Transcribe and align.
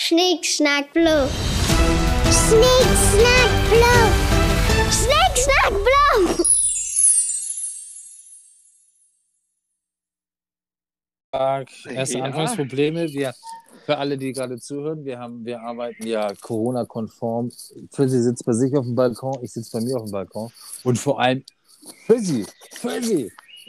Schnick, 0.00 0.46
schnack, 0.46 0.92
blub. 0.92 1.28
Schnick, 2.30 2.88
schnack, 3.10 3.50
blub. 3.68 4.12
Schnick, 4.92 5.34
schnack, 5.36 5.72
blub. 5.72 6.46
Erste 11.92 12.18
Ja. 12.18 12.24
Anfangsprobleme. 12.24 13.08
Wir, 13.08 13.34
für 13.84 13.98
alle, 13.98 14.16
die 14.16 14.32
gerade 14.32 14.60
zuhören, 14.60 15.04
wir, 15.04 15.18
haben, 15.18 15.44
wir 15.44 15.60
arbeiten 15.62 16.06
ja 16.06 16.32
Corona-konform. 16.42 17.50
Frizzy 17.90 18.22
sitzt 18.22 18.44
bei 18.44 18.52
sich 18.52 18.76
auf 18.76 18.84
dem 18.84 18.94
Balkon, 18.94 19.42
ich 19.42 19.52
sitze 19.52 19.78
bei 19.78 19.80
mir 19.84 19.96
auf 19.96 20.04
dem 20.04 20.12
Balkon. 20.12 20.52
Und 20.84 20.96
vor 20.96 21.20
allem 21.20 21.42
Frizzy, 22.06 22.46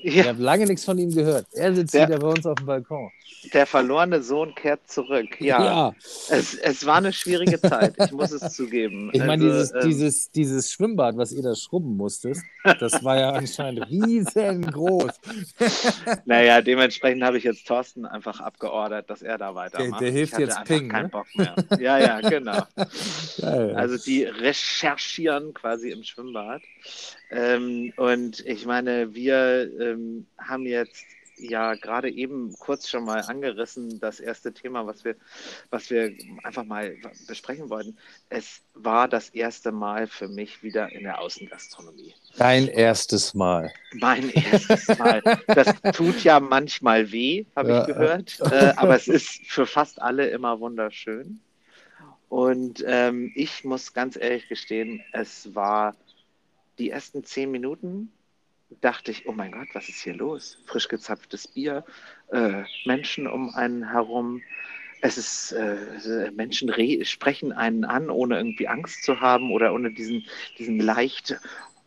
Frizzy. 0.02 0.08
Ich 0.08 0.16
Ja, 0.16 0.26
habe 0.30 0.42
lange 0.42 0.66
nichts 0.66 0.86
von 0.86 0.98
ihm 0.98 1.14
gehört. 1.14 1.46
Er 1.54 1.74
sitzt 1.76 1.94
Ja. 1.94 2.08
wieder 2.08 2.20
bei 2.20 2.28
uns 2.28 2.46
auf 2.46 2.56
dem 2.56 2.66
Balkon. 2.66 3.12
der 3.54 3.66
verlorene 3.66 4.22
Sohn 4.22 4.54
kehrt 4.54 4.82
zurück. 4.92 5.40
Ja, 5.40 5.94
Es, 6.30 6.56
es 6.56 6.86
war 6.86 6.98
eine 6.98 7.14
schwierige 7.14 7.60
Zeit, 7.62 7.96
ich 8.04 8.12
muss 8.12 8.32
es 8.32 8.54
zugeben. 8.54 9.10
Ich 9.14 9.24
meine, 9.24 9.46
Also, 9.46 9.48
dieses, 9.48 9.72
ähm, 9.74 9.80
dieses, 9.90 10.32
dieses 10.32 10.72
Schwimmbad, 10.74 11.16
was 11.16 11.32
ihr 11.32 11.42
da 11.44 11.56
schrubben 11.56 11.96
musstet, 11.96 12.38
das 12.82 13.02
war 13.04 13.18
ja 13.18 13.30
anscheinend 13.32 13.90
riesengroß. 13.90 15.12
Naja, 16.26 16.62
dementsprechend 16.62 17.24
habe 17.24 17.38
ich 17.38 17.44
jetzt 17.44 17.66
Thorsten 17.68 18.06
einfach 18.06 18.40
abgeordert, 18.42 19.10
dass 19.10 19.22
er 19.22 19.38
da 19.38 19.56
weitermacht. 19.56 20.02
Der- 20.02 20.10
der 20.10 20.12
hilft 20.12 20.34
ich 20.34 20.34
hatte 20.34 20.44
jetzt 20.60 20.64
Ping, 20.66 20.90
keinen 20.90 21.04
ne? 21.04 21.10
Bock 21.10 21.28
mehr. 21.36 21.56
Ja, 21.80 21.98
ja, 21.98 22.20
genau. 22.22 22.62
Geil. 23.42 23.74
Also 23.76 23.98
die 23.98 24.24
recherchieren 24.24 25.54
quasi 25.54 25.92
im 25.92 26.04
Schwimmbad. 26.04 26.62
Ähm, 27.32 27.94
und 27.98 28.40
ich 28.46 28.66
meine, 28.66 29.14
wir 29.14 29.70
ähm, 29.80 30.26
haben 30.38 30.66
jetzt 30.66 31.06
ja 31.42 31.76
gerade 31.76 32.10
eben 32.10 32.54
kurz 32.60 32.90
schon 32.90 33.06
mal 33.06 33.22
angerissen, 33.22 34.00
das 34.02 34.20
erste 34.20 34.54
Thema, 34.54 34.86
was 34.86 35.06
wir, 35.06 35.16
was 35.70 35.90
wir 35.90 36.12
einfach 36.44 36.66
mal 36.66 36.98
besprechen 37.28 37.70
wollten. 37.70 37.98
Es 38.30 38.62
war 38.74 39.08
das 39.08 39.30
erste 39.30 39.72
Mal 39.72 40.08
für 40.08 40.28
mich 40.28 40.64
wieder 40.64 40.92
in 40.92 41.04
der 41.04 41.20
Außengastronomie. 41.22 42.14
Dein 42.38 42.68
erstes 42.68 43.34
Mal. 43.34 43.72
Mein 43.94 44.30
erstes 44.32 44.98
Mal. 44.98 45.22
Das 45.48 45.74
tut 45.94 46.24
ja 46.26 46.40
manchmal 46.42 47.10
weh, 47.12 47.46
habe 47.56 47.70
Ja. 47.70 47.82
ich 47.82 47.88
gehört. 47.88 48.40
Äh, 48.52 48.74
aber 48.76 48.96
es 48.98 49.08
ist 49.08 49.46
für 49.48 49.66
fast 49.66 50.02
alle 50.02 50.28
immer 50.30 50.60
wunderschön. 50.60 51.40
Und 52.28 52.84
ähm, 52.86 53.32
ich 53.36 53.64
muss 53.64 53.94
ganz 53.94 54.16
ehrlich 54.18 54.48
gestehen, 54.50 55.02
es 55.14 55.56
war 55.56 55.96
die 56.80 56.90
ersten 56.90 57.24
zehn 57.24 57.52
Minuten, 57.52 58.12
dachte 58.82 59.12
ich, 59.12 59.28
oh 59.28 59.32
mein 59.32 59.52
Gott, 59.52 59.68
was 59.74 59.90
ist 59.90 60.02
hier 60.02 60.16
los? 60.16 60.58
Frisch 60.66 60.88
gezapftes 60.88 61.48
Bier, 61.48 61.84
äh, 62.32 62.64
Menschen 62.86 63.28
um 63.28 63.54
einen 63.54 63.92
herum. 63.92 64.42
Es 65.02 65.18
ist, 65.18 65.52
äh, 65.54 66.32
Menschen 66.32 66.70
re 66.70 67.04
sprechen 67.06 67.52
einen 67.52 67.86
an, 67.86 68.10
ohne 68.10 68.38
irgendwie 68.38 68.68
Angst 68.68 69.04
zu 69.04 69.22
haben 69.22 69.52
oder 69.52 69.74
ohne 69.74 69.92
diesen, 69.92 70.26
diesen 70.58 70.80
leicht 70.80 71.32
äh, 71.32 71.38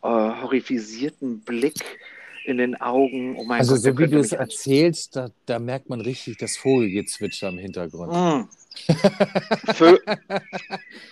horrifisierten 0.01 1.41
Blick 1.41 1.99
in 2.45 2.57
den 2.57 2.79
Augen. 2.81 3.37
Oh 3.37 3.43
mein 3.45 3.59
Also 3.59 3.75
Gott, 3.75 3.83
so 3.83 3.97
wie 3.99 4.07
du 4.07 4.19
es 4.19 4.33
erzählst, 4.33 5.15
da, 5.15 5.29
da 5.45 5.59
merkt 5.59 5.89
man 5.89 6.01
richtig 6.01 6.37
das 6.37 6.57
Vogelgezwitscher 6.57 7.49
im 7.49 7.57
Hintergrund. 7.57 8.11
Mm. 8.11 8.49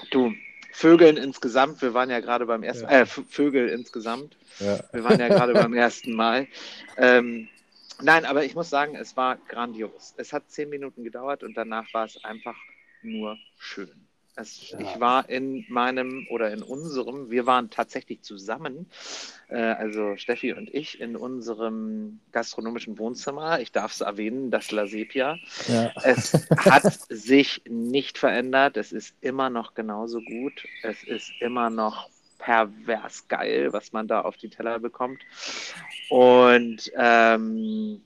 Du, 0.09 0.33
Vögeln 0.71 1.17
insgesamt, 1.17 1.81
wir 1.81 1.93
waren 1.93 2.09
ja 2.09 2.19
gerade 2.19 2.45
beim 2.45 2.63
ersten, 2.63 2.85
Ja. 2.85 3.01
äh, 3.01 3.05
Vögel 3.05 3.69
insgesamt, 3.69 4.37
Ja. 4.59 4.79
wir 4.91 5.03
waren 5.03 5.19
ja 5.19 5.27
gerade 5.27 5.53
beim 5.53 5.73
ersten 5.73 6.13
Mal. 6.13 6.47
Ähm, 6.97 7.47
nein, 8.01 8.25
aber 8.25 8.43
ich 8.45 8.55
muss 8.55 8.69
sagen, 8.69 8.95
es 8.95 9.15
war 9.17 9.37
grandios. 9.47 10.13
Es 10.17 10.33
hat 10.33 10.49
zehn 10.49 10.69
Minuten 10.69 11.03
gedauert 11.03 11.43
und 11.43 11.55
danach 11.55 11.93
war 11.93 12.05
es 12.05 12.23
einfach 12.23 12.55
nur 13.01 13.37
schön. 13.57 14.07
Es, 14.35 14.71
Ja. 14.71 14.79
Ich 14.79 14.99
war 14.99 15.29
in 15.29 15.65
meinem 15.69 16.25
oder 16.29 16.51
in 16.51 16.63
unserem, 16.63 17.29
wir 17.29 17.45
waren 17.45 17.69
tatsächlich 17.69 18.21
zusammen, 18.21 18.87
äh, 19.49 19.57
also 19.57 20.15
Steffi 20.17 20.53
und 20.53 20.73
ich, 20.73 20.99
in 21.01 21.15
unserem 21.15 22.19
gastronomischen 22.31 22.97
Wohnzimmer. 22.97 23.59
Ich 23.59 23.71
darf 23.71 23.93
es 23.93 24.01
erwähnen, 24.01 24.51
das 24.51 24.71
La 24.71 24.87
Sepia. 24.87 25.37
Ja. 25.67 25.91
Es 26.03 26.47
hat 26.57 26.99
sich 27.09 27.61
nicht 27.67 28.17
verändert. 28.17 28.77
Es 28.77 28.91
ist 28.91 29.15
immer 29.21 29.49
noch 29.49 29.73
genauso 29.73 30.21
gut. 30.21 30.65
Es 30.83 31.03
ist 31.03 31.31
immer 31.39 31.69
noch 31.69 32.09
pervers 32.37 33.27
geil, 33.27 33.71
was 33.71 33.91
man 33.91 34.07
da 34.07 34.21
auf 34.21 34.37
die 34.37 34.49
Teller 34.49 34.79
bekommt. 34.79 35.21
Und 36.09 36.91
ähm, 36.95 38.01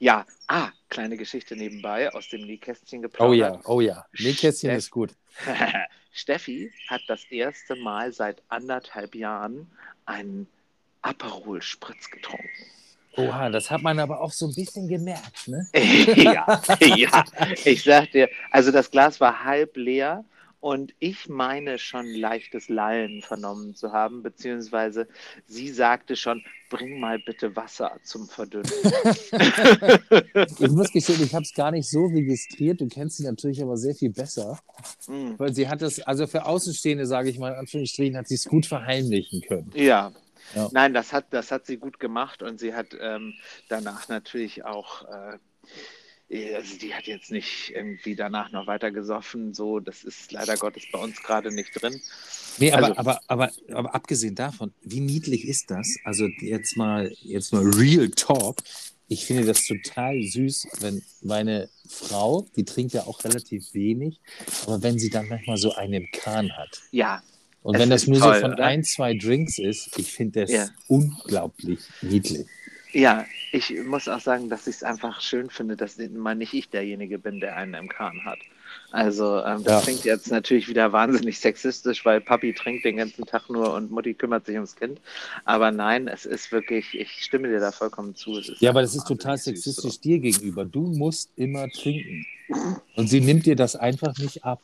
ja, 0.00 0.26
ah, 0.48 0.70
kleine 0.88 1.16
Geschichte 1.16 1.54
nebenbei 1.54 2.12
aus 2.12 2.28
dem 2.28 2.40
Nähkästchen 2.40 3.02
geplaudert. 3.02 3.30
Oh 3.30 3.34
ja, 3.34 3.60
oh 3.64 3.80
ja. 3.80 4.06
Nähkästchen 4.18 4.70
Steff- 4.70 4.78
ist 4.78 4.90
gut. 4.90 5.10
Steffi 6.12 6.72
hat 6.88 7.02
das 7.06 7.24
erste 7.30 7.76
Mal 7.76 8.12
seit 8.12 8.42
anderthalb 8.48 9.14
Jahren 9.14 9.70
einen 10.06 10.48
Aperol 11.02 11.62
Spritz 11.62 12.10
getrunken. 12.10 12.48
Oha, 13.16 13.50
das 13.50 13.70
hat 13.70 13.82
man 13.82 13.98
aber 13.98 14.20
auch 14.20 14.32
so 14.32 14.46
ein 14.46 14.54
bisschen 14.54 14.88
gemerkt, 14.88 15.48
ne? 15.48 15.68
ja, 15.74 16.62
ja, 16.80 17.24
ich 17.64 17.82
sag 17.82 18.10
dir, 18.12 18.28
also 18.50 18.70
das 18.70 18.90
Glas 18.90 19.20
war 19.20 19.44
halb 19.44 19.76
leer 19.76 20.24
und 20.60 20.94
ich 20.98 21.28
meine 21.28 21.78
schon 21.78 22.06
leichtes 22.06 22.68
Lallen 22.68 23.22
vernommen 23.22 23.74
zu 23.74 23.92
haben, 23.92 24.22
beziehungsweise 24.22 25.08
sie 25.46 25.68
sagte 25.68 26.16
schon, 26.16 26.44
bring 26.68 27.00
mal 27.00 27.18
bitte 27.18 27.56
Wasser 27.56 27.98
zum 28.04 28.28
Verdünnen. 28.28 28.70
Ich 30.60 30.70
muss 30.70 30.92
gestehen, 30.92 31.22
ich 31.22 31.34
habe 31.34 31.44
es 31.44 31.54
gar 31.54 31.70
nicht 31.70 31.88
so 31.88 32.04
registriert. 32.06 32.80
Du 32.80 32.88
kennst 32.88 33.16
sie 33.16 33.24
natürlich 33.24 33.62
aber 33.62 33.76
sehr 33.76 33.94
viel 33.94 34.10
besser. 34.10 34.58
Mm, 35.06 35.32
Weil 35.38 35.54
sie 35.54 35.68
hat 35.68 35.82
es, 35.82 36.00
also 36.00 36.26
für 36.26 36.44
Außenstehende, 36.46 37.06
sage 37.06 37.30
ich 37.30 37.38
mal, 37.38 37.52
in 37.52 37.58
Anführungsstrichen, 37.58 38.16
hat 38.16 38.28
sie 38.28 38.34
es 38.34 38.44
gut 38.44 38.66
verheimlichen 38.66 39.40
können. 39.42 39.70
Ja. 39.74 40.12
Ja. 40.54 40.68
Nein, 40.72 40.94
das 40.94 41.12
hat, 41.12 41.26
das 41.30 41.50
hat 41.50 41.66
sie 41.66 41.76
gut 41.76 42.00
gemacht 42.00 42.42
und 42.42 42.58
sie 42.58 42.74
hat 42.74 42.88
ähm, 43.00 43.34
danach 43.68 44.08
natürlich 44.08 44.64
auch, 44.64 45.02
äh, 45.02 45.38
also 46.32 46.76
die 46.78 46.94
hat 46.94 47.04
jetzt 47.06 47.30
nicht 47.32 47.72
irgendwie 47.74 48.14
danach 48.14 48.52
noch 48.52 48.66
weiter 48.66 48.90
gesoffen, 48.90 49.52
so, 49.52 49.80
das 49.80 50.04
ist 50.04 50.30
leider 50.32 50.56
Gottes 50.56 50.84
bei 50.92 50.98
uns 51.00 51.20
gerade 51.22 51.52
nicht 51.52 51.72
drin. 51.80 52.00
Nee, 52.58 52.72
aber, 52.72 52.86
Also- 52.88 52.98
aber, 53.00 53.20
aber, 53.26 53.50
aber 53.72 53.94
abgesehen 53.94 54.34
davon, 54.34 54.72
wie 54.82 55.00
niedlich 55.00 55.46
ist 55.46 55.70
das? 55.70 55.96
Also 56.04 56.26
jetzt 56.40 56.76
mal, 56.76 57.12
jetzt 57.22 57.52
mal 57.52 57.62
Real 57.68 58.08
Talk. 58.10 58.58
Ich 59.08 59.24
finde 59.26 59.44
das 59.44 59.66
total 59.66 60.22
süß, 60.22 60.68
wenn 60.80 61.02
meine 61.20 61.68
Frau, 61.88 62.46
die 62.54 62.64
trinkt 62.64 62.92
ja 62.92 63.02
auch 63.08 63.24
relativ 63.24 63.74
wenig, 63.74 64.20
aber 64.66 64.84
wenn 64.84 65.00
sie 65.00 65.10
dann 65.10 65.26
manchmal 65.28 65.56
so 65.56 65.74
einen 65.74 66.08
Kahn 66.12 66.56
hat. 66.56 66.80
Ja, 66.92 67.20
Und 67.62 67.74
Es 67.74 67.80
wenn 67.82 67.90
das 67.90 68.06
nur 68.06 68.20
toll, 68.20 68.34
so 68.36 68.40
von 68.42 68.52
oder? 68.54 68.64
ein, 68.66 68.84
zwei 68.84 69.14
Drinks 69.14 69.58
ist, 69.58 69.98
ich 69.98 70.12
finde 70.12 70.42
das 70.42 70.50
Ja. 70.52 70.68
unglaublich 70.86 71.80
niedlich. 72.02 72.46
Ja, 72.92 73.26
ich 73.52 73.74
muss 73.84 74.08
auch 74.08 74.20
sagen, 74.20 74.48
dass 74.48 74.66
ich 74.66 74.76
es 74.76 74.82
einfach 74.82 75.20
schön 75.20 75.50
finde, 75.50 75.76
dass 75.76 75.98
mal 75.98 76.34
nicht 76.34 76.54
ich 76.54 76.68
derjenige 76.68 77.18
bin, 77.18 77.40
der 77.40 77.56
einen 77.56 77.74
im 77.74 77.88
Kahn 77.88 78.24
hat. 78.24 78.38
Also 78.90 79.42
ähm, 79.44 79.64
das 79.64 79.74
Ja. 79.74 79.80
klingt 79.80 80.04
jetzt 80.04 80.30
natürlich 80.30 80.68
wieder 80.68 80.92
wahnsinnig 80.92 81.38
sexistisch, 81.38 82.04
weil 82.04 82.20
Papi 82.20 82.52
trinkt 82.52 82.84
den 82.84 82.96
ganzen 82.96 83.26
Tag 83.26 83.48
nur 83.48 83.74
und 83.74 83.90
Mutti 83.90 84.14
kümmert 84.14 84.46
sich 84.46 84.54
ums 84.56 84.76
Kind. 84.76 85.00
Aber 85.44 85.70
nein, 85.70 86.08
es 86.08 86.26
ist 86.26 86.52
wirklich, 86.52 86.98
ich 86.98 87.10
stimme 87.24 87.48
dir 87.48 87.60
da 87.60 87.72
vollkommen 87.72 88.14
zu. 88.14 88.36
Es 88.38 88.48
ist 88.48 88.60
Ja, 88.60 88.70
aber 88.70 88.82
das 88.82 88.94
ist 88.94 89.06
total 89.06 89.38
sexistisch 89.38 90.00
dir 90.00 90.18
gegenüber. 90.18 90.64
Du 90.64 90.82
musst 90.82 91.30
immer 91.36 91.68
trinken. 91.70 92.26
Und 92.96 93.08
sie 93.08 93.20
nimmt 93.20 93.46
dir 93.46 93.56
das 93.56 93.76
einfach 93.76 94.16
nicht 94.18 94.44
ab. 94.44 94.60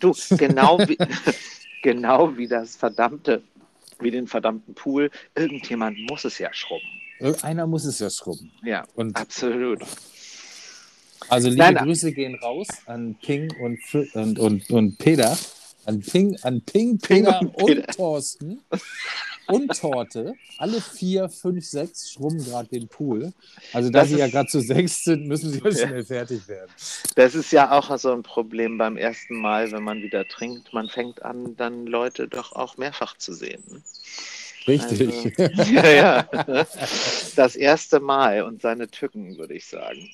So. 0.00 0.12
Du, 0.12 0.36
genau 0.36 0.80
wie, 0.80 0.98
genau 1.82 2.36
wie 2.36 2.48
das 2.48 2.76
verdammte, 2.76 3.42
wie 4.00 4.10
den 4.10 4.26
verdammten 4.26 4.74
Pool, 4.74 5.10
irgendjemand 5.36 5.98
muss 6.10 6.24
es 6.24 6.38
ja 6.38 6.52
schrubben. 6.52 7.01
Irgendeiner 7.22 7.66
muss 7.66 7.84
es 7.84 7.98
ja 7.98 8.10
schrubben. 8.10 8.50
Ja, 8.64 8.84
Und 8.94 9.16
absolut. 9.16 9.80
also 11.28 11.48
liebe 11.48 11.58
Nein. 11.62 11.76
Grüße 11.76 12.12
gehen 12.12 12.34
raus 12.36 12.68
an 12.86 13.16
Ping 13.22 13.52
und, 13.60 13.78
und, 14.14 14.38
und, 14.38 14.70
und 14.70 14.98
Peter. 14.98 15.36
An 15.84 15.98
Ping, 16.00 16.36
an 16.42 16.60
Ping, 16.60 16.98
Ping 16.98 17.24
Peter 17.24 17.40
und 17.40 17.54
und. 17.56 17.86
Thorsten 17.96 18.60
und 19.48 19.76
Torte. 19.80 20.34
Alle 20.58 20.80
vier, 20.80 21.28
fünf, 21.28 21.64
sechs 21.66 22.12
schrubben 22.12 22.38
gerade 22.44 22.68
den 22.68 22.86
Pool. 22.86 23.32
Also 23.72 23.90
da 23.90 24.00
Das 24.02 24.10
sie 24.10 24.16
ja 24.18 24.26
ist- 24.26 24.32
gerade 24.32 24.48
zu 24.48 24.60
sechs 24.60 25.02
sind, 25.02 25.26
müssen 25.26 25.50
sie 25.50 25.58
ja 25.58 25.72
schnell 25.72 26.04
fertig 26.04 26.46
werden. 26.46 26.70
Das 27.16 27.34
ist 27.34 27.50
ja 27.50 27.72
auch 27.72 27.98
so 27.98 28.12
ein 28.12 28.22
Problem 28.22 28.78
beim 28.78 28.96
ersten 28.96 29.34
Mal, 29.40 29.72
wenn 29.72 29.82
man 29.82 30.02
wieder 30.02 30.24
trinkt. 30.28 30.72
Man 30.72 30.88
fängt 30.88 31.24
an, 31.24 31.56
dann 31.56 31.86
Leute 31.86 32.28
doch 32.28 32.52
auch 32.52 32.76
mehrfach 32.76 33.16
zu 33.16 33.32
sehen. 33.32 33.82
Richtig. 34.66 35.08
Also, 35.08 35.30
ja, 35.72 35.90
ja. 35.90 36.66
Das 37.36 37.56
erste 37.56 38.00
Mal 38.00 38.42
und 38.42 38.62
seine 38.62 38.88
Tücken, 38.88 39.36
würde 39.38 39.54
ich 39.54 39.66
sagen. 39.66 40.10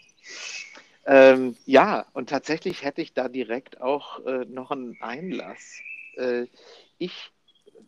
Ähm, 1.07 1.57
ja, 1.65 2.07
und 2.13 2.29
tatsächlich 2.29 2.83
hätte 2.83 3.01
ich 3.01 3.15
da 3.15 3.29
direkt 3.29 3.81
auch 3.81 4.25
äh, 4.27 4.45
noch 4.45 4.71
einen 4.71 4.97
Einlass. 5.01 5.81
Äh, 6.17 6.47
ich 6.99 7.31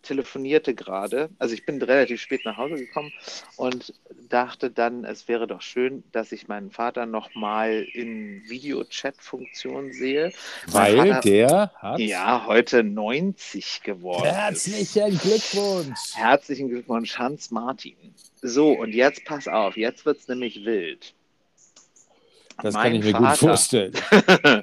telefonierte 0.03 0.75
gerade, 0.75 1.31
also 1.39 1.55
ich 1.55 1.67
bin 1.67 1.81
relativ 1.83 2.21
spät 2.21 2.45
nach 2.45 2.57
Hause 2.57 2.77
gekommen 2.77 3.13
und 3.57 3.95
dachte 4.29 4.71
dann, 4.71 5.05
es 5.05 5.29
wäre 5.29 5.47
doch 5.47 5.63
schön, 5.63 6.03
dass 6.13 6.33
ich 6.33 6.49
meinen 6.49 6.71
Vater 6.71 7.07
nochmal 7.07 7.87
in 7.93 8.43
Videochat-Funktion 8.49 9.93
sehe. 9.93 10.33
Weil 10.69 10.97
Vater, 10.97 11.21
der 11.21 11.73
hat. 11.77 11.99
ja 12.01 12.45
heute 12.47 12.83
90 12.83 13.83
geworden 13.83 14.25
ist. 14.25 14.67
Herzlichen 14.67 15.19
Glückwunsch! 15.19 16.15
Herzlichen 16.15 16.69
Glückwunsch, 16.69 17.19
Hans 17.19 17.51
Martin. 17.51 18.15
So, 18.43 18.73
und 18.73 18.95
jetzt 18.95 19.25
pass 19.25 19.49
auf, 19.49 19.77
jetzt 19.77 20.07
wird 20.07 20.19
es 20.19 20.29
nämlich 20.29 20.65
wild. 20.65 21.15
Das 22.63 22.75
Mein 22.75 22.83
kann 22.85 22.95
ich 22.95 23.05
mir 23.05 23.11
Vater- 23.13 23.29
gut 23.29 23.39
vorstellen. 23.39 23.93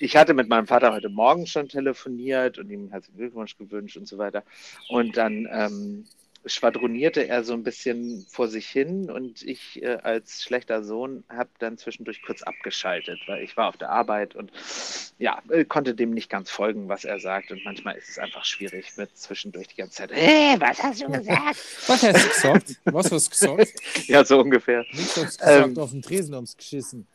ich 0.00 0.16
hatte 0.16 0.34
mit 0.34 0.48
meinem 0.48 0.66
Vater 0.66 0.92
heute 0.92 1.08
Morgen 1.08 1.46
schon 1.46 1.68
telefoniert 1.68 2.58
und 2.58 2.70
ihm 2.70 2.90
herzlichen 2.90 3.18
Glückwunsch 3.18 3.56
gewünscht 3.56 3.96
und 3.96 4.06
so 4.08 4.18
weiter. 4.18 4.42
Und 4.88 5.16
dann 5.16 5.48
ähm, 5.50 6.04
schwadronierte 6.44 7.28
er 7.28 7.44
so 7.44 7.52
ein 7.52 7.62
bisschen 7.62 8.26
vor 8.28 8.48
sich 8.48 8.66
hin 8.66 9.08
und 9.10 9.42
ich 9.42 9.80
äh, 9.80 9.98
als 10.02 10.42
schlechter 10.42 10.82
Sohn 10.82 11.22
habe 11.28 11.48
dann 11.60 11.78
zwischendurch 11.78 12.20
kurz 12.22 12.42
abgeschaltet, 12.42 13.20
weil 13.28 13.44
ich 13.44 13.56
war 13.56 13.68
auf 13.68 13.76
der 13.76 13.90
Arbeit 13.90 14.34
und 14.34 14.50
ja, 15.18 15.40
äh, 15.50 15.64
konnte 15.64 15.94
dem 15.94 16.10
nicht 16.10 16.28
ganz 16.28 16.50
folgen, 16.50 16.88
was 16.88 17.04
er 17.04 17.20
sagt. 17.20 17.52
Und 17.52 17.64
manchmal 17.64 17.94
ist 17.94 18.08
es 18.08 18.18
einfach 18.18 18.44
schwierig 18.44 18.96
mit 18.96 19.16
zwischendurch 19.16 19.68
die 19.68 19.76
ganze 19.76 19.98
Zeit, 19.98 20.10
hey, 20.12 20.56
was 20.58 20.82
hast 20.82 21.02
du 21.02 21.06
gesagt? 21.12 21.56
Was 21.86 22.02
hast 22.02 22.24
du 22.24 22.28
gesagt? 22.28 22.76
Was 22.86 23.12
hast 23.12 23.26
du 23.26 23.30
gesagt? 23.56 24.08
ja, 24.08 24.24
so 24.24 24.40
ungefähr. 24.40 24.84
Nichts 24.92 25.16
hast 25.16 25.40
du 25.40 25.44
gesagt, 25.44 25.66
Ähm. 25.66 25.78
auf 25.78 25.90
dem 25.90 26.02
Tresen 26.02 26.34
ums 26.34 26.56
geschissen. 26.56 27.06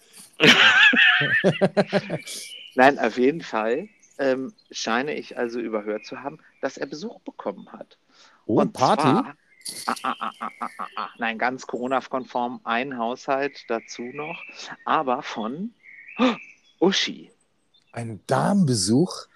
Nein, 2.75 2.99
auf 2.99 3.17
jeden 3.17 3.41
Fall 3.41 3.89
ähm, 4.19 4.53
scheine 4.71 5.13
ich 5.15 5.37
also 5.37 5.59
überhört 5.59 6.05
zu 6.05 6.21
haben, 6.21 6.39
dass 6.61 6.77
er 6.77 6.87
Besuch 6.87 7.19
bekommen 7.21 7.71
hat. 7.71 7.97
Oh, 8.45 8.61
Und 8.61 8.73
Party? 8.73 9.03
Zwar, 9.03 9.35
ah, 9.87 9.95
ah, 10.03 10.15
ah, 10.19 10.31
ah, 10.39 10.49
ah, 10.59 10.69
ah, 10.77 10.87
ah, 10.95 11.09
nein, 11.17 11.37
ganz 11.37 11.67
Corona-konform, 11.67 12.61
ein 12.63 12.97
Haushalt 12.97 13.65
dazu 13.67 14.03
noch, 14.03 14.41
aber 14.85 15.21
von 15.21 15.73
oh, 16.17 16.35
Uschi. 16.79 17.31
Ein 17.91 18.21
Damenbesuch 18.27 19.27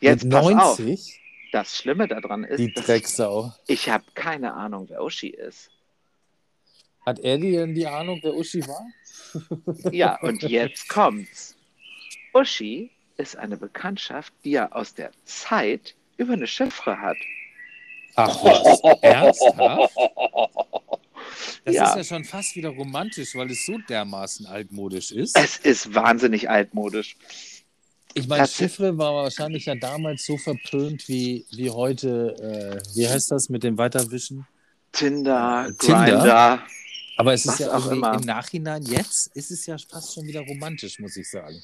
Jetzt 0.00 0.24
mit 0.24 0.32
pass 0.32 0.46
auf, 0.46 0.78
90? 0.78 1.20
das 1.52 1.76
Schlimme 1.76 2.08
daran 2.08 2.44
ist, 2.44 2.58
Die 2.58 2.72
Drecksau. 2.72 3.52
ich 3.66 3.88
habe 3.88 4.04
keine 4.14 4.54
Ahnung, 4.54 4.86
wer 4.88 5.02
Uschi 5.02 5.28
ist. 5.28 5.70
Hat 7.10 7.18
er 7.18 7.38
denn 7.38 7.74
die 7.74 7.88
Ahnung, 7.88 8.20
wer 8.22 8.36
Uschi 8.36 8.62
war? 8.68 8.86
Ja, 9.92 10.16
und 10.22 10.44
jetzt 10.44 10.88
kommt's. 10.88 11.56
Uschi 12.32 12.92
ist 13.16 13.36
eine 13.36 13.56
Bekanntschaft, 13.56 14.32
die 14.44 14.54
er 14.54 14.76
aus 14.76 14.94
der 14.94 15.10
Zeit 15.24 15.96
über 16.18 16.34
eine 16.34 16.46
Chiffre 16.46 17.00
hat. 17.00 17.16
Ach 18.14 18.44
was, 18.44 18.80
ernsthaft? 19.02 19.92
Das 21.64 21.74
Ja. 21.74 21.90
ist 21.90 21.96
ja 21.96 22.04
schon 22.04 22.24
fast 22.24 22.54
wieder 22.54 22.68
romantisch, 22.68 23.34
weil 23.34 23.50
es 23.50 23.66
so 23.66 23.76
dermaßen 23.88 24.46
altmodisch 24.46 25.10
ist. 25.10 25.36
Es 25.36 25.56
ist 25.56 25.92
wahnsinnig 25.92 26.48
altmodisch. 26.48 27.16
Ich 28.14 28.28
meine, 28.28 28.46
Chiffre 28.46 28.96
war 28.98 29.14
wahrscheinlich 29.14 29.66
ja 29.66 29.74
damals 29.74 30.24
so 30.26 30.36
verpönt 30.38 31.08
wie, 31.08 31.44
wie 31.50 31.70
heute, 31.70 32.80
äh, 32.84 32.96
wie 32.96 33.08
heißt 33.08 33.32
das 33.32 33.48
mit 33.48 33.64
dem 33.64 33.78
Weiterwischen? 33.78 34.46
Tinder, 34.92 35.72
Tinder? 35.78 36.04
Grinder. 36.04 36.62
Aber 37.20 37.34
es 37.34 37.44
ist 37.44 37.60
ja 37.60 37.76
auch 37.76 37.90
immer. 37.90 38.14
im 38.14 38.22
Nachhinein, 38.22 38.82
jetzt 38.82 39.36
ist 39.36 39.50
es 39.50 39.66
ja 39.66 39.76
fast 39.76 40.14
schon 40.14 40.26
wieder 40.26 40.40
romantisch, 40.40 40.98
muss 41.00 41.18
ich 41.18 41.28
sagen. 41.28 41.62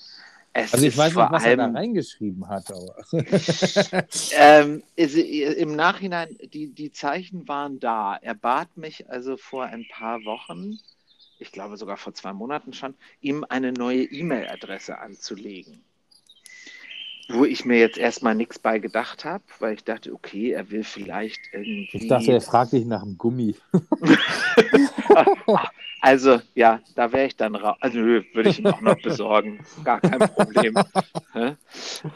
Es 0.52 0.74
Also 0.74 0.86
ich 0.86 0.94
weiß 0.94 1.14
nicht, 1.14 1.30
was 1.30 1.44
er 1.44 1.56
da 1.56 1.64
allem, 1.64 1.76
reingeschrieben 1.76 2.46
hat, 2.46 2.70
aber. 2.70 2.94
ähm, 4.32 4.82
ist, 4.96 5.16
im 5.16 5.74
Nachhinein, 5.74 6.36
die, 6.52 6.68
die 6.74 6.92
Zeichen 6.92 7.48
waren 7.48 7.80
da. 7.80 8.16
Er 8.16 8.34
bat 8.34 8.76
mich 8.76 9.08
also 9.08 9.38
vor 9.38 9.64
ein 9.64 9.86
paar 9.88 10.22
Wochen, 10.26 10.78
ich 11.38 11.52
glaube 11.52 11.78
sogar 11.78 11.96
vor 11.96 12.12
zwei 12.12 12.34
Monaten 12.34 12.74
schon, 12.74 12.94
ihm 13.22 13.46
eine 13.48 13.72
neue 13.72 14.04
E-Mail-Adresse 14.04 14.98
anzulegen. 14.98 15.82
Wo 17.28 17.44
ich 17.44 17.64
mir 17.64 17.78
jetzt 17.78 17.98
erstmal 17.98 18.34
nichts 18.34 18.58
bei 18.58 18.78
gedacht 18.78 19.24
habe, 19.24 19.42
weil 19.58 19.74
ich 19.74 19.84
dachte, 19.84 20.12
okay, 20.12 20.52
er 20.52 20.70
will 20.70 20.84
vielleicht 20.84 21.40
irgendwie. 21.52 21.88
Ich 21.92 22.08
dachte, 22.08 22.32
er 22.32 22.40
fragt 22.40 22.72
dich 22.72 22.84
nach 22.84 23.02
dem 23.02 23.18
Gummi. 23.18 23.56
Also, 26.02 26.40
ja, 26.54 26.80
da 26.94 27.10
wäre 27.12 27.26
ich 27.26 27.36
dann 27.36 27.56
raus. 27.56 27.76
Also, 27.80 27.98
würde 27.98 28.50
ich 28.50 28.60
ihm 28.60 28.66
auch 28.66 28.80
noch 28.80 29.00
besorgen. 29.02 29.58
Gar 29.82 30.00
kein 30.00 30.18
Problem. 30.20 30.74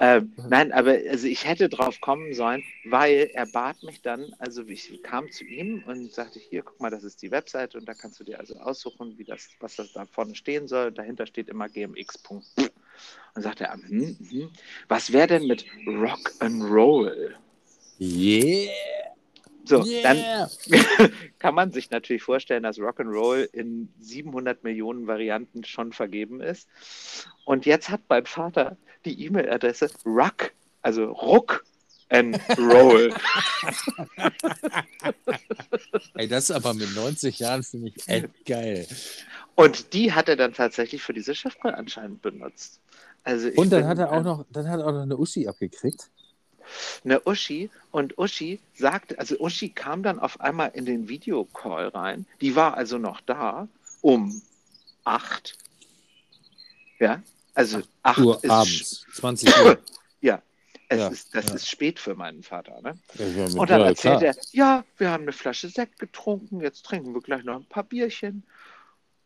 Ähm, 0.01 0.33
nein, 0.49 0.73
aber 0.73 0.97
also 1.11 1.27
ich 1.27 1.47
hätte 1.47 1.69
drauf 1.69 2.01
kommen 2.01 2.33
sollen, 2.33 2.63
weil 2.87 3.31
er 3.35 3.45
bat 3.47 3.83
mich 3.83 4.01
dann, 4.01 4.33
also 4.39 4.63
ich 4.67 5.03
kam 5.03 5.31
zu 5.31 5.45
ihm 5.45 5.83
und 5.87 6.11
sagte, 6.13 6.39
hier, 6.39 6.63
guck 6.63 6.81
mal, 6.81 6.91
das 6.91 7.05
ist 7.05 7.21
die 7.21 7.31
Webseite 7.31 7.77
und 7.77 7.87
da 7.87 7.93
kannst 7.93 8.19
du 8.19 8.25
dir 8.25 8.41
also 8.41 8.55
aussuchen, 8.57 9.19
wie 9.19 9.25
das, 9.25 9.51
was 9.61 9.77
das 9.77 9.93
da 9.93 10.07
vorne 10.07 10.35
stehen 10.35 10.69
soll. 10.69 10.91
Dahinter 10.91 11.27
steht 11.27 11.49
immer 11.49 11.69
gmx. 11.69 12.23
Und 13.41 13.45
sagte 13.45 13.65
er, 13.65 13.73
hm, 13.73 14.19
hm, 14.29 14.51
was 14.89 15.15
wäre 15.15 15.27
denn 15.29 15.47
mit 15.47 15.65
Rock 15.87 16.31
and 16.41 16.63
Roll? 16.63 17.35
Yeah! 17.99 18.71
So, 19.65 19.83
dann 20.03 20.19
yeah. 20.19 20.51
kann 21.39 21.55
man 21.55 21.73
sich 21.73 21.91
natürlich 21.91 22.23
vorstellen, 22.23 22.65
dass 22.65 22.79
Rock'n'Roll 22.79 23.49
in 23.51 23.89
700 23.99 24.63
Millionen 24.63 25.07
Varianten 25.07 25.65
schon 25.65 25.95
vergeben 25.95 26.43
ist. 26.43 26.69
Und 27.47 27.65
jetzt 27.65 27.89
hat 27.89 28.03
mein 28.11 28.27
Vater 28.27 28.77
die 29.07 29.25
E-Mail-Adresse 29.25 29.89
Ruck, 30.05 30.53
also 30.83 31.05
Ruck 31.05 31.65
and 32.11 32.39
Roll. 32.59 33.15
Ey, 36.15 36.29
das 36.29 36.51
ist 36.51 36.51
aber 36.51 36.75
mit 36.75 36.95
90 36.95 37.39
Jahren 37.39 37.63
finde 37.63 37.89
ich 37.89 38.07
echt 38.07 38.45
geil. 38.45 38.87
Und 39.55 39.95
die 39.95 40.13
hat 40.13 40.29
er 40.29 40.37
dann 40.37 40.53
tatsächlich 40.53 41.03
für 41.03 41.15
diese 41.15 41.35
Chiffre 41.35 41.75
anscheinend 41.75 42.23
benutzt. 42.23 42.81
Also 43.25 43.49
Und 43.57 43.71
dann 43.71 43.81
bin, 43.83 43.89
hat 43.89 43.99
er 43.99 44.13
auch 44.13 44.23
noch, 44.23 44.47
dann 44.51 44.69
hat 44.69 44.81
er 44.81 44.87
auch 44.87 44.93
noch 44.93 45.03
eine 45.03 45.17
Uschi 45.19 45.47
abgekriegt. 45.47 46.11
eine 47.05 47.21
Uschi 47.27 47.71
und 47.91 48.17
Uschi 48.19 48.61
sagte, 48.75 49.19
also 49.19 49.39
Uschi 49.41 49.71
kam 49.71 50.03
dann 50.03 50.19
auf 50.19 50.41
einmal 50.41 50.71
in 50.75 50.85
den 50.87 51.09
Videocall 51.09 51.89
rein. 51.89 52.27
Die 52.41 52.57
war 52.57 52.75
also 52.77 52.99
noch 52.99 53.21
da 53.21 53.69
um 54.01 54.41
acht. 55.05 55.59
Ja, 56.99 57.23
also 57.55 57.83
acht 58.03 58.19
Uhr 58.19 58.43
ist 58.43 58.51
abends, 58.51 59.07
20 59.15 59.49
Uhr. 59.65 59.79
Ja, 60.23 60.43
es 60.89 60.99
Ja, 60.99 61.09
ist, 61.09 61.35
das 61.35 61.47
ja. 61.49 61.55
ist 61.55 61.69
spät 61.69 61.99
für 61.99 62.15
meinen 62.15 62.43
Vater. 62.43 62.81
Ne? 62.83 62.99
Ja, 63.15 63.45
Und 63.59 63.71
dann 63.71 63.81
erzählt 63.83 64.21
klar. 64.21 64.23
er, 64.23 64.37
ja, 64.53 64.85
wir 64.99 65.11
haben 65.11 65.23
eine 65.23 65.33
Flasche 65.33 65.69
Sekt 65.71 65.99
getrunken, 65.99 66.61
jetzt 66.61 66.85
trinken 66.85 67.15
wir 67.15 67.23
gleich 67.23 67.43
noch 67.45 67.57
ein 67.57 67.65
paar 67.65 67.85
Bierchen. 67.85 68.45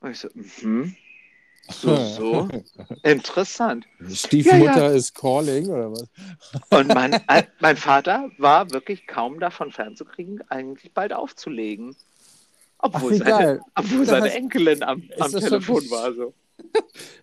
Und 0.00 0.12
ich 0.12 0.20
so, 0.20 0.29
mhm. 0.35 0.97
So, 1.70 1.96
so. 1.96 2.49
Interessant. 3.02 3.87
Stiefmutter 4.12 4.76
Ja, 4.76 4.90
ja. 4.90 4.90
ist 4.90 5.14
calling 5.14 5.68
oder 5.68 5.92
was? 5.92 6.09
Und 6.71 6.88
mein, 6.88 7.21
mein 7.61 7.76
Vater 7.76 8.30
war 8.38 8.71
wirklich 8.71 9.06
kaum 9.06 9.40
davon 9.40 9.73
fernzukriegen, 9.73 10.42
eigentlich 10.50 10.92
bald 10.92 11.12
aufzulegen. 11.12 11.97
Obwohl, 12.78 13.18
Ach, 13.23 13.28
seine, 13.28 13.61
obwohl 13.75 14.04
seine 14.04 14.26
heißt, 14.26 14.37
Enkelin 14.37 14.83
am, 14.83 15.02
am 15.18 15.30
schon 15.30 15.40
Telefon 15.40 15.90
war. 15.90 16.12
So. 16.14 16.35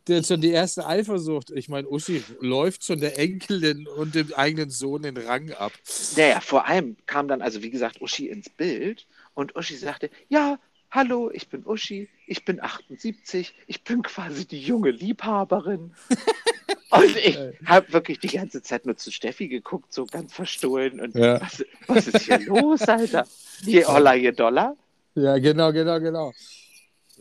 Der 0.07 0.17
hat 0.17 0.27
schon 0.27 0.41
die 0.41 0.51
erste 0.51 0.85
Eifersucht. 0.85 1.51
Ich 1.51 1.69
meine, 1.69 1.87
Uschi 1.87 2.21
läuft 2.41 2.83
schon 2.83 2.99
der 2.99 3.17
Enkelin 3.17 3.87
und 3.87 4.13
dem 4.13 4.33
eigenen 4.33 4.69
Sohn 4.69 5.03
den 5.03 5.15
Rang 5.15 5.51
ab. 5.53 5.71
Naja, 6.17 6.41
vor 6.41 6.67
allem 6.67 6.97
kam 7.05 7.29
dann 7.29 7.41
also, 7.41 7.61
wie 7.61 7.69
gesagt, 7.69 8.01
Uschi 8.01 8.27
ins 8.27 8.49
Bild 8.49 9.07
und 9.33 9.55
Uschi 9.55 9.77
sagte, 9.77 10.09
ja, 10.27 10.59
hallo, 10.91 11.31
ich 11.33 11.47
bin 11.47 11.65
Uschi, 11.65 12.09
ich 12.27 12.43
bin 12.45 12.61
78, 12.61 13.53
ich 13.67 13.83
bin 13.83 14.01
quasi 14.03 14.45
die 14.45 14.59
junge 14.59 14.91
Liebhaberin. 14.91 15.93
und 16.91 17.17
ich 17.17 17.37
habe 17.65 17.91
wirklich 17.93 18.19
die 18.19 18.27
ganze 18.27 18.61
Zeit 18.61 18.85
nur 18.85 18.97
zu 18.97 19.11
Steffi 19.11 19.47
geguckt, 19.47 19.93
so 19.93 20.05
ganz 20.05 20.33
verstohlen 20.33 20.99
und 20.99 21.15
Ja. 21.15 21.41
was, 21.41 21.63
was 21.87 22.07
ist 22.07 22.21
hier 22.25 22.39
los, 22.39 22.81
Alter? 22.81 23.25
Je 23.61 23.85
Holla, 23.85 24.13
je 24.15 24.31
Dollar? 24.31 24.75
Ja, 25.15 25.37
genau, 25.37 25.71
genau, 25.71 25.99
genau. 25.99 26.33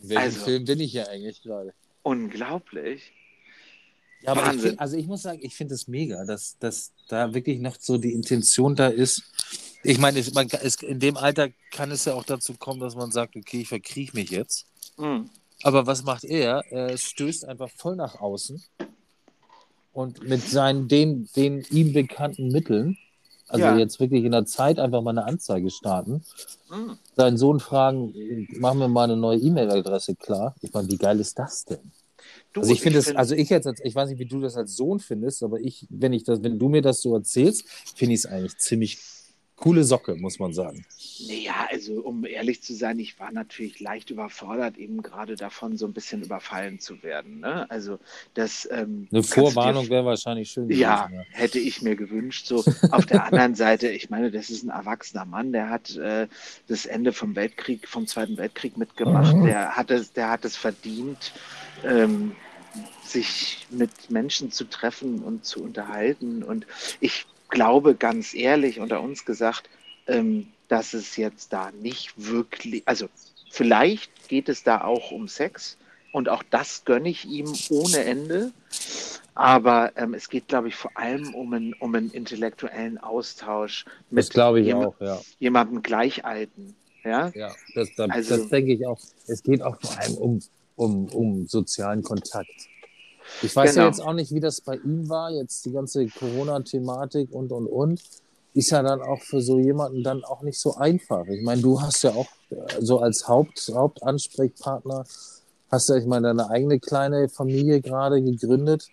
In 0.02 0.08
welchem 0.10 0.22
Also- 0.22 0.44
Film 0.44 0.64
bin 0.64 0.80
ich 0.80 0.92
ja 0.92 1.04
eigentlich 1.08 1.42
gerade? 1.42 1.72
Unglaublich. 2.02 3.12
Ja, 4.22 4.32
aber 4.32 4.40
ich 4.42 4.46
Wahnsinn. 4.48 4.68
find, 4.70 4.80
also 4.80 4.96
ich 4.96 5.06
muss 5.06 5.22
sagen, 5.22 5.38
ich 5.42 5.54
finde 5.54 5.74
es 5.74 5.88
mega, 5.88 6.24
dass, 6.24 6.58
dass 6.58 6.92
da 7.08 7.32
wirklich 7.32 7.58
noch 7.60 7.76
so 7.78 7.96
die 7.98 8.12
Intention 8.12 8.74
da 8.76 8.88
ist. 8.88 9.22
Ich 9.82 9.98
meine, 9.98 10.18
es, 10.18 10.32
man, 10.34 10.48
es, 10.62 10.76
in 10.76 11.00
dem 11.00 11.16
Alter 11.16 11.48
kann 11.70 11.90
es 11.90 12.04
ja 12.04 12.14
auch 12.14 12.24
dazu 12.24 12.54
kommen, 12.54 12.80
dass 12.80 12.94
man 12.96 13.10
sagt, 13.12 13.36
okay, 13.36 13.62
ich 13.62 13.68
verkriech 13.68 14.12
mich 14.12 14.30
jetzt. 14.30 14.66
Hm. 14.98 15.30
Aber 15.62 15.86
was 15.86 16.04
macht 16.04 16.24
er? 16.24 16.64
Er 16.70 16.96
stößt 16.96 17.44
einfach 17.46 17.70
voll 17.70 17.96
nach 17.96 18.20
außen 18.20 18.62
und 19.92 20.22
mit 20.28 20.42
seinen, 20.42 20.88
den, 20.88 21.28
den 21.36 21.64
ihm 21.70 21.92
bekannten 21.92 22.48
Mitteln, 22.48 22.96
also 23.48 23.64
Ja. 23.64 23.76
jetzt 23.76 24.00
wirklich 24.00 24.24
in 24.24 24.32
der 24.32 24.46
Zeit 24.46 24.78
einfach 24.78 25.02
mal 25.02 25.10
eine 25.10 25.24
Anzeige 25.24 25.70
starten, 25.70 26.22
Hm. 26.68 26.96
seinen 27.16 27.36
Sohn 27.36 27.58
fragen, 27.58 28.46
machen 28.58 28.78
wir 28.78 28.88
mal 28.88 29.04
eine 29.04 29.16
neue 29.16 29.38
E-Mail-Adresse 29.38 30.14
klar. 30.14 30.54
Ich 30.60 30.72
meine, 30.72 30.88
wie 30.88 30.96
geil 30.96 31.18
ist 31.20 31.38
das 31.38 31.64
denn? 31.64 31.90
Du, 32.52 32.60
Also 32.60 32.72
ich 32.72 32.80
finde 32.80 32.98
es, 33.00 33.06
find- 33.06 33.18
also 33.18 33.34
ich 33.34 33.48
jetzt, 33.48 33.66
als, 33.66 33.80
ich 33.82 33.94
weiß 33.94 34.10
nicht, 34.10 34.18
wie 34.18 34.26
du 34.26 34.40
das 34.40 34.56
als 34.56 34.76
Sohn 34.76 35.00
findest, 35.00 35.42
aber 35.42 35.58
ich, 35.60 35.86
wenn 35.90 36.12
ich 36.12 36.24
das, 36.24 36.42
wenn 36.42 36.58
du 36.58 36.68
mir 36.68 36.82
das 36.82 37.00
so 37.00 37.14
erzählst, 37.14 37.64
finde 37.96 38.14
ich 38.14 38.20
es 38.20 38.26
eigentlich 38.26 38.56
ziemlich 38.58 38.98
coole 39.60 39.84
Socke, 39.84 40.14
muss 40.16 40.38
man 40.38 40.52
sagen. 40.54 40.84
Naja, 41.28 41.68
also 41.70 42.00
um 42.00 42.24
ehrlich 42.24 42.62
zu 42.62 42.74
sein, 42.74 42.98
ich 42.98 43.20
war 43.20 43.30
natürlich 43.30 43.78
leicht 43.78 44.10
überfordert, 44.10 44.78
eben 44.78 45.02
gerade 45.02 45.36
davon 45.36 45.76
so 45.76 45.86
ein 45.86 45.92
bisschen 45.92 46.22
überfallen 46.22 46.80
zu 46.80 47.02
werden. 47.02 47.40
Ne? 47.40 47.70
Also 47.70 47.98
das 48.34 48.66
ähm, 48.72 49.06
Eine 49.12 49.22
Vorwarnung 49.22 49.88
wäre 49.90 50.06
wahrscheinlich 50.06 50.50
schön 50.50 50.64
gewesen. 50.66 50.80
Ja, 50.80 51.10
hätte 51.32 51.58
ich 51.58 51.82
mir 51.82 51.94
gewünscht. 51.94 52.46
So 52.46 52.64
auf 52.90 53.04
der 53.04 53.26
anderen 53.26 53.54
Seite, 53.54 53.88
ich 53.88 54.08
meine, 54.08 54.30
das 54.30 54.48
ist 54.48 54.64
ein 54.64 54.70
erwachsener 54.70 55.26
Mann, 55.26 55.52
der 55.52 55.68
hat 55.68 55.94
äh, 55.94 56.26
das 56.66 56.86
Ende 56.86 57.12
vom 57.12 57.36
Weltkrieg, 57.36 57.86
vom 57.86 58.06
Zweiten 58.06 58.38
Weltkrieg 58.38 58.78
mitgemacht. 58.78 59.36
Der 59.44 59.76
hat 59.76 59.90
es, 59.90 60.12
der 60.12 60.30
hat 60.30 60.46
es 60.46 60.56
verdient, 60.56 61.32
ähm, 61.84 62.32
sich 63.04 63.66
mit 63.70 64.10
Menschen 64.10 64.50
zu 64.52 64.64
treffen 64.64 65.20
und 65.20 65.44
zu 65.44 65.62
unterhalten. 65.62 66.42
Und 66.42 66.66
ich 67.00 67.26
glaube 67.50 67.94
ganz 67.94 68.34
ehrlich 68.34 68.80
unter 68.80 69.00
uns 69.02 69.24
gesagt, 69.24 69.68
ähm, 70.06 70.48
dass 70.68 70.94
es 70.94 71.16
jetzt 71.16 71.52
da 71.52 71.70
nicht 71.72 72.12
wirklich, 72.16 72.82
also 72.86 73.08
vielleicht 73.50 74.28
geht 74.28 74.48
es 74.48 74.62
da 74.62 74.82
auch 74.82 75.10
um 75.10 75.28
Sex 75.28 75.76
und 76.12 76.28
auch 76.28 76.42
das 76.50 76.84
gönne 76.84 77.08
ich 77.08 77.24
ihm 77.26 77.52
ohne 77.70 78.04
Ende. 78.04 78.52
Aber 79.34 79.92
ähm, 79.96 80.14
es 80.14 80.28
geht, 80.28 80.48
glaube 80.48 80.68
ich, 80.68 80.74
vor 80.74 80.90
allem 80.96 81.34
um 81.34 81.52
einen, 81.52 81.72
um 81.74 81.94
einen 81.94 82.10
intellektuellen 82.10 82.98
Austausch 82.98 83.84
mit 84.10 84.34
Das 84.36 84.56
jem- 84.64 84.76
auch, 84.78 85.00
ja. 85.00 85.20
jemandem 85.38 85.82
Gleichalten. 85.82 86.74
Ja, 87.04 87.30
Ja, 87.34 87.54
das, 87.74 87.88
da, 87.96 88.06
Also- 88.06 88.36
das 88.36 88.48
denke 88.48 88.72
ich 88.74 88.86
auch. 88.86 88.98
Es 89.26 89.42
geht 89.42 89.62
auch 89.62 89.80
vor 89.80 89.98
allem 89.98 90.14
um, 90.14 90.40
um, 90.76 91.06
um 91.08 91.46
sozialen 91.46 92.02
Kontakt. 92.02 92.50
Ich 93.42 93.54
weiß 93.54 93.72
Genau. 93.72 93.82
ja 93.84 93.88
jetzt 93.88 94.00
auch 94.00 94.12
nicht, 94.12 94.32
wie 94.34 94.40
das 94.40 94.60
bei 94.60 94.76
ihm 94.76 95.08
war, 95.08 95.30
jetzt 95.30 95.64
die 95.64 95.72
ganze 95.72 96.06
Corona-Thematik 96.06 97.32
und, 97.32 97.52
und, 97.52 97.66
und. 97.66 98.02
Ist 98.52 98.70
ja 98.70 98.82
dann 98.82 99.00
auch 99.00 99.22
für 99.22 99.40
so 99.40 99.58
jemanden 99.60 100.02
dann 100.02 100.24
auch 100.24 100.42
nicht 100.42 100.58
so 100.58 100.74
einfach. 100.74 101.24
Ich 101.26 101.42
meine, 101.42 101.62
du 101.62 101.80
hast 101.80 102.02
ja 102.02 102.10
auch 102.10 102.26
äh, 102.50 102.56
so 102.80 102.98
als 102.98 103.28
Haupt, 103.28 103.70
Hauptansprechpartner, 103.72 105.04
hast 105.70 105.88
ja, 105.88 105.96
ich 105.96 106.06
meine, 106.06 106.28
deine 106.28 106.50
eigene 106.50 106.80
kleine 106.80 107.28
Familie 107.28 107.80
gerade 107.80 108.20
gegründet, 108.22 108.88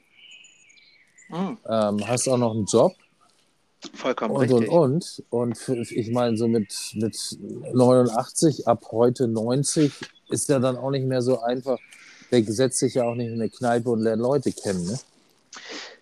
Hm, 1.29 1.57
ähm, 1.67 2.07
hast 2.07 2.27
auch 2.29 2.37
noch 2.37 2.51
einen 2.53 2.65
Job 2.65 2.93
vollkommen 3.93 4.35
und, 4.35 4.51
und, 4.51 4.59
richtig. 4.59 4.71
und. 4.71 5.23
Und 5.29 5.57
für, 5.57 5.75
ich 5.75 6.11
meine, 6.11 6.37
so 6.37 6.47
mit, 6.47 6.73
mit 6.93 7.37
89, 7.73 8.67
ab 8.67 8.85
heute 8.91 9.27
90, 9.27 9.91
ist 10.29 10.47
ja 10.49 10.59
dann 10.59 10.77
auch 10.77 10.91
nicht 10.91 11.05
mehr 11.05 11.21
so 11.21 11.41
einfach. 11.41 11.79
Der 12.31 12.43
setzt 12.43 12.79
sich 12.79 12.95
ja 12.95 13.03
auch 13.03 13.15
nicht 13.15 13.27
in 13.27 13.35
eine 13.35 13.49
Kneipe 13.49 13.89
und 13.89 14.01
lernt 14.01 14.21
Leute 14.21 14.51
kennen, 14.51 14.85
ne? 14.85 14.99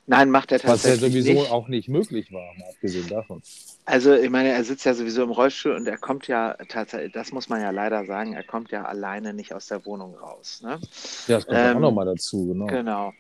Nein, 0.08 0.30
macht 0.30 0.52
er 0.52 0.58
Was 0.58 0.84
ja 0.84 0.92
tatsächlich 0.92 1.12
sowieso 1.24 1.42
nicht. 1.42 1.52
auch 1.52 1.68
nicht 1.68 1.90
möglich 1.90 2.32
war, 2.32 2.54
mal 2.58 2.70
abgesehen 2.70 3.08
davon. 3.08 3.42
Also, 3.88 4.14
ich 4.16 4.32
meine, 4.32 4.50
er 4.50 4.64
sitzt 4.64 4.84
ja 4.86 4.96
sowieso 4.96 5.22
im 5.22 5.30
Rollstuhl 5.30 5.74
und 5.74 5.88
er 5.88 6.00
kommt 6.00 6.28
ja 6.28 6.56
tatsächlich, 6.70 7.12
das 7.12 7.32
muss 7.32 7.50
man 7.50 7.62
ja 7.62 7.70
leider 7.70 8.04
sagen, 8.06 8.34
er 8.34 8.44
kommt 8.44 8.72
ja 8.72 8.84
alleine 8.84 9.32
nicht 9.32 9.54
aus 9.54 9.68
der 9.68 9.86
Wohnung 9.86 10.16
raus. 10.16 10.62
Ne? 10.64 10.80
Ja, 11.28 11.36
das 11.36 11.46
kommt 11.46 11.60
ja 11.60 11.70
Ähm, 11.70 11.78
auch 11.78 11.82
nochmal 11.82 12.06
dazu, 12.08 12.48
genau. 12.48 12.66
Genau. 12.66 13.14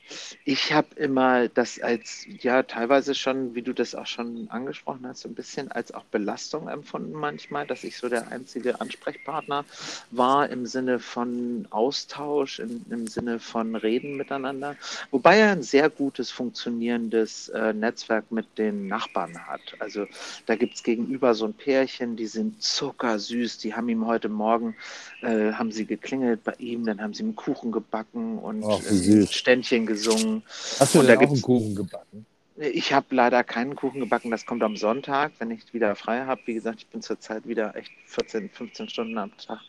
Ich 0.43 0.73
habe 0.73 0.87
immer 0.95 1.47
das 1.49 1.79
als, 1.79 2.25
ja, 2.41 2.63
teilweise 2.63 3.13
schon, 3.13 3.53
wie 3.53 3.61
du 3.61 3.73
das 3.73 3.93
auch 3.93 4.07
schon 4.07 4.47
angesprochen 4.49 5.05
hast, 5.07 5.21
so 5.21 5.29
ein 5.29 5.35
bisschen 5.35 5.71
als 5.71 5.93
auch 5.93 6.03
Belastung 6.05 6.67
empfunden 6.67 7.13
manchmal, 7.13 7.67
dass 7.67 7.83
ich 7.83 7.97
so 7.97 8.09
der 8.09 8.31
einzige 8.31 8.81
Ansprechpartner 8.81 9.65
war 10.09 10.49
im 10.49 10.65
Sinne 10.65 10.97
von 10.97 11.67
Austausch, 11.69 12.57
im, 12.57 12.83
im 12.89 13.05
Sinne 13.05 13.39
von 13.39 13.75
Reden 13.75 14.17
miteinander. 14.17 14.77
Wobei 15.11 15.37
er 15.37 15.51
ein 15.51 15.61
sehr 15.61 15.91
gutes, 15.91 16.31
funktionierendes 16.31 17.49
äh, 17.49 17.71
Netzwerk 17.71 18.31
mit 18.31 18.57
den 18.57 18.87
Nachbarn 18.87 19.45
hat. 19.45 19.61
Also 19.77 20.07
da 20.47 20.54
gibt 20.55 20.75
es 20.75 20.83
gegenüber 20.83 21.33
so 21.33 21.45
ein 21.45 21.53
Pärchen, 21.53 22.15
die 22.15 22.27
sind 22.27 22.61
zuckersüß, 22.61 23.57
die 23.59 23.73
haben 23.75 23.89
ihm 23.89 24.05
heute 24.05 24.29
Morgen, 24.29 24.75
äh, 25.21 25.51
haben 25.53 25.71
sie 25.71 25.85
geklingelt 25.85 26.43
bei 26.43 26.53
ihm, 26.57 26.85
dann 26.85 27.01
haben 27.01 27.13
sie 27.13 27.23
ihm 27.23 27.35
Kuchen 27.35 27.71
gebacken 27.71 28.37
und 28.39 28.63
Ach, 28.63 28.79
äh. 28.83 29.27
Ständchen 29.27 29.85
gesungen. 29.85 30.43
Hast 30.79 30.95
du 30.95 30.99
und 30.99 31.07
da 31.07 31.13
auch 31.15 31.19
einen 31.19 31.29
gibt's- 31.29 31.41
Kuchen 31.43 31.75
gebacken? 31.75 32.25
Ich 32.57 32.93
habe 32.93 33.13
leider 33.13 33.43
keinen 33.43 33.75
Kuchen 33.75 33.99
gebacken, 33.99 34.31
das 34.31 34.45
kommt 34.45 34.63
am 34.63 34.77
Sonntag, 34.77 35.33
wenn 35.39 35.51
ich 35.51 35.73
wieder 35.73 35.93
frei 35.97 36.25
habe. 36.25 36.39
Wie 36.45 36.53
gesagt, 36.53 36.79
ich 36.79 36.87
bin 36.87 37.01
zurzeit 37.01 37.45
wieder 37.45 37.75
echt 37.75 37.91
14, 38.05 38.49
15 38.49 38.87
Stunden 38.87 39.17
am 39.17 39.35
Tag 39.35 39.59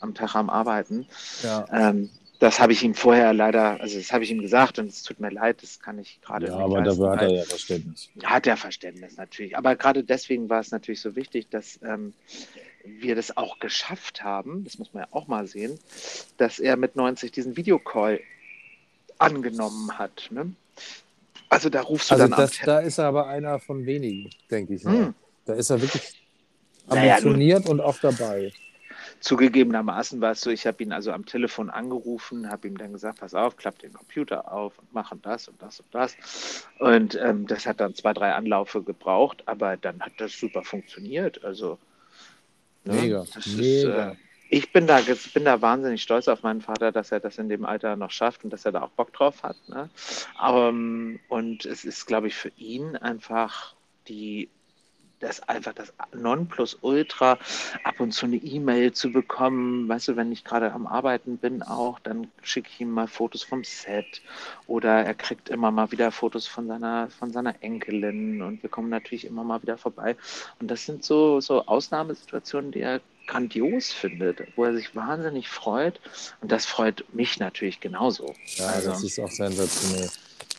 am, 0.00 0.12
Tag 0.12 0.34
am 0.34 0.50
Arbeiten. 0.50 1.06
Ja. 1.42 1.66
Ähm, 1.72 2.10
das 2.40 2.60
habe 2.60 2.72
ich 2.72 2.82
ihm 2.82 2.94
vorher 2.94 3.32
leider, 3.32 3.80
also 3.80 3.96
das 3.96 4.12
habe 4.12 4.24
ich 4.24 4.30
ihm 4.30 4.40
gesagt 4.42 4.78
und 4.78 4.88
es 4.88 5.02
tut 5.02 5.20
mir 5.20 5.30
leid, 5.30 5.62
das 5.62 5.80
kann 5.80 5.98
ich 5.98 6.20
gerade 6.20 6.46
Ja, 6.48 6.56
nicht 6.56 6.64
aber 6.64 6.80
leisten, 6.80 7.00
dafür 7.00 7.12
hat 7.16 7.22
er 7.22 7.36
ja 7.36 7.44
Verständnis. 7.44 8.10
hat 8.24 8.46
er 8.46 8.56
Verständnis 8.56 9.16
natürlich. 9.16 9.56
Aber 9.56 9.76
gerade 9.76 10.04
deswegen 10.04 10.48
war 10.50 10.60
es 10.60 10.70
natürlich 10.70 11.00
so 11.00 11.16
wichtig, 11.16 11.48
dass 11.50 11.78
ähm, 11.82 12.12
wir 12.84 13.14
das 13.14 13.36
auch 13.36 13.60
geschafft 13.60 14.22
haben, 14.24 14.64
das 14.64 14.78
muss 14.78 14.92
man 14.92 15.04
ja 15.04 15.08
auch 15.12 15.26
mal 15.26 15.46
sehen, 15.46 15.78
dass 16.36 16.58
er 16.58 16.76
mit 16.76 16.96
90 16.96 17.30
diesen 17.32 17.56
Videocall 17.56 18.20
angenommen 19.18 19.96
hat. 19.96 20.28
Ne? 20.30 20.52
Also 21.48 21.70
da 21.70 21.82
rufst 21.82 22.10
du 22.10 22.14
Also 22.14 22.28
dann 22.28 22.38
das, 22.38 22.58
am 22.60 22.66
da 22.66 22.78
ist 22.80 22.98
er 22.98 23.06
aber 23.06 23.28
einer 23.28 23.58
von 23.60 23.86
wenigen, 23.86 24.28
denke 24.50 24.74
ich. 24.74 24.84
mal. 24.84 25.06
Hm. 25.06 25.14
Da 25.46 25.54
ist 25.54 25.70
er 25.70 25.80
wirklich 25.80 26.02
Naja, 26.88 27.14
ambitioniert 27.14 27.68
und 27.68 27.80
auch 27.80 27.98
dabei. 28.00 28.52
Zugegebenermaßen 29.24 30.20
war 30.20 30.32
es 30.32 30.42
so, 30.42 30.50
ich 30.50 30.66
habe 30.66 30.82
ihn 30.82 30.92
also 30.92 31.10
am 31.10 31.24
Telefon 31.24 31.70
angerufen, 31.70 32.50
habe 32.50 32.68
ihm 32.68 32.76
dann 32.76 32.92
gesagt, 32.92 33.20
pass 33.20 33.32
auf, 33.32 33.56
klapp 33.56 33.78
den 33.78 33.94
Computer 33.94 34.52
auf 34.52 34.78
und 34.78 34.92
machen 34.92 35.20
das 35.22 35.48
und 35.48 35.62
das 35.62 35.80
und 35.80 35.86
das. 35.92 36.14
Und 36.78 37.14
ähm, 37.14 37.46
das 37.46 37.64
hat 37.64 37.80
dann 37.80 37.94
zwei, 37.94 38.12
drei 38.12 38.34
Anlaufe 38.34 38.82
gebraucht, 38.82 39.42
aber 39.46 39.78
dann 39.78 39.98
hat 40.02 40.12
das 40.18 40.38
super 40.38 40.62
funktioniert. 40.62 41.42
Also 41.42 41.78
ne, 42.84 43.00
Mega, 43.00 43.24
das 43.34 43.46
Ist, 43.46 43.56
mega. 43.56 44.10
äh, 44.10 44.16
ich 44.50 44.70
bin 44.74 44.86
da, 44.86 45.00
bin 45.32 45.46
da 45.46 45.62
wahnsinnig 45.62 46.02
stolz 46.02 46.28
auf 46.28 46.42
meinen 46.42 46.60
Vater, 46.60 46.92
dass 46.92 47.10
er 47.10 47.20
das 47.20 47.38
in 47.38 47.48
dem 47.48 47.64
Alter 47.64 47.96
noch 47.96 48.10
schafft 48.10 48.44
und 48.44 48.50
dass 48.50 48.66
er 48.66 48.72
da 48.72 48.82
auch 48.82 48.90
Bock 48.90 49.10
drauf 49.14 49.42
hat. 49.42 49.56
Ne? 49.68 49.88
Aber, 50.36 50.68
ähm, 50.68 51.18
und 51.28 51.64
es 51.64 51.86
ist, 51.86 52.04
glaube 52.04 52.26
ich, 52.26 52.34
für 52.34 52.52
ihn 52.58 52.94
einfach 52.98 53.74
die 54.06 54.50
das 55.24 55.46
einfach 55.48 55.72
das 55.72 55.92
Nonplusultra, 56.14 57.38
ab 57.82 58.00
und 58.00 58.12
zu 58.12 58.26
eine 58.26 58.36
E-Mail 58.36 58.92
zu 58.92 59.10
bekommen. 59.10 59.88
Weißt 59.88 60.08
du, 60.08 60.16
wenn 60.16 60.30
ich 60.32 60.44
gerade 60.44 60.72
am 60.72 60.86
Arbeiten 60.86 61.38
bin 61.38 61.62
auch, 61.62 61.98
dann 62.00 62.28
schicke 62.42 62.68
ich 62.72 62.80
ihm 62.80 62.90
mal 62.90 63.08
Fotos 63.08 63.42
vom 63.42 63.64
Set 63.64 64.22
oder 64.66 65.04
er 65.04 65.14
kriegt 65.14 65.48
immer 65.48 65.70
mal 65.70 65.90
wieder 65.90 66.12
Fotos 66.12 66.46
von 66.46 66.66
seiner, 66.66 67.08
von 67.10 67.32
seiner 67.32 67.54
Enkelin 67.62 68.42
und 68.42 68.62
wir 68.62 68.70
kommen 68.70 68.90
natürlich 68.90 69.24
immer 69.24 69.44
mal 69.44 69.62
wieder 69.62 69.78
vorbei. 69.78 70.16
Und 70.60 70.70
das 70.70 70.86
sind 70.86 71.04
so, 71.04 71.40
so 71.40 71.66
Ausnahmesituationen, 71.66 72.70
die 72.70 72.80
er 72.80 73.00
grandios 73.26 73.92
findet, 73.92 74.42
wo 74.56 74.64
er 74.64 74.74
sich 74.74 74.94
wahnsinnig 74.94 75.48
freut. 75.48 76.00
Und 76.40 76.52
das 76.52 76.66
freut 76.66 77.04
mich 77.14 77.38
natürlich 77.38 77.80
genauso. 77.80 78.34
Ja, 78.56 78.66
also, 78.66 78.90
das 78.90 79.02
ist 79.02 79.18
auch 79.18 79.30
sensationell. 79.30 80.10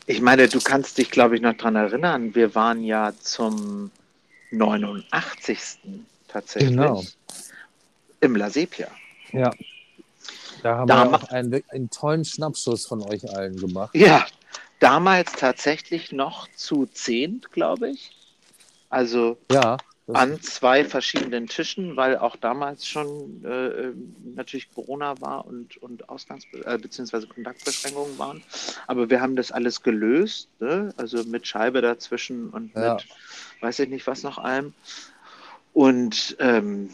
ich 0.06 0.20
meine, 0.20 0.48
du 0.48 0.60
kannst 0.60 0.98
dich, 0.98 1.10
glaube 1.10 1.36
ich, 1.36 1.40
noch 1.40 1.54
dran 1.54 1.76
erinnern. 1.76 2.34
Wir 2.34 2.54
waren 2.54 2.82
ja 2.82 3.12
zum 3.20 3.90
89. 4.50 5.78
tatsächlich 6.28 6.70
Genau. 6.70 7.02
im 8.20 8.36
La 8.36 8.50
Sepia. 8.50 8.88
Ja. 9.32 9.50
Da 10.62 10.76
haben 10.78 10.88
Da 10.88 11.10
wir 11.10 11.16
auch 11.16 11.28
einen, 11.28 11.62
einen 11.68 11.90
tollen 11.90 12.24
Schnappschuss 12.24 12.86
von 12.86 13.02
euch 13.02 13.28
allen 13.30 13.56
gemacht. 13.56 13.94
Ja, 13.94 14.26
damals 14.80 15.32
tatsächlich 15.32 16.12
noch 16.12 16.48
zu 16.56 16.86
zehnt, 16.86 17.52
glaube 17.52 17.90
ich. 17.90 18.10
Also 18.88 19.36
Ja. 19.50 19.76
An 20.08 20.40
zwei 20.40 20.84
verschiedenen 20.84 21.48
Tischen, 21.48 21.96
weil 21.96 22.16
auch 22.16 22.36
damals 22.36 22.86
schon 22.86 23.44
äh, 23.44 23.92
natürlich 24.36 24.72
Corona 24.72 25.20
war 25.20 25.44
und, 25.46 25.76
und 25.78 26.08
Ausgangs- 26.08 26.46
äh, 26.64 26.78
bzw. 26.78 27.26
Kontaktbeschränkungen 27.26 28.16
waren. 28.16 28.42
Aber 28.86 29.10
wir 29.10 29.20
haben 29.20 29.34
das 29.34 29.50
alles 29.50 29.82
gelöst, 29.82 30.48
ne? 30.60 30.94
also 30.96 31.24
mit 31.24 31.46
Scheibe 31.48 31.80
dazwischen 31.82 32.50
und 32.50 32.72
Ja. 32.74 32.94
mit 32.94 33.06
weiß 33.60 33.80
ich 33.80 33.88
nicht 33.88 34.06
was 34.06 34.22
noch 34.22 34.38
allem. 34.38 34.74
Und 35.72 36.36
ähm, 36.38 36.90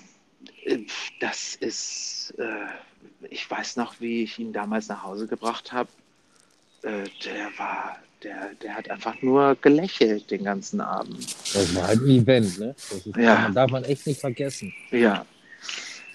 äh, 0.64 0.78
das 1.20 1.54
ist, 1.54 2.32
äh, 2.38 2.66
ich 3.28 3.48
weiß 3.50 3.76
noch, 3.76 4.00
wie 4.00 4.22
ich 4.22 4.38
ihn 4.38 4.54
damals 4.54 4.88
nach 4.88 5.02
Hause 5.02 5.26
gebracht 5.26 5.70
habe. 5.72 5.90
Äh, 6.82 7.04
der 7.24 7.50
war, 7.58 7.98
der, 8.24 8.50
der 8.62 8.74
hat 8.76 8.90
einfach 8.90 9.20
nur 9.22 9.56
gelächelt 9.60 10.30
den 10.30 10.44
ganzen 10.44 10.80
Abend. 10.80 11.34
das 11.54 11.74
war 11.74 11.88
halt 11.88 12.00
ein 12.00 12.08
Event, 12.08 12.58
ne? 12.58 12.74
Das 12.90 13.06
ist, 13.06 13.16
Ja. 13.16 13.40
man 13.42 13.54
darf 13.54 13.70
man 13.70 13.84
echt 13.84 14.06
nicht 14.06 14.20
vergessen. 14.20 14.72
Ja. 14.90 15.26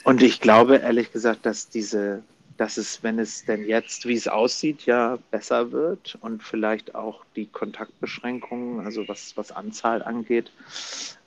Und 0.04 0.22
ich 0.24 0.40
glaube 0.40 0.78
ehrlich 0.78 1.12
gesagt, 1.12 1.46
dass 1.46 1.70
diese, 1.70 2.24
dass 2.58 2.78
es, 2.78 3.04
wenn 3.04 3.20
es 3.20 3.46
denn 3.46 3.68
jetzt, 3.68 4.08
wie 4.08 4.14
es 4.16 4.28
aussieht, 4.28 4.86
ja 4.86 5.18
besser 5.32 5.72
wird 5.72 6.18
und 6.22 6.44
vielleicht 6.44 6.96
auch 6.96 7.24
die 7.36 7.46
Kontaktbeschränkungen, 7.48 8.86
also 8.86 9.08
was, 9.08 9.36
was 9.36 9.52
Anzahl 9.52 10.02
angeht, 10.02 10.52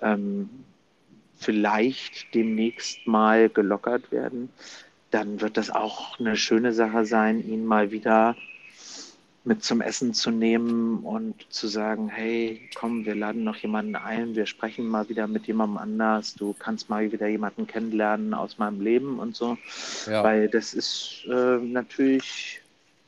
ähm, 0.00 0.48
vielleicht 1.36 2.34
demnächst 2.34 3.06
mal 3.06 3.48
gelockert 3.48 4.10
werden, 4.12 4.50
dann 5.10 5.40
wird 5.40 5.56
das 5.56 5.70
auch 5.70 6.18
eine 6.20 6.36
schöne 6.36 6.72
Sache 6.72 7.04
sein, 7.04 7.46
ihn 7.46 7.64
mal 7.66 7.90
wieder 7.90 8.36
mit 9.44 9.64
zum 9.64 9.80
Essen 9.80 10.12
zu 10.12 10.30
nehmen 10.30 10.98
und 10.98 11.34
zu 11.48 11.66
sagen, 11.66 12.08
hey, 12.08 12.68
komm, 12.74 13.06
wir 13.06 13.14
laden 13.14 13.42
noch 13.42 13.56
jemanden 13.56 13.96
ein, 13.96 14.34
wir 14.34 14.44
sprechen 14.44 14.86
mal 14.86 15.08
wieder 15.08 15.26
mit 15.26 15.46
jemandem 15.46 15.78
anders, 15.78 16.34
du 16.34 16.54
kannst 16.58 16.90
mal 16.90 17.10
wieder 17.10 17.26
jemanden 17.26 17.66
kennenlernen 17.66 18.34
aus 18.34 18.58
meinem 18.58 18.82
Leben 18.82 19.18
und 19.18 19.34
so. 19.34 19.56
Ja. 20.06 20.22
Weil 20.22 20.48
das 20.48 20.74
ist 20.74 21.24
äh, 21.30 21.56
natürlich 21.56 22.60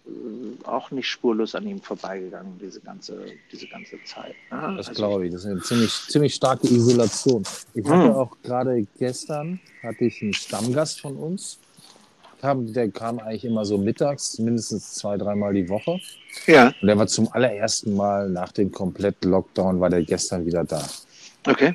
äh, 0.06 0.66
auch 0.66 0.90
nicht 0.90 1.08
spurlos 1.08 1.54
an 1.54 1.66
ihm 1.66 1.82
vorbeigegangen, 1.82 2.58
diese 2.58 2.80
ganze, 2.80 3.26
diese 3.52 3.66
ganze 3.66 4.02
Zeit. 4.04 4.34
ne? 4.50 4.74
Das 4.78 4.88
Also 4.88 5.02
glaube 5.02 5.26
ich. 5.26 5.32
Das 5.32 5.42
ist 5.44 5.50
eine 5.50 5.60
ziemlich, 5.60 5.92
ziemlich 6.08 6.34
starke 6.34 6.66
Isolation. 6.66 7.42
Ich 7.74 7.84
Hm. 7.84 7.90
hatte 7.92 8.16
auch 8.16 8.36
gerade 8.42 8.86
gestern 8.98 9.60
hatte 9.82 10.06
ich 10.06 10.22
einen 10.22 10.32
Stammgast 10.32 11.02
von 11.02 11.14
uns. 11.16 11.58
Kam, 12.42 12.72
der 12.72 12.90
kam 12.90 13.20
eigentlich 13.20 13.44
immer 13.44 13.64
so 13.64 13.78
mittags, 13.78 14.36
mindestens 14.40 14.94
zwei, 14.94 15.16
dreimal 15.16 15.54
die 15.54 15.68
Woche. 15.68 16.00
Ja, 16.48 16.74
Und 16.80 16.88
der 16.88 16.98
war 16.98 17.06
zum 17.06 17.32
allerersten 17.32 17.94
Mal 17.94 18.28
nach 18.28 18.50
dem 18.50 18.72
kompletten 18.72 19.30
Lockdown, 19.30 19.78
war 19.78 19.88
der 19.88 20.02
gestern 20.02 20.44
wieder 20.44 20.64
da. 20.64 20.84
okay. 21.46 21.74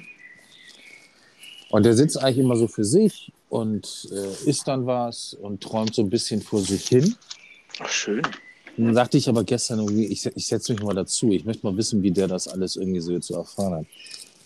Und 1.69 1.85
der 1.85 1.93
sitzt 1.93 2.21
eigentlich 2.21 2.39
immer 2.39 2.57
so 2.57 2.67
für 2.67 2.83
sich 2.83 3.31
und 3.47 4.09
äh, 4.11 4.49
isst 4.49 4.67
dann 4.67 4.85
was 4.85 5.33
und 5.33 5.61
träumt 5.63 5.95
so 5.95 6.01
ein 6.01 6.09
bisschen 6.09 6.41
vor 6.41 6.59
sich 6.59 6.87
hin. 6.87 7.15
Ach, 7.79 7.89
schön. 7.89 8.21
Und 8.77 8.85
dann 8.85 8.93
sagte 8.93 9.17
ich 9.17 9.29
aber 9.29 9.45
gestern 9.45 9.79
irgendwie, 9.79 10.05
ich, 10.05 10.25
ich 10.25 10.47
setze 10.47 10.73
mich 10.73 10.81
mal 10.83 10.95
dazu. 10.95 11.31
Ich 11.31 11.45
möchte 11.45 11.65
mal 11.65 11.75
wissen, 11.77 12.03
wie 12.03 12.11
der 12.11 12.27
das 12.27 12.49
alles 12.49 12.75
irgendwie 12.75 12.99
so 12.99 13.17
zu 13.19 13.35
erfahren 13.35 13.73
hat. 13.73 13.85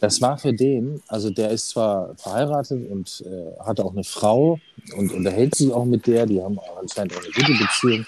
Das 0.02 0.20
war 0.20 0.38
für 0.40 0.52
den, 0.52 1.00
also 1.08 1.30
der 1.30 1.52
ist 1.52 1.70
zwar 1.70 2.16
verheiratet 2.18 2.90
und 2.90 3.24
äh, 3.24 3.60
hatte 3.64 3.86
auch 3.86 3.92
eine 3.94 4.04
Frau 4.04 4.60
und 4.96 5.14
unterhält 5.14 5.54
sich 5.56 5.72
auch 5.72 5.86
mit 5.86 6.08
der, 6.08 6.26
die 6.26 6.42
haben 6.42 6.60
anscheinend 6.80 7.14
auch 7.14 7.22
eine 7.24 7.32
gute 7.32 7.54
Beziehung. 7.54 8.06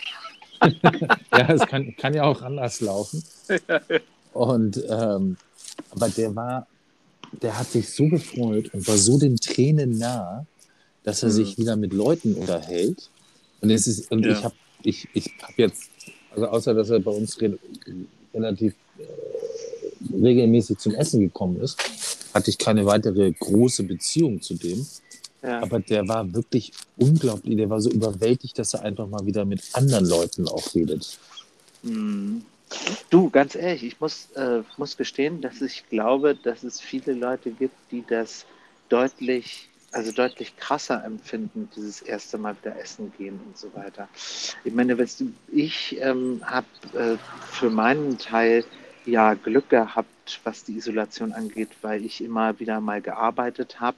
ja, 1.31 1.53
es 1.53 1.61
kann, 1.67 1.95
kann 1.95 2.15
ja 2.15 2.23
auch 2.23 2.41
anders 2.41 2.81
laufen. 2.81 3.23
Und 4.33 4.83
ähm, 4.89 5.37
aber 5.91 6.09
der 6.09 6.35
war, 6.35 6.67
der 7.43 7.59
hat 7.59 7.67
sich 7.67 7.93
so 7.93 8.07
gefreut 8.07 8.73
und 8.73 8.87
war 8.87 8.97
so 8.97 9.19
den 9.19 9.35
Tränen 9.37 9.99
nah, 9.99 10.47
dass 11.03 11.21
er 11.21 11.29
Mhm. 11.29 11.33
sich 11.33 11.57
wieder 11.59 11.75
mit 11.75 11.93
Leuten 11.93 12.33
unterhält. 12.33 13.11
Und 13.61 13.69
es 13.69 13.85
ist, 13.85 14.11
und 14.11 14.25
Ja. 14.25 14.31
ich 14.31 14.43
habe 14.43 14.55
ich, 14.83 15.07
ich 15.13 15.29
hab 15.43 15.57
jetzt, 15.59 15.91
also 16.31 16.47
außer 16.47 16.73
dass 16.73 16.89
er 16.89 16.99
bei 17.01 17.11
uns 17.11 17.39
re 17.39 17.57
relativ 18.33 18.73
äh, 18.97 19.03
regelmäßig 20.11 20.77
zum 20.77 20.95
Essen 20.95 21.19
gekommen 21.21 21.59
ist, 21.61 21.77
hatte 22.33 22.49
ich 22.49 22.57
keine 22.57 22.85
weitere 22.85 23.31
große 23.31 23.83
Beziehung 23.83 24.41
zu 24.41 24.55
dem. 24.55 24.85
Ja. 25.41 25.61
Aber 25.61 25.79
der 25.79 26.07
war 26.07 26.33
wirklich 26.33 26.71
unglaublich, 26.97 27.57
der 27.57 27.69
war 27.69 27.81
so 27.81 27.89
überwältigt, 27.89 28.57
dass 28.57 28.73
er 28.73 28.83
einfach 28.83 29.07
mal 29.07 29.25
wieder 29.25 29.43
mit 29.43 29.61
anderen 29.73 30.05
Leuten 30.05 30.47
auch 30.47 30.73
redet. 30.73 31.19
Mhm. 31.83 32.43
Du, 33.09 33.29
ganz 33.29 33.53
ehrlich, 33.55 33.83
ich 33.83 33.99
muss, 33.99 34.29
äh, 34.35 34.63
muss 34.77 34.97
gestehen, 34.97 35.41
dass 35.41 35.61
ich 35.61 35.83
glaube, 35.89 36.35
dass 36.35 36.63
es 36.63 36.81
viele 36.81 37.13
Leute 37.13 37.51
gibt, 37.51 37.75
die 37.91 38.03
das 38.07 38.45
deutlich, 38.89 39.69
also 39.91 40.11
deutlich 40.11 40.55
krasser 40.57 41.03
empfinden, 41.03 41.69
dieses 41.75 42.01
erste 42.01 42.37
Mal 42.37 42.55
wieder 42.61 42.79
essen 42.79 43.13
gehen 43.17 43.39
und 43.45 43.57
so 43.57 43.67
weiter. 43.75 44.07
Ich 44.63 44.73
meine, 44.73 44.97
weißt 44.97 45.19
du, 45.19 45.33
ich 45.51 45.97
ähm, 45.99 46.41
habe 46.43 46.65
äh, 46.97 47.17
für 47.51 47.69
meinen 47.69 48.17
Teil 48.17 48.63
ja 49.05 49.33
Glück 49.33 49.69
gehabt, 49.69 50.39
was 50.43 50.63
die 50.63 50.77
Isolation 50.77 51.33
angeht, 51.33 51.69
weil 51.81 52.05
ich 52.05 52.23
immer 52.23 52.59
wieder 52.59 52.81
mal 52.81 53.01
gearbeitet 53.01 53.79
habe 53.79 53.97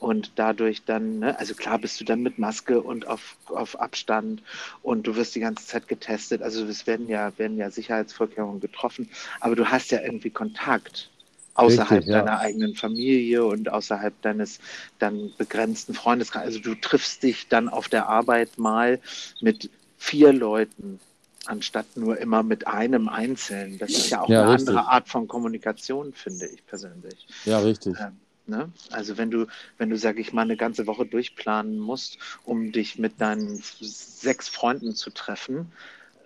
und 0.00 0.32
dadurch 0.36 0.84
dann, 0.84 1.20
ne, 1.20 1.38
also 1.38 1.54
klar 1.54 1.78
bist 1.78 2.00
du 2.00 2.04
dann 2.04 2.22
mit 2.22 2.38
Maske 2.38 2.80
und 2.80 3.06
auf, 3.06 3.36
auf 3.46 3.80
Abstand 3.80 4.42
und 4.82 5.06
du 5.06 5.16
wirst 5.16 5.34
die 5.34 5.40
ganze 5.40 5.66
Zeit 5.66 5.88
getestet. 5.88 6.42
Also 6.42 6.64
es 6.66 6.86
werden 6.86 7.08
ja, 7.08 7.32
werden 7.38 7.56
ja 7.56 7.70
Sicherheitsvorkehrungen 7.70 8.60
getroffen, 8.60 9.08
aber 9.40 9.56
du 9.56 9.66
hast 9.66 9.90
ja 9.90 10.00
irgendwie 10.02 10.30
Kontakt 10.30 11.10
außerhalb 11.54 12.00
Richtig, 12.00 12.12
ja. 12.12 12.18
deiner 12.20 12.40
eigenen 12.40 12.74
Familie 12.74 13.44
und 13.44 13.70
außerhalb 13.70 14.20
deines 14.22 14.58
dann 14.98 15.32
begrenzten 15.38 15.94
Freundeskreises. 15.94 16.56
Also 16.56 16.60
du 16.60 16.74
triffst 16.74 17.22
dich 17.22 17.48
dann 17.48 17.68
auf 17.68 17.88
der 17.88 18.08
Arbeit 18.08 18.58
mal 18.58 19.00
mit 19.40 19.70
vier 19.96 20.32
Leuten 20.32 20.98
anstatt 21.46 21.96
nur 21.96 22.18
immer 22.18 22.42
mit 22.42 22.66
einem 22.66 23.08
Einzelnen. 23.08 23.78
Das 23.78 23.90
ist 23.90 24.10
ja 24.10 24.20
auch 24.22 24.28
Ja, 24.28 24.42
eine 24.42 24.52
richtig. 24.52 24.68
andere 24.68 24.88
Art 24.88 25.08
von 25.08 25.28
Kommunikation, 25.28 26.12
finde 26.12 26.46
ich 26.46 26.66
persönlich. 26.66 27.26
Ja, 27.44 27.58
richtig. 27.58 27.96
Ähm, 27.98 28.16
ne? 28.46 28.70
Also 28.90 29.16
wenn 29.16 29.30
du, 29.30 29.46
wenn 29.78 29.90
du, 29.90 29.96
sag 29.96 30.18
ich 30.18 30.32
mal, 30.32 30.42
eine 30.42 30.56
ganze 30.56 30.86
Woche 30.86 31.06
durchplanen 31.06 31.78
musst, 31.78 32.18
um 32.44 32.72
dich 32.72 32.98
mit 32.98 33.20
deinen 33.20 33.62
sechs 33.80 34.48
Freunden 34.48 34.94
zu 34.94 35.10
treffen, 35.10 35.72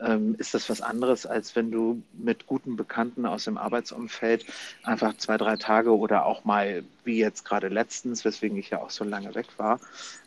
ähm, 0.01 0.35
ist 0.39 0.55
das 0.55 0.69
was 0.71 0.81
anderes, 0.81 1.27
als 1.27 1.57
wenn 1.57 1.71
du 1.71 2.03
mit 2.13 2.47
guten 2.47 2.77
Bekannten 2.77 3.27
aus 3.27 3.45
dem 3.45 3.59
Arbeitsumfeld 3.59 4.47
einfach 4.83 5.17
zwei, 5.17 5.37
drei 5.37 5.57
Tage 5.57 5.97
oder 5.97 6.27
auch 6.27 6.45
mal, 6.45 6.85
wie 7.05 7.19
jetzt 7.19 7.45
gerade 7.45 7.69
letztens, 7.69 8.25
weswegen 8.25 8.57
ich 8.59 8.71
ja 8.71 8.81
auch 8.81 8.91
so 8.91 9.05
lange 9.05 9.35
weg 9.35 9.47
war, 9.57 9.81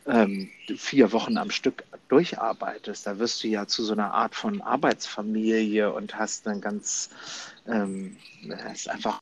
ähm, 0.06 0.50
vier 0.78 1.12
Wochen 1.12 1.38
am 1.38 1.52
Stück 1.52 1.84
durcharbeitest. 2.10 3.08
Da 3.08 3.20
wirst 3.20 3.44
du 3.44 3.48
ja 3.48 3.68
zu 3.68 3.84
so 3.84 3.94
einer 3.94 4.14
Art 4.14 4.36
von 4.36 4.62
Arbeitsfamilie 4.62 5.92
und 5.92 6.16
hast 6.16 6.46
dann 6.48 6.62
ganz, 6.62 7.10
ähm, 7.68 8.18
ist 8.74 8.90
einfach 8.90 9.20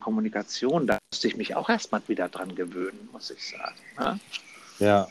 Kommunikation, 0.00 0.86
da 0.86 0.98
musste 1.10 1.26
ich 1.28 1.36
mich 1.36 1.56
auch 1.56 1.68
erstmal 1.68 2.02
wieder 2.06 2.28
dran 2.28 2.54
gewöhnen, 2.54 3.08
muss 3.12 3.30
ich 3.30 3.48
sagen. 3.48 3.76
Ne? 3.98 4.20
Ja, 4.78 5.08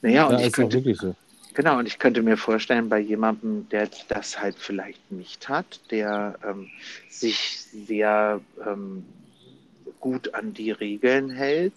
Naja, 0.00 0.26
und 0.26 0.32
ja 0.32 0.38
ich 0.40 0.46
ist 0.46 0.52
auch 0.54 0.56
könnte, 0.56 0.76
wirklich 0.76 0.98
so. 0.98 1.14
Genau, 1.54 1.78
und 1.78 1.86
ich 1.86 1.98
könnte 1.98 2.22
mir 2.22 2.36
vorstellen, 2.36 2.88
bei 2.88 2.98
jemandem, 2.98 3.68
der 3.68 3.88
das 4.08 4.40
halt 4.40 4.56
vielleicht 4.58 5.10
nicht 5.12 5.48
hat, 5.48 5.80
der 5.90 6.38
ähm, 6.44 6.68
sich 7.08 7.60
sehr 7.86 8.40
ähm, 8.66 9.04
gut 10.00 10.34
an 10.34 10.54
die 10.54 10.70
Regeln 10.70 11.30
hält, 11.30 11.74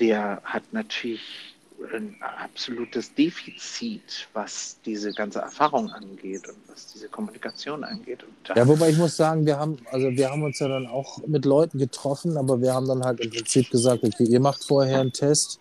der 0.00 0.40
hat 0.44 0.62
natürlich 0.72 1.54
ein 1.94 2.16
absolutes 2.20 3.14
Defizit, 3.14 4.28
was 4.32 4.78
diese 4.84 5.12
ganze 5.12 5.38
Erfahrung 5.40 5.90
angeht 5.90 6.48
und 6.48 6.56
was 6.66 6.92
diese 6.92 7.08
Kommunikation 7.08 7.84
angeht. 7.84 8.24
Ja, 8.54 8.66
wobei 8.66 8.90
ich 8.90 8.98
muss 8.98 9.16
sagen, 9.16 9.46
wir 9.46 9.58
haben, 9.58 9.78
also 9.92 10.10
wir 10.10 10.30
haben 10.30 10.42
uns 10.42 10.58
ja 10.58 10.68
dann 10.68 10.86
auch 10.86 11.24
mit 11.26 11.44
Leuten 11.44 11.78
getroffen, 11.78 12.36
aber 12.36 12.60
wir 12.60 12.74
haben 12.74 12.88
dann 12.88 13.04
halt 13.04 13.20
im 13.20 13.30
Prinzip 13.30 13.70
gesagt, 13.70 14.02
okay, 14.02 14.24
ihr 14.24 14.40
macht 14.40 14.64
vorher 14.64 15.00
einen 15.00 15.12
Test, 15.12 15.60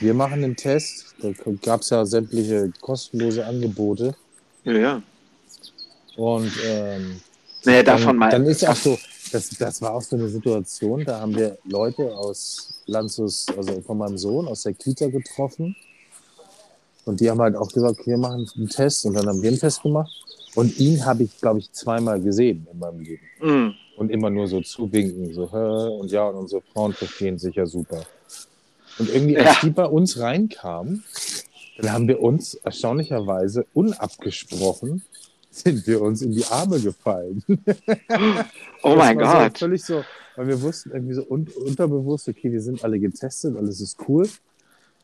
wir 0.00 0.14
machen 0.14 0.44
einen 0.44 0.56
Test. 0.56 1.14
Da 1.20 1.30
gab 1.62 1.80
es 1.82 1.90
ja 1.90 2.04
sämtliche 2.04 2.72
kostenlose 2.80 3.44
Angebote. 3.46 4.14
ja, 4.64 4.72
ja. 4.72 5.02
Und 6.16 6.50
ähm, 6.64 7.20
Naja, 7.64 7.82
dann, 7.84 7.98
davon 7.98 8.16
mal. 8.16 8.30
dann 8.30 8.44
ist 8.46 8.66
auch 8.66 8.74
so, 8.76 8.98
das, 9.30 9.50
das 9.50 9.80
war 9.82 9.94
auch 9.94 10.02
so 10.02 10.16
eine 10.16 10.28
Situation, 10.28 11.04
da 11.04 11.20
haben 11.20 11.36
wir 11.36 11.58
Leute 11.64 12.12
aus 12.16 12.82
Landshus, 12.86 13.46
also 13.56 13.80
von 13.82 13.98
meinem 13.98 14.18
Sohn, 14.18 14.48
aus 14.48 14.62
der 14.64 14.74
Kita 14.74 15.06
getroffen. 15.08 15.76
Und 17.04 17.20
die 17.20 17.30
haben 17.30 17.40
halt 17.40 17.56
auch 17.56 17.68
gesagt, 17.70 18.06
wir 18.06 18.18
machen 18.18 18.48
einen 18.56 18.68
Test. 18.68 19.06
Und 19.06 19.14
dann 19.14 19.26
haben 19.28 19.40
wir 19.42 19.48
einen 19.50 19.60
Test 19.60 19.82
gemacht. 19.82 20.10
Und 20.54 20.76
ihn 20.78 21.04
habe 21.06 21.22
ich, 21.22 21.40
glaube 21.40 21.60
ich, 21.60 21.70
zweimal 21.72 22.20
gesehen 22.20 22.66
in 22.72 22.78
meinem 22.78 23.00
Leben. 23.00 23.22
Mm, 23.40 23.74
Und 23.96 24.10
immer 24.10 24.28
nur 24.30 24.48
so 24.48 24.60
zuwinken, 24.60 25.32
so, 25.32 25.50
hä, 25.50 25.98
und 26.00 26.10
ja, 26.10 26.26
und 26.28 26.36
unsere 26.36 26.62
Frauen 26.72 26.92
verstehen 26.92 27.38
sich 27.38 27.54
ja 27.54 27.64
super. 27.66 28.04
Und 28.98 29.08
irgendwie, 29.10 29.36
als 29.38 29.46
Ja. 29.56 29.60
die 29.62 29.70
bei 29.70 29.84
uns 29.86 30.18
reinkamen, 30.18 31.04
dann 31.78 31.92
haben 31.92 32.08
wir 32.08 32.20
uns 32.20 32.54
erstaunlicherweise 32.54 33.66
unabgesprochen, 33.74 35.02
sind 35.50 35.86
wir 35.86 36.00
uns 36.02 36.22
in 36.22 36.32
die 36.32 36.44
Arme 36.46 36.80
gefallen. 36.80 37.42
Oh 38.82 38.94
mein 38.94 39.18
Gott. 39.18 39.58
So 39.58 39.66
völlig 39.66 39.84
so, 39.84 40.04
weil 40.36 40.46
wir 40.48 40.62
wussten 40.62 40.90
irgendwie 40.92 41.14
so 41.14 41.22
un 41.28 41.48
unterbewusst, 41.66 42.28
okay, 42.28 42.52
wir 42.52 42.60
sind 42.62 42.84
alle 42.84 42.98
getestet, 43.00 43.56
alles 43.56 43.80
ist 43.80 43.96
cool. 44.08 44.28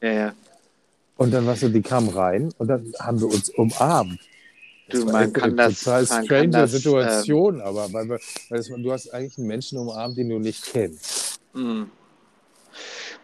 Ja, 0.00 0.12
ja. 0.12 0.32
Und 1.16 1.32
dann 1.34 1.46
war 1.46 1.56
so, 1.56 1.68
die 1.68 1.82
kamen 1.82 2.08
rein 2.08 2.50
und 2.58 2.68
dann 2.68 2.92
haben 3.00 3.20
wir 3.20 3.26
uns 3.28 3.50
umarmt. 3.50 4.18
Du, 4.90 5.04
man 5.06 5.32
kann 5.32 5.58
eine 5.58 5.68
das- 5.70 5.80
total 5.80 6.04
man 6.04 6.24
strange 6.24 6.48
das, 6.50 6.70
Situation, 6.72 7.60
aber 7.60 7.92
weil, 7.92 8.08
weil 8.10 8.20
das, 8.50 8.68
du 8.68 8.92
hast 8.92 9.12
eigentlich 9.14 9.38
einen 9.38 9.46
Menschen 9.46 9.78
umarmt, 9.78 10.16
den 10.16 10.28
du 10.28 10.38
nicht 10.38 10.64
kennst. 10.64 11.40
Mm. 11.54 11.84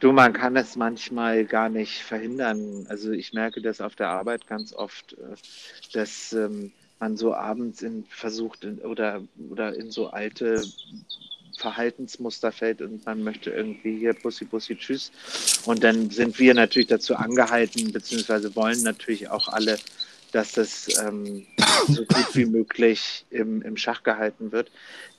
Du, 0.01 0.13
man 0.13 0.33
kann 0.33 0.57
es 0.57 0.77
manchmal 0.77 1.45
gar 1.45 1.69
nicht 1.69 2.03
verhindern. 2.03 2.87
Also 2.89 3.13
ich 3.13 3.35
merke 3.35 3.61
das 3.61 3.83
auf 3.83 3.95
der 3.95 4.09
Arbeit 4.09 4.47
ganz 4.47 4.73
oft, 4.73 5.13
äh, 5.13 5.37
dass 5.93 6.33
ähm, 6.33 6.73
man 6.99 7.19
so 7.19 7.35
abends 7.35 7.83
in, 7.83 8.05
versucht 8.09 8.65
in, 8.65 8.79
oder, 8.79 9.23
oder 9.51 9.75
in 9.75 9.91
so 9.91 10.09
alte 10.09 10.63
Verhaltensmuster 11.59 12.51
fällt 12.51 12.81
und 12.81 13.05
man 13.05 13.23
möchte 13.23 13.51
irgendwie 13.51 13.99
hier 13.99 14.15
Bussi, 14.15 14.47
Bussi, 14.47 14.77
Tschüss. 14.77 15.13
Und 15.67 15.85
dann 15.85 16.09
sind 16.09 16.39
wir 16.39 16.55
natürlich 16.55 16.89
dazu 16.89 17.15
angehalten, 17.17 17.93
beziehungsweise 17.93 18.57
wollen 18.57 18.83
natürlich 18.83 19.29
auch 19.29 19.49
alle, 19.49 19.79
dass 20.33 20.53
das 20.53 20.89
ähm, 21.05 21.47
so 21.89 22.05
gut 22.07 22.35
wie 22.35 22.47
möglich 22.47 23.27
im, 23.31 23.61
im 23.61 23.77
Schach 23.77 24.03
gehalten 24.03 24.53
wird. 24.53 24.71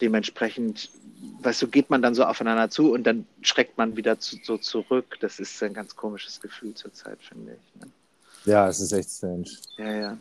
Dementsprechend, 0.02 0.90
weißt 1.42 1.62
du, 1.62 1.68
geht 1.68 1.90
man 1.90 2.02
dann 2.02 2.16
so 2.16 2.24
aufeinander 2.24 2.70
zu 2.70 2.92
und 2.92 3.04
dann 3.04 3.26
schreckt 3.42 3.78
man 3.78 3.96
wieder 3.96 4.20
zu, 4.20 4.38
so 4.44 4.58
zurück. 4.58 5.18
Das 5.20 5.40
ist 5.40 5.62
ein 5.64 5.74
ganz 5.74 5.96
komisches 5.96 6.40
Gefühl 6.42 6.74
zurzeit, 6.74 7.20
finde 7.22 7.54
ich. 7.54 7.82
Ne? 7.82 7.92
Ja, 8.46 8.68
es 8.68 8.80
ist 8.80 8.92
echt 8.92 9.10
strange. 9.10 9.46
Ja, 9.78 9.94
ja. 9.94 10.18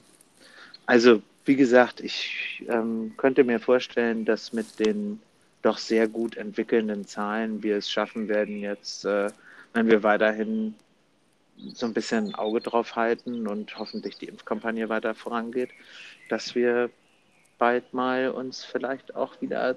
Also 0.86 1.22
wie 1.44 1.56
gesagt, 1.56 2.00
ich 2.00 2.64
ähm, 2.68 3.14
könnte 3.16 3.44
mir 3.44 3.60
vorstellen, 3.60 4.24
dass 4.24 4.52
mit 4.52 4.78
den 4.78 5.20
doch 5.62 5.78
sehr 5.78 6.08
gut 6.08 6.36
entwickelnden 6.36 7.06
Zahlen 7.06 7.62
wir 7.62 7.76
es 7.76 7.90
schaffen 7.90 8.28
werden, 8.28 8.58
jetzt, 8.58 9.04
äh, 9.04 9.30
wenn 9.72 9.88
wir 9.88 10.02
weiterhin 10.02 10.74
so 11.74 11.86
ein 11.86 11.92
bisschen 11.92 12.28
ein 12.28 12.34
Auge 12.34 12.60
drauf 12.60 12.96
halten 12.96 13.46
und 13.46 13.78
hoffentlich 13.78 14.16
die 14.16 14.26
Impfkampagne 14.26 14.88
weiter 14.88 15.14
vorangeht, 15.14 15.70
dass 16.28 16.54
wir 16.54 16.90
bald 17.58 17.92
mal 17.92 18.30
uns 18.30 18.64
vielleicht 18.64 19.14
auch 19.14 19.40
wieder 19.40 19.76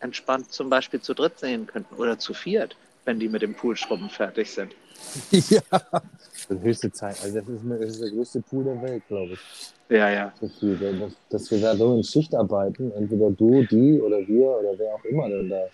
entspannt 0.00 0.52
zum 0.52 0.70
Beispiel 0.70 1.00
zu 1.00 1.14
dritt 1.14 1.38
sehen 1.38 1.66
könnten 1.66 1.94
oder 1.96 2.18
zu 2.18 2.34
viert, 2.34 2.76
wenn 3.04 3.18
die 3.18 3.28
mit 3.28 3.42
dem 3.42 3.54
Poolschrubben 3.54 4.10
fertig 4.10 4.50
sind. 4.50 4.74
ja. 5.30 5.60
Das 5.70 6.58
ist 6.58 6.62
höchste 6.62 6.92
Zeit. 6.92 7.16
Also 7.22 7.40
das 7.40 7.48
ist, 7.48 7.62
das 7.64 7.90
ist 7.90 8.02
der 8.02 8.10
größte 8.10 8.40
Pool 8.42 8.64
der 8.64 8.82
Welt, 8.82 9.02
glaube 9.08 9.32
ich. 9.32 9.40
Ja, 9.88 10.10
ja. 10.10 10.32
Dass, 10.40 11.12
dass 11.28 11.50
wir 11.50 11.60
da 11.60 11.76
so 11.76 11.96
in 11.96 12.04
Schicht 12.04 12.34
arbeiten, 12.34 12.92
entweder 12.92 13.30
du, 13.30 13.64
die 13.64 14.00
oder 14.00 14.18
wir 14.26 14.46
oder 14.46 14.78
wer 14.78 14.94
auch 14.94 15.04
immer 15.04 15.28
denn 15.28 15.48
da 15.48 15.66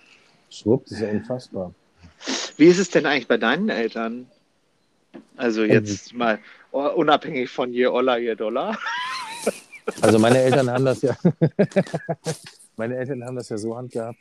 schrubbt, 0.50 0.90
ist 0.90 1.00
ja 1.00 1.08
unfassbar. 1.08 1.74
Wie 2.56 2.66
ist 2.66 2.78
es 2.78 2.90
denn 2.90 3.04
eigentlich 3.04 3.28
bei 3.28 3.36
deinen 3.36 3.68
Eltern? 3.68 4.26
Also 5.36 5.64
jetzt 5.64 6.14
mal 6.14 6.38
unabhängig 6.70 7.50
von 7.50 7.72
je 7.72 7.86
Oller, 7.86 8.18
je 8.18 8.34
Dollar. 8.34 8.78
Also 10.00 10.18
meine 10.18 10.38
Eltern 10.38 10.70
haben 10.70 10.84
das 10.84 11.02
ja, 11.02 11.16
meine 12.76 12.96
Eltern 12.96 13.24
haben 13.24 13.36
das 13.36 13.48
ja 13.48 13.58
so 13.58 13.76
handgehabt. 13.76 14.18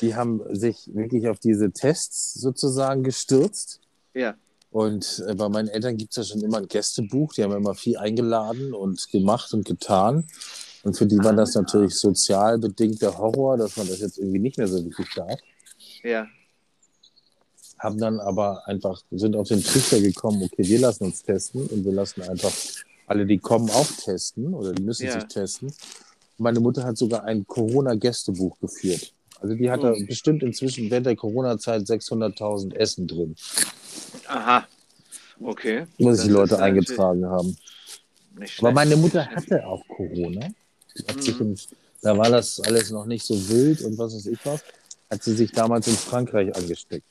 Die 0.00 0.14
haben 0.14 0.40
sich 0.54 0.90
wirklich 0.94 1.28
auf 1.28 1.38
diese 1.38 1.70
Tests 1.70 2.34
sozusagen 2.34 3.02
gestürzt. 3.02 3.80
Ja. 4.14 4.34
Und 4.70 5.22
äh, 5.28 5.34
bei 5.34 5.48
meinen 5.48 5.68
Eltern 5.68 5.96
gibt 5.96 6.10
es 6.12 6.16
ja 6.16 6.24
schon 6.24 6.42
immer 6.42 6.58
ein 6.58 6.68
Gästebuch. 6.68 7.34
Die 7.34 7.44
haben 7.44 7.52
immer 7.52 7.74
viel 7.74 7.96
eingeladen 7.96 8.74
und 8.74 9.08
gemacht 9.10 9.52
und 9.54 9.64
getan. 9.64 10.26
Und 10.82 10.96
für 10.98 11.06
die 11.06 11.18
war 11.18 11.32
das 11.32 11.54
natürlich 11.54 11.94
sozial 11.94 12.58
bedingt 12.58 13.00
der 13.02 13.16
Horror, 13.16 13.56
dass 13.56 13.76
man 13.76 13.86
das 13.88 14.00
jetzt 14.00 14.18
irgendwie 14.18 14.38
nicht 14.40 14.58
mehr 14.58 14.68
so 14.68 14.84
wirklich 14.84 15.08
darf. 15.14 15.38
Ja. 16.02 16.26
Haben 17.78 17.98
dann 17.98 18.20
aber 18.20 18.66
einfach, 18.66 19.02
sind 19.10 19.36
auf 19.36 19.48
den 19.48 19.62
Trichter 19.62 20.00
gekommen, 20.00 20.42
okay, 20.42 20.66
wir 20.66 20.78
lassen 20.80 21.04
uns 21.04 21.22
testen 21.22 21.66
und 21.66 21.84
wir 21.84 21.92
lassen 21.92 22.22
einfach 22.22 22.52
alle, 23.06 23.26
die 23.26 23.38
kommen, 23.38 23.70
auch 23.70 23.86
testen 23.86 24.54
oder 24.54 24.72
die 24.72 24.82
müssen 24.82 25.06
Ja. 25.06 25.12
sich 25.12 25.24
testen. 25.24 25.72
Meine 26.38 26.60
Mutter 26.60 26.84
hat 26.84 26.96
sogar 26.96 27.24
ein 27.24 27.46
Corona-Gästebuch 27.46 28.58
geführt. 28.58 29.12
Also 29.40 29.54
die 29.54 29.70
hat 29.70 29.82
da 29.82 29.94
Hm. 29.94 30.06
bestimmt 30.06 30.42
inzwischen 30.42 30.90
während 30.90 31.06
der 31.06 31.16
Corona-Zeit 31.16 31.82
600.000 31.82 32.74
Essen 32.74 33.06
drin. 33.06 33.36
Aha. 34.26 34.66
Okay. 35.40 35.86
Muss 35.98 36.16
Das 36.16 36.26
die 36.26 36.32
Leute 36.32 36.54
natürlich 36.54 36.64
eingetragen 36.64 37.26
haben. 37.26 37.56
Aber 38.58 38.72
meine 38.72 38.96
Mutter 38.96 39.26
hatte 39.26 39.66
auch 39.66 39.82
Corona. 39.88 40.48
Mhm. 40.48 41.36
im, 41.40 41.56
da 42.02 42.16
war 42.16 42.30
das 42.30 42.60
alles 42.60 42.90
noch 42.90 43.06
nicht 43.06 43.24
so 43.24 43.34
wild 43.48 43.82
und 43.82 43.98
was 43.98 44.14
weiß 44.14 44.26
ich 44.26 44.38
was. 44.44 44.62
Hat 45.10 45.22
sie 45.22 45.34
sich 45.34 45.52
damals 45.52 45.86
in 45.86 45.94
Frankreich 45.94 46.54
angesteckt. 46.56 47.04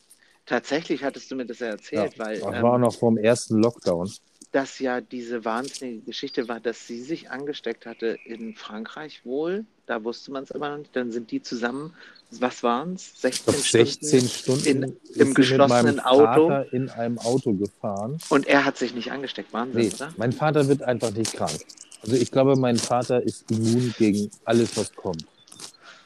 Tatsächlich 0.45 1.03
hattest 1.03 1.31
du 1.31 1.35
mir 1.35 1.45
das 1.45 1.59
ja 1.59 1.67
erzählt, 1.67 2.17
weil 2.19 2.39
das 2.39 2.55
ähm, 2.55 2.63
war 2.63 2.73
auch 2.73 2.77
noch 2.79 2.93
vor 2.93 3.11
dem 3.11 3.17
ersten 3.17 3.59
Lockdown. 3.59 4.11
Das 4.53 4.79
ja 4.79 5.01
diese 5.01 5.43
wahnsinnige 5.43 6.01
Geschichte 6.05 6.47
war, 6.47 6.59
dass 6.61 6.87
sie 6.87 7.01
sich 7.01 7.29
angesteckt 7.31 7.85
hatte 7.85 8.17
in 8.25 8.55
Frankreich 8.55 9.25
wohl. 9.25 9.65
Da 9.87 10.03
wusste 10.03 10.31
man 10.31 10.43
es 10.43 10.51
aber 10.51 10.69
noch 10.69 10.77
nicht. 10.77 10.95
Dann 10.95 11.11
sind 11.11 11.31
die 11.31 11.41
zusammen, 11.41 11.93
was 12.31 12.63
waren 12.63 12.93
es? 12.93 13.13
Ich 13.15 13.19
16 13.41 13.43
glaube, 13.43 13.59
Stunden. 13.63 13.85
16 13.87 14.29
Stunden 14.29 14.65
in- 14.65 14.97
im 15.15 15.33
geschlossenen 15.33 15.99
Auto. 15.99 16.51
In 16.71 16.89
einem 16.89 17.17
Auto 17.19 17.53
gefahren. 17.53 18.17
Und 18.29 18.47
er 18.47 18.63
hat 18.63 18.77
sich 18.77 18.93
nicht 18.93 19.11
angesteckt. 19.11 19.51
Wahnsinn, 19.53 19.81
Nee, 19.81 19.91
oder? 19.95 20.13
mein 20.17 20.31
Vater 20.31 20.67
wird 20.67 20.83
einfach 20.83 21.11
nicht 21.11 21.33
krank. 21.33 21.59
Also 22.03 22.15
ich 22.15 22.31
glaube, 22.31 22.55
mein 22.55 22.77
Vater 22.77 23.21
ist 23.23 23.49
immun 23.49 23.93
gegen 23.97 24.29
alles, 24.45 24.77
was 24.77 24.93
kommt. 24.93 25.25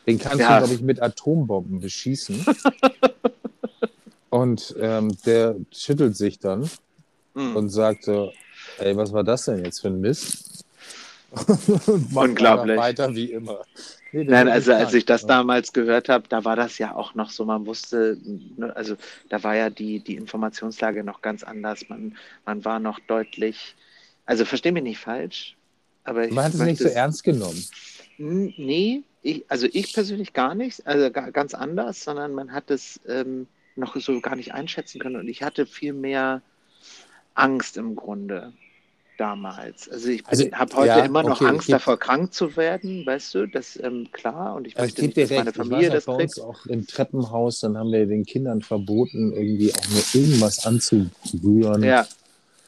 Den 0.08 0.18
kannst 0.20 0.40
Ja. 0.40 0.54
du, 0.54 0.66
glaube 0.66 0.74
ich, 0.76 0.82
mit 0.82 1.02
Atombomben 1.02 1.82
beschießen. 1.82 2.46
Und 4.30 4.76
ähm, 4.80 5.16
der 5.26 5.56
schüttelt 5.72 6.16
sich 6.16 6.40
dann 6.40 6.70
Hm. 7.38 7.56
und 7.56 7.70
sagt 7.70 8.04
so, 8.04 8.34
ey, 8.80 8.98
was 8.98 9.14
war 9.14 9.24
das 9.24 9.46
denn 9.46 9.64
jetzt 9.64 9.82
für 9.82 9.88
ein 9.90 10.02
Mist? 10.02 10.66
und 11.88 12.16
Unglaublich. 12.16 12.78
weiter 12.78 13.14
wie 13.14 13.32
immer. 13.32 13.64
Nee, 14.12 14.24
Nein, 14.24 14.48
also 14.48 14.74
als 14.74 14.94
ich 14.94 15.06
das 15.06 15.26
damals 15.26 15.74
gehört 15.74 16.10
habe, 16.10 16.28
da 16.30 16.44
war 16.46 16.56
das 16.56 16.78
ja 16.78 16.96
auch 16.96 17.14
noch 17.14 17.30
so, 17.30 17.46
man 17.46 17.66
wusste, 17.66 18.18
ne, 18.58 18.76
also 18.76 18.96
da 19.30 19.44
war 19.44 19.56
ja 19.56 19.70
die, 19.70 20.00
die 20.00 20.16
Informationslage 20.16 21.04
noch 21.04 21.22
ganz 21.22 21.44
anders. 21.44 21.88
Man, 21.90 22.16
man 22.46 22.64
war 22.66 22.80
noch 22.80 23.00
deutlich, 23.02 23.76
also 24.26 24.46
versteh 24.46 24.72
mich 24.72 24.84
nicht 24.84 25.00
falsch, 25.00 25.56
aber 26.06 26.26
ich 26.26 26.34
Man 26.34 26.46
hat 26.46 26.54
es 26.54 26.60
nicht 26.62 26.82
so 26.82 26.88
ernst 26.90 27.24
genommen. 27.24 27.64
Nee, 28.18 29.04
ich, 29.22 29.44
also 29.50 29.68
ich 29.72 29.94
persönlich 29.94 30.34
gar 30.34 30.56
nicht, 30.56 30.88
also 30.88 31.12
ga- 31.12 31.30
ganz 31.30 31.54
anders, 31.54 32.04
sondern 32.04 32.34
man 32.34 32.52
hat 32.54 32.72
es 32.72 33.00
ähm, 33.08 33.46
noch 33.76 33.96
so 33.98 34.20
gar 34.22 34.36
nicht 34.36 34.54
einschätzen 34.54 35.00
können 35.00 35.18
und 35.18 35.28
ich 35.28 35.44
hatte 35.44 35.66
viel 35.66 35.94
mehr 35.94 36.42
Angst 37.38 37.78
im 37.78 37.96
Grunde 37.96 38.54
damals. 39.18 39.90
Also 39.90 40.10
ich 40.10 40.24
Also, 40.28 40.46
habe 40.52 40.76
heute 40.76 40.88
ja, 40.88 41.06
immer 41.06 41.24
noch 41.24 41.42
okay, 41.42 41.46
Angst 41.46 41.70
davor, 41.70 41.98
krank 41.98 42.34
zu 42.34 42.56
werden, 42.56 43.06
weißt 43.06 43.36
du, 43.36 43.48
das 43.48 43.80
ähm, 43.82 44.10
klar 44.12 44.56
und 44.56 44.68
ich 44.68 44.78
möchte 44.78 45.02
nicht, 45.04 45.22
dass 45.22 45.30
meine 45.32 45.48
recht, 45.50 45.56
Familie 45.56 45.90
das 45.92 46.08
auch 46.08 46.18
bei 46.18 46.24
uns 46.24 46.34
kriegt. 46.36 46.48
auch 46.48 46.66
im 46.68 46.86
Treppenhaus, 46.88 47.60
dann 47.62 47.78
haben 47.78 47.92
wir 47.92 48.06
den 48.06 48.26
Kindern 48.26 48.62
verboten, 48.62 49.34
irgendwie 49.34 49.74
auch 49.74 49.88
nur 49.90 50.04
irgendwas 50.14 50.66
anzurühren 50.66 51.84
Ja, 51.84 52.08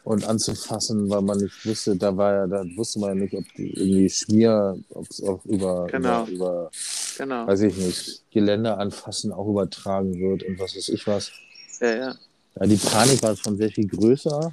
und 0.04 0.26
anzufassen, 0.26 1.10
weil 1.10 1.22
man 1.22 1.38
nicht 1.40 1.66
wusste, 1.66 1.96
da 1.96 2.16
war 2.18 2.34
ja, 2.34 2.48
da 2.48 2.64
wusste 2.76 3.00
man 3.00 3.10
ja 3.10 3.16
nicht, 3.26 3.36
ob 3.36 3.46
die 3.58 3.72
irgendwie 3.74 4.10
Schmier, 4.10 4.80
ob 4.90 5.08
es 5.10 5.22
auch 5.24 5.46
über, 5.46 5.88
Genau. 5.88 6.26
über, 6.26 6.32
über, 6.32 6.72
genau. 7.18 7.48
weiß 7.48 7.62
ich 7.62 7.78
nicht, 7.78 8.24
Geländer 8.32 8.78
anfassen 8.80 9.32
auch 9.34 9.48
übertragen 9.48 10.20
wird 10.20 10.44
und 10.44 10.60
was 10.60 10.76
weiß 10.76 10.90
ich 10.90 11.06
was. 11.06 11.32
Ja, 11.80 11.96
ja. 11.96 12.16
Ja, 12.60 12.68
die 12.68 12.76
Panik 12.76 13.22
war 13.24 13.36
schon 13.36 13.58
sehr 13.58 13.70
viel 13.70 13.88
größer. 13.88 14.52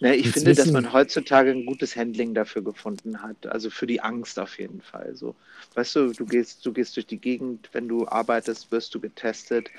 Ne, 0.00 0.14
ich 0.14 0.30
finde, 0.30 0.54
dass 0.54 0.70
man 0.70 0.92
heutzutage 0.92 1.50
ein 1.50 1.66
gutes 1.66 1.96
Handling 1.96 2.32
dafür 2.32 2.62
gefunden 2.62 3.20
hat. 3.20 3.46
Also 3.48 3.68
für 3.68 3.88
die 3.88 4.00
Angst 4.00 4.38
auf 4.38 4.56
jeden 4.58 4.80
Fall. 4.80 5.16
So, 5.16 5.34
weißt 5.74 5.96
du, 5.96 6.12
du 6.12 6.24
gehst, 6.24 6.64
du 6.64 6.72
gehst 6.72 6.94
durch 6.94 7.06
die 7.06 7.18
Gegend, 7.18 7.68
wenn 7.72 7.88
du 7.88 8.06
arbeitest, 8.06 8.70
wirst 8.70 8.94
du 8.94 9.00
getestet. 9.00 9.70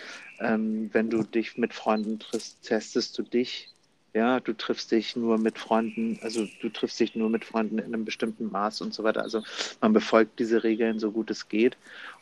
Ähm, 0.42 0.90
wenn 0.92 1.10
du 1.10 1.24
dich 1.24 1.58
mit 1.58 1.74
Freunden 1.74 2.20
triffst, 2.20 2.64
testest 2.64 3.18
du 3.18 3.24
dich. 3.24 3.70
Ja, 4.14 4.42
du 4.42 4.52
triffst 4.54 4.92
dich 4.92 5.16
nur 5.16 5.38
mit 5.38 5.58
Freunden, 5.58 6.20
also 6.24 6.48
du 6.62 6.70
triffst 6.70 7.00
dich 7.00 7.16
nur 7.16 7.30
mit 7.30 7.46
Freunden 7.46 7.78
in 7.78 7.86
einem 7.86 8.06
bestimmten 8.06 8.52
Maß 8.52 8.82
und 8.82 8.94
so 8.94 9.04
weiter. 9.04 9.22
Also 9.22 9.44
man 9.80 9.94
befolgt 9.94 10.40
diese 10.40 10.64
Regeln 10.64 11.00
so 11.00 11.12
gut 11.12 11.32
es 11.32 11.48
geht. 11.48 11.78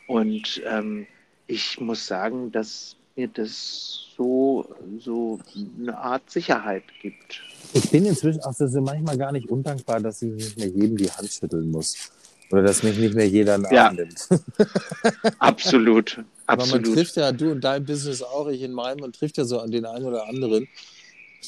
Und 0.06 0.62
ähm, 0.66 1.06
ich 1.48 1.80
muss 1.80 2.06
sagen, 2.06 2.52
dass 2.52 2.94
mir 3.18 3.28
das 3.28 4.06
so, 4.16 4.64
so 4.98 5.38
eine 5.78 5.96
Art 5.96 6.30
Sicherheit 6.30 6.84
gibt. 7.02 7.42
Ich 7.74 7.90
bin 7.90 8.06
inzwischen 8.06 8.40
auch 8.42 8.54
so 8.54 8.80
manchmal 8.80 9.18
gar 9.18 9.32
nicht 9.32 9.48
undankbar, 9.50 10.00
dass 10.00 10.22
ich 10.22 10.32
nicht 10.32 10.58
mehr 10.58 10.68
jedem 10.68 10.96
die 10.96 11.10
Hand 11.10 11.30
schütteln 11.30 11.70
muss. 11.70 11.96
Oder 12.50 12.62
dass 12.62 12.82
mich 12.82 12.96
nicht 12.96 13.14
mehr 13.14 13.28
jeder 13.28 13.60
Ja. 13.70 13.92
Nimmt. 13.92 14.26
Absolut, 15.38 16.24
Aber 16.46 16.64
man 16.64 16.78
absolut. 16.78 16.94
trifft 16.94 17.16
ja, 17.16 17.30
du 17.30 17.50
in 17.50 17.60
deinem 17.60 17.84
Business 17.84 18.22
auch, 18.22 18.48
ich 18.48 18.62
in 18.62 18.72
meinem, 18.72 19.00
man 19.00 19.12
trifft 19.12 19.36
ja 19.36 19.44
so 19.44 19.60
an 19.60 19.70
den 19.70 19.84
einen 19.84 20.06
oder 20.06 20.26
anderen, 20.26 20.66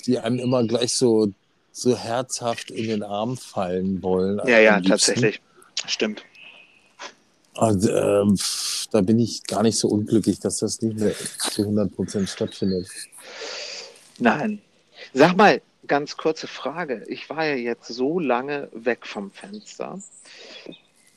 die 0.07 0.19
einem 0.19 0.39
immer 0.39 0.63
gleich 0.65 0.93
so, 0.93 1.33
so 1.73 1.97
herzhaft 1.97 2.71
in 2.71 2.89
den 2.89 3.03
Arm 3.03 3.39
fallen 3.39 4.03
wollen. 4.03 4.43
Ja, 4.47 4.59
ja, 4.59 4.77
liebsten. 4.77 4.91
tatsächlich. 4.91 5.41
Stimmt. 5.87 6.23
Und 7.55 7.89
ähm, 7.93 8.37
pff, 8.37 8.87
da 8.91 9.01
bin 9.01 9.19
ich 9.19 9.45
gar 9.45 9.63
nicht 9.63 9.77
so 9.79 9.89
unglücklich, 9.89 10.39
dass 10.41 10.59
das 10.59 10.81
nicht 10.83 10.99
mehr 10.99 11.13
zu 11.39 11.63
100 11.63 11.95
Prozent 11.95 12.29
stattfindet. 12.29 12.87
Nein. 14.19 14.61
Sag 15.13 15.37
mal, 15.37 15.61
ganz 15.87 16.17
kurze 16.17 16.47
Frage. 16.47 17.05
Ich 17.09 17.29
war 17.31 17.45
ja 17.45 17.55
jetzt 17.57 17.89
so 17.89 18.19
lange 18.21 18.69
weg 18.73 19.07
vom 19.07 19.31
Fenster, 19.31 19.99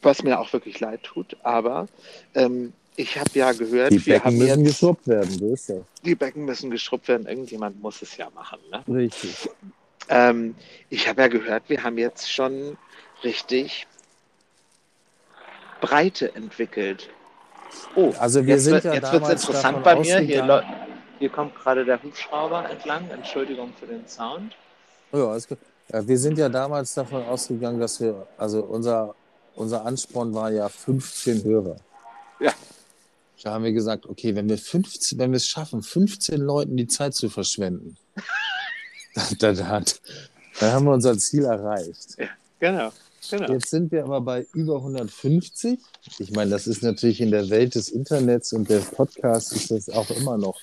was 0.02 0.24
mir 0.24 0.40
auch 0.40 0.52
wirklich 0.54 0.80
leid 0.80 1.04
tut, 1.04 1.38
aber 1.44 1.88
ähm, 2.34 2.74
ich 2.96 3.18
habe 3.18 3.30
ja 3.34 3.52
gehört, 3.54 3.92
Die 3.92 4.06
wir 4.06 4.16
Becken 4.16 4.26
haben 4.26 4.38
müssen 4.38 4.60
jetzt, 4.66 4.80
geschrubbt 4.80 5.08
werden, 5.08 5.40
so 5.40 5.54
ist 5.54 5.70
das. 5.70 5.78
die 6.06 6.16
Becken 6.16 6.46
müssen 6.46 6.70
geschrubbt 6.72 7.08
werden. 7.08 7.28
Irgendjemand 7.28 7.82
muss 7.82 8.02
es 8.02 8.18
ja 8.18 8.30
machen. 8.32 8.60
Ne? 8.72 8.84
Richtig. 8.96 9.50
Ähm, 10.10 10.56
ich 10.90 11.08
habe 11.08 11.22
ja 11.22 11.28
gehört, 11.28 11.64
wir 11.70 11.84
haben 11.84 11.98
jetzt 11.98 12.32
schon 12.32 12.78
richtig 13.24 13.88
Breite 15.84 16.34
entwickelt. 16.34 17.10
Oh, 17.96 18.14
Also 18.18 18.46
wir 18.46 18.56
jetzt 18.56 18.64
sind 18.64 18.74
wird, 18.76 18.86
ja 18.86 18.94
jetzt 18.94 19.12
wird's 19.12 19.24
damals 19.24 19.44
interessant 19.44 19.84
bei 19.84 19.96
mir. 19.96 20.20
Hier, 20.20 20.64
hier 21.20 21.30
kommt 21.30 21.56
gerade 21.56 21.84
der 21.84 22.02
Hubschrauber 22.02 22.70
entlang. 22.70 23.10
Entschuldigung 23.10 23.74
für 23.80 23.88
den 23.88 24.08
Sound. 24.08 24.56
Ja, 25.12 25.28
alles 25.28 25.48
gut. 25.48 25.58
Ja, 25.92 26.08
wir 26.08 26.18
sind 26.18 26.38
ja 26.38 26.48
damals 26.48 26.94
davon 26.94 27.24
ausgegangen, 27.24 27.80
dass 27.80 28.00
wir, 28.00 28.26
also 28.38 28.64
unser, 28.64 29.14
unser 29.56 29.86
Ansporn 29.86 30.34
war 30.34 30.52
ja 30.52 30.70
15 30.70 31.44
Hörer. 31.44 31.76
Ja. 32.40 32.54
Da 33.44 33.52
haben 33.52 33.66
wir 33.66 33.74
gesagt, 33.74 34.06
okay, 34.06 34.36
wenn 34.36 34.48
wir 34.48 34.58
15, 34.58 35.20
wenn 35.20 35.32
wir 35.32 35.38
es 35.38 35.48
schaffen, 35.48 35.84
15 35.84 36.40
Leuten 36.40 36.78
die 36.78 36.88
Zeit 36.88 37.14
zu 37.14 37.30
verschwenden, 37.30 37.98
dann, 39.16 39.38
dann, 39.40 39.58
dann, 39.58 39.86
dann 40.60 40.72
haben 40.72 40.86
wir 40.86 40.94
unser 40.94 41.18
Ziel 41.18 41.44
erreicht. 41.44 42.16
Genau. 42.60 42.94
Genau. 43.30 43.52
Jetzt 43.54 43.70
sind 43.70 43.92
wir 43.92 44.04
aber 44.04 44.22
bei 44.22 44.46
über 44.54 44.78
150. 44.78 45.80
Ich 46.20 46.32
meine, 46.32 46.52
das 46.52 46.68
ist 46.68 46.84
natürlich 46.84 47.22
in 47.22 47.32
der 47.32 47.50
Welt 47.50 47.76
des 47.76 47.90
Internets 47.90 48.54
und 48.54 48.70
der 48.70 48.80
Podcasts 48.80 49.52
ist 49.52 49.72
das 49.72 49.90
auch 49.90 50.10
immer 50.12 50.38
noch 50.38 50.60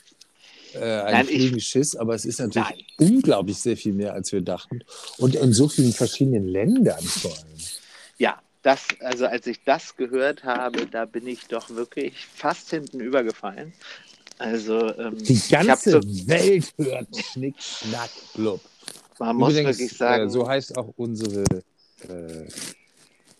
äh, 0.74 0.78
ein 1.00 1.26
Fliegenschiss, 1.26 1.96
aber 1.96 2.14
es 2.14 2.24
ist 2.24 2.38
natürlich 2.40 2.86
Nein. 2.98 3.08
unglaublich 3.08 3.58
sehr 3.58 3.76
viel 3.76 3.92
mehr, 3.92 4.12
als 4.14 4.32
wir 4.32 4.40
dachten. 4.40 4.80
Und 5.18 5.34
in 5.34 5.52
so 5.52 5.68
vielen 5.68 5.92
verschiedenen 5.92 6.46
Ländern 6.46 7.02
vor 7.02 7.32
allem. 7.32 7.58
Ja, 8.18 8.40
das, 8.62 8.86
also 9.00 9.26
als 9.26 9.46
ich 9.46 9.62
das 9.64 9.96
gehört 9.96 10.44
habe, 10.44 10.86
da 10.86 11.06
bin 11.06 11.26
ich 11.26 11.46
doch 11.46 11.70
wirklich 11.70 12.26
fast 12.34 12.70
hinten 12.70 13.00
übergefallen. 13.00 13.72
Also 14.38 14.94
ähm, 14.96 15.18
Die 15.18 15.40
ganze 15.50 15.90
so, 15.90 16.00
Welt 16.28 16.72
hört 16.78 17.08
Schnick, 17.16 17.54
Schnack, 17.58 18.10
Blub. 18.34 18.60
man 19.18 19.36
muss 19.36 19.52
Übrigens, 19.52 19.78
wirklich 19.78 19.96
sagen, 19.96 20.28
Äh, 20.28 20.30
so 20.30 20.48
heißt 20.48 20.78
auch 20.78 20.92
unsere 20.96 21.44
äh, 22.08 22.46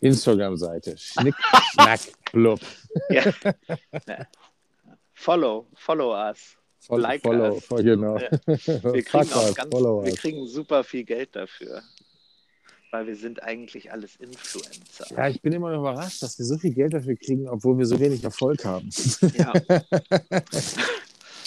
Instagram-Seite. 0.01 0.97
Schnick, 0.99 1.35
Schnack, 1.73 2.01
Blub. 2.33 2.61
ja. 3.11 3.23
follow, 5.15 5.67
follow 5.75 6.15
us. 6.15 6.57
Follow, 6.81 7.03
Like 7.03 7.23
follow, 7.23 7.55
us. 7.57 7.65
follow, 7.65 7.83
genau. 7.83 8.19
Ja. 8.19 8.31
Wir 8.47 9.03
kriegen, 9.05 9.29
us, 9.29 9.55
ganz, 9.55 9.71
wir 9.73 10.15
kriegen 10.17 10.47
super 10.47 10.83
viel 10.83 11.05
Geld 11.05 11.37
dafür, 11.37 11.83
weil 12.91 13.07
wir 13.07 13.17
sind 13.17 13.43
eigentlich 13.43 13.93
alles 13.93 14.17
Influencer. 14.17 15.07
Ja, 15.15 15.29
ich 15.29 15.43
bin 15.43 15.53
immer 15.53 15.71
noch 15.73 15.81
überrascht, 15.81 16.23
dass 16.23 16.39
wir 16.39 16.47
so 16.47 16.57
viel 16.57 16.73
Geld 16.73 16.95
dafür 16.95 17.17
kriegen, 17.17 17.47
obwohl 17.49 17.77
wir 17.77 17.85
so 17.85 18.01
wenig 18.01 18.25
Erfolg 18.25 18.65
haben. 18.65 18.89
Ja. 19.35 19.53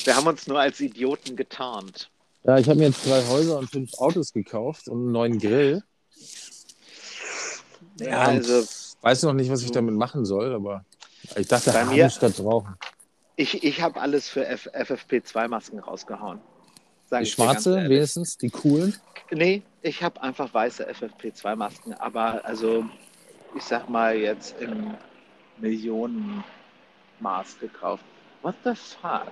Wir 0.06 0.15
haben 0.15 0.28
uns 0.28 0.45
nur 0.47 0.60
als 0.60 0.80
Idioten 0.80 1.36
getarnt. 1.36 2.12
Ja, 2.43 2.58
ich 2.60 2.67
habe 2.69 2.78
mir 2.80 2.88
jetzt 2.88 3.06
drei 3.06 3.26
Häuser 3.28 3.58
und 3.58 3.69
fünf 3.71 3.93
Autos 3.95 4.34
gekauft 4.34 4.88
und 4.88 4.99
einen 4.99 5.12
neuen 5.12 5.39
Grill. 5.39 5.82
Ja, 8.00 8.19
also 8.22 8.65
Weiß 9.02 9.24
noch 9.24 9.34
nicht, 9.34 9.52
was 9.52 9.62
ich 9.63 9.72
damit 9.72 9.96
machen 9.96 10.24
soll, 10.26 10.54
aber 10.54 10.86
ich 11.36 11.48
dachte, 11.48 11.72
Bei 11.72 11.84
mir- 11.86 12.10
statt 12.10 12.39
rauchen. 12.39 12.76
ich, 13.36 13.63
ich 13.63 13.82
habe 13.82 14.00
alles 14.00 14.30
für 14.30 14.46
F 14.46 14.69
FFP2-Masken 14.74 15.80
rausgehauen. 15.80 16.39
Die 17.12 17.26
schwarze, 17.26 17.89
wenigstens, 17.89 18.38
die 18.38 18.50
coolen. 18.50 18.96
Nee, 19.30 19.62
ich 19.82 20.02
habe 20.02 20.22
einfach 20.22 20.54
weiße 20.54 20.89
FFP2-Masken, 20.89 21.93
aber 21.96 22.43
also 22.46 22.86
ich 23.56 23.63
sag 23.63 23.89
mal 23.89 24.15
jetzt 24.15 24.56
im 24.60 24.96
Millionenmaß 25.60 26.43
gekauft. 27.60 28.04
What 28.41 28.56
the 28.63 28.74
fuck? 28.76 29.32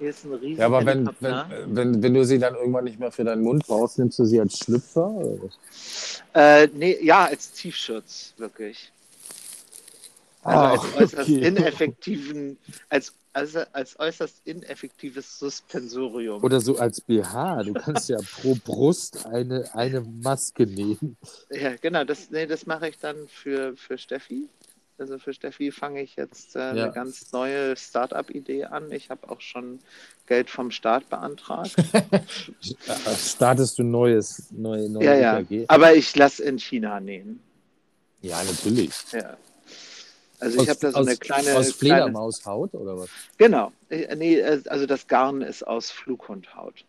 Ist 0.00 0.24
ein 0.24 0.34
riesiger 0.34 0.60
Ja, 0.60 0.66
aber 0.66 0.86
wenn, 0.86 1.08
wenn, 1.20 1.42
wenn, 1.66 2.02
wenn 2.02 2.14
du 2.14 2.24
sie 2.24 2.38
dann 2.38 2.54
irgendwann 2.54 2.84
nicht 2.84 3.00
mehr 3.00 3.10
für 3.10 3.24
deinen 3.24 3.42
Mund 3.42 3.66
brauchst, 3.66 3.98
nimmst 3.98 4.18
du 4.18 4.24
sie 4.24 4.40
als 4.40 4.58
Schlüpfer? 4.58 5.10
Oder? 5.10 5.42
was? 5.42 6.22
Äh, 6.34 6.68
nee, 6.74 6.98
ja, 7.02 7.24
als 7.24 7.52
Tiefschutz, 7.52 8.34
wirklich. 8.36 8.92
Also 10.42 10.60
Ah, 10.64 10.70
als 10.70 10.94
äußerst 10.94 11.30
okay. 11.30 11.46
ineffektiven, 11.46 12.58
als, 12.88 13.12
also 13.32 13.60
als 13.72 13.98
äußerst 13.98 14.40
ineffektives 14.44 15.38
Suspensorium. 15.38 16.42
Oder 16.42 16.60
so 16.60 16.78
als 16.78 17.00
BH. 17.00 17.64
Du 17.64 17.74
kannst 17.74 18.08
ja 18.08 18.18
pro 18.40 18.54
Brust 18.54 19.26
eine, 19.26 19.68
eine 19.74 20.00
Maske 20.00 20.64
nehmen. 20.66 21.16
Ja, 21.50 21.74
genau, 21.76 22.04
das, 22.04 22.30
nee, 22.30 22.46
das 22.46 22.66
mache 22.66 22.88
ich 22.88 22.98
dann 22.98 23.28
für, 23.28 23.76
für 23.76 23.98
Steffi. 23.98 24.48
Also 24.98 25.18
für 25.18 25.32
Steffi 25.32 25.70
fange 25.70 26.02
ich 26.02 26.16
jetzt 26.16 26.56
äh, 26.56 26.58
Ja. 26.58 26.70
eine 26.84 26.92
ganz 26.92 27.32
neue 27.32 27.76
Startup-Idee 27.76 28.64
an. 28.64 28.90
Ich 28.90 29.10
habe 29.10 29.30
auch 29.30 29.40
schon 29.40 29.78
Geld 30.26 30.50
vom 30.50 30.70
Staat 30.70 31.08
beantragt. 31.08 31.76
Startest 33.16 33.78
du 33.78 33.84
neues, 33.84 34.48
neue, 34.50 34.88
neue 34.88 35.04
ja, 35.04 35.38
ja. 35.38 35.64
Aber 35.68 35.94
ich 35.94 36.14
lasse 36.16 36.42
in 36.42 36.58
China 36.58 36.98
nähen. 37.00 37.40
Ja, 38.22 38.42
natürlich. 38.42 38.90
Ja. 39.12 39.36
Also 40.40 40.62
ich 40.62 40.68
habe 40.68 40.80
da 40.80 40.90
so 40.90 40.98
aus, 40.98 41.06
eine 41.06 41.16
kleine. 41.16 41.56
Aus 41.56 41.78
kleine 41.78 41.96
Fledermaushaut 42.04 42.74
oder 42.74 42.98
was? 42.98 43.08
genau. 43.36 43.72
Äh, 43.88 44.14
Nee, 44.16 44.38
äh, 44.40 44.60
also 44.68 44.86
das 44.86 45.06
Garn 45.06 45.42
ist 45.42 45.66
aus 45.66 45.90
Flughundhaut. 45.90 46.84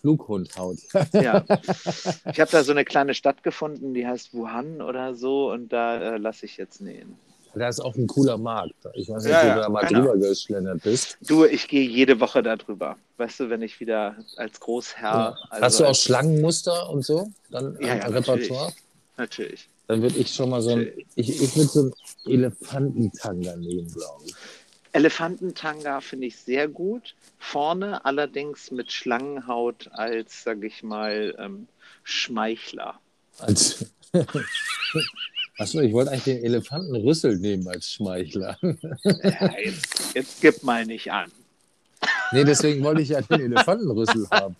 Flughundhaut. 0.00 0.78
Ja. 1.12 1.44
ich 2.32 2.40
habe 2.40 2.50
da 2.50 2.64
so 2.64 2.72
eine 2.72 2.84
kleine 2.86 3.12
Stadt 3.14 3.42
gefunden, 3.42 3.92
die 3.92 4.06
heißt 4.06 4.32
Wuhan 4.32 4.80
oder 4.80 5.14
so, 5.14 5.50
und 5.50 5.70
da 5.70 6.14
äh, 6.14 6.16
lasse 6.16 6.46
ich 6.46 6.56
jetzt 6.56 6.80
nähen. 6.80 7.18
Da 7.54 7.68
ist 7.68 7.80
auch 7.80 7.96
ein 7.96 8.06
cooler 8.06 8.38
Markt. 8.38 8.74
Ich 8.94 9.08
weiß 9.08 9.24
nicht, 9.24 9.32
Ja, 9.32 9.40
ob 9.40 9.46
ja, 9.46 9.54
du 9.56 9.60
da 9.62 9.68
mal 9.68 9.86
genau. 9.86 10.00
drüber 10.12 10.28
geschlendert 10.28 10.82
bist. 10.82 11.18
Du, 11.22 11.44
ich 11.44 11.66
gehe 11.68 11.88
jede 11.88 12.20
Woche 12.20 12.42
darüber. 12.42 12.96
Weißt 13.16 13.40
du, 13.40 13.50
wenn 13.50 13.62
ich 13.62 13.80
wieder 13.80 14.16
als 14.36 14.60
Großherr. 14.60 15.36
also 15.50 15.64
Hast 15.64 15.80
du 15.80 15.84
auch 15.86 15.94
Schlangenmuster 15.94 16.88
und 16.90 17.04
so? 17.04 17.30
Dann 17.50 17.76
Ja, 17.80 17.96
ja, 17.96 18.06
Repertoire? 18.06 18.72
Natürlich. 19.16 19.68
Dann 19.88 20.02
würde 20.02 20.16
ich 20.18 20.32
schon 20.32 20.50
mal 20.50 20.62
so 20.62 20.70
ein. 20.70 20.92
Ich, 21.16 21.42
ich 21.42 21.56
würde 21.56 21.68
so 21.68 21.80
einen 21.80 21.92
Elefantentanga 22.26 23.56
nehmen, 23.56 23.92
glaube 23.92 24.24
ich. 24.26 24.34
Elefantentanga 24.92 26.00
finde 26.00 26.28
ich 26.28 26.36
sehr 26.36 26.68
gut. 26.68 27.14
Vorne 27.38 28.04
allerdings 28.04 28.70
mit 28.70 28.92
Schlangenhaut 28.92 29.88
als, 29.92 30.44
sag 30.44 30.62
ich 30.62 30.82
mal, 30.82 31.34
ähm, 31.38 31.66
Schmeichler. 32.04 33.00
Als. 33.38 33.84
Achso, 35.60 35.80
ich 35.80 35.92
wollte 35.92 36.10
eigentlich 36.10 36.24
den 36.24 36.42
Elefantenrüssel 36.42 37.36
nehmen 37.36 37.68
als 37.68 37.92
Schmeichler. 37.92 38.56
Ja, 38.62 39.58
jetzt, 39.62 40.14
jetzt 40.14 40.40
gib 40.40 40.62
mal 40.62 40.86
nicht 40.86 41.12
an. 41.12 41.30
Nee, 42.32 42.44
deswegen 42.44 42.82
wollte 42.82 43.02
ich 43.02 43.10
ja 43.10 43.20
den 43.20 43.52
Elefantenrüssel 43.52 44.26
haben. 44.30 44.56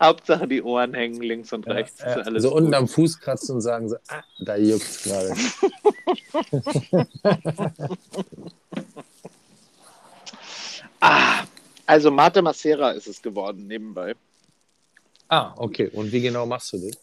Hauptsache 0.00 0.48
die 0.48 0.62
Ohren 0.62 0.94
hängen 0.94 1.20
links 1.20 1.52
und 1.52 1.66
rechts. 1.66 2.00
Ja, 2.00 2.14
alles 2.22 2.42
so 2.42 2.54
unten 2.54 2.72
am 2.72 2.88
Fuß 2.88 3.20
kratzen 3.20 3.56
und 3.56 3.60
sagen 3.60 3.90
so, 3.90 3.96
ah, 4.08 4.22
da 4.46 4.56
juckt's 4.56 5.02
gerade. 5.02 5.34
Ah, 11.06 11.44
also 11.84 12.10
Mate 12.10 12.40
Macera 12.40 12.92
ist 12.92 13.06
es 13.06 13.20
geworden, 13.20 13.66
nebenbei. 13.66 14.14
Ah, 15.28 15.52
okay. 15.58 15.90
Und 15.92 16.10
wie 16.12 16.22
genau 16.22 16.46
machst 16.46 16.72
du 16.72 16.78
das? 16.78 16.96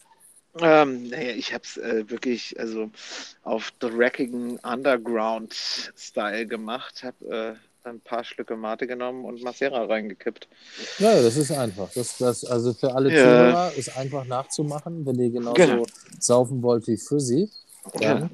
Ähm, 0.60 1.08
naja, 1.08 1.30
ich 1.34 1.54
habe 1.54 1.64
es 1.64 1.76
äh, 1.78 2.04
wirklich 2.10 2.58
also 2.60 2.90
auf 3.42 3.70
dreckigen 3.78 4.58
Underground-Style 4.58 6.46
gemacht, 6.46 7.02
habe 7.02 7.56
äh, 7.84 7.88
ein 7.88 8.00
paar 8.00 8.22
Schlücke 8.22 8.54
Mate 8.56 8.86
genommen 8.86 9.24
und 9.24 9.42
Macera 9.42 9.84
reingekippt. 9.86 10.46
Ja, 10.98 11.20
das 11.20 11.36
ist 11.36 11.50
einfach. 11.52 11.90
Das, 11.94 12.18
das, 12.18 12.44
also 12.44 12.74
für 12.74 12.94
alle 12.94 13.10
Ja. 13.10 13.16
Zuhörer 13.22 13.72
ist 13.76 13.96
einfach 13.96 14.24
nachzumachen, 14.26 15.04
wenn 15.06 15.18
ihr 15.18 15.30
genauso 15.30 15.54
Genau. 15.54 15.86
saufen 16.20 16.62
wollt 16.62 16.86
wie 16.86 16.96
Frizzy. 16.98 17.50
Ja. 17.98 18.28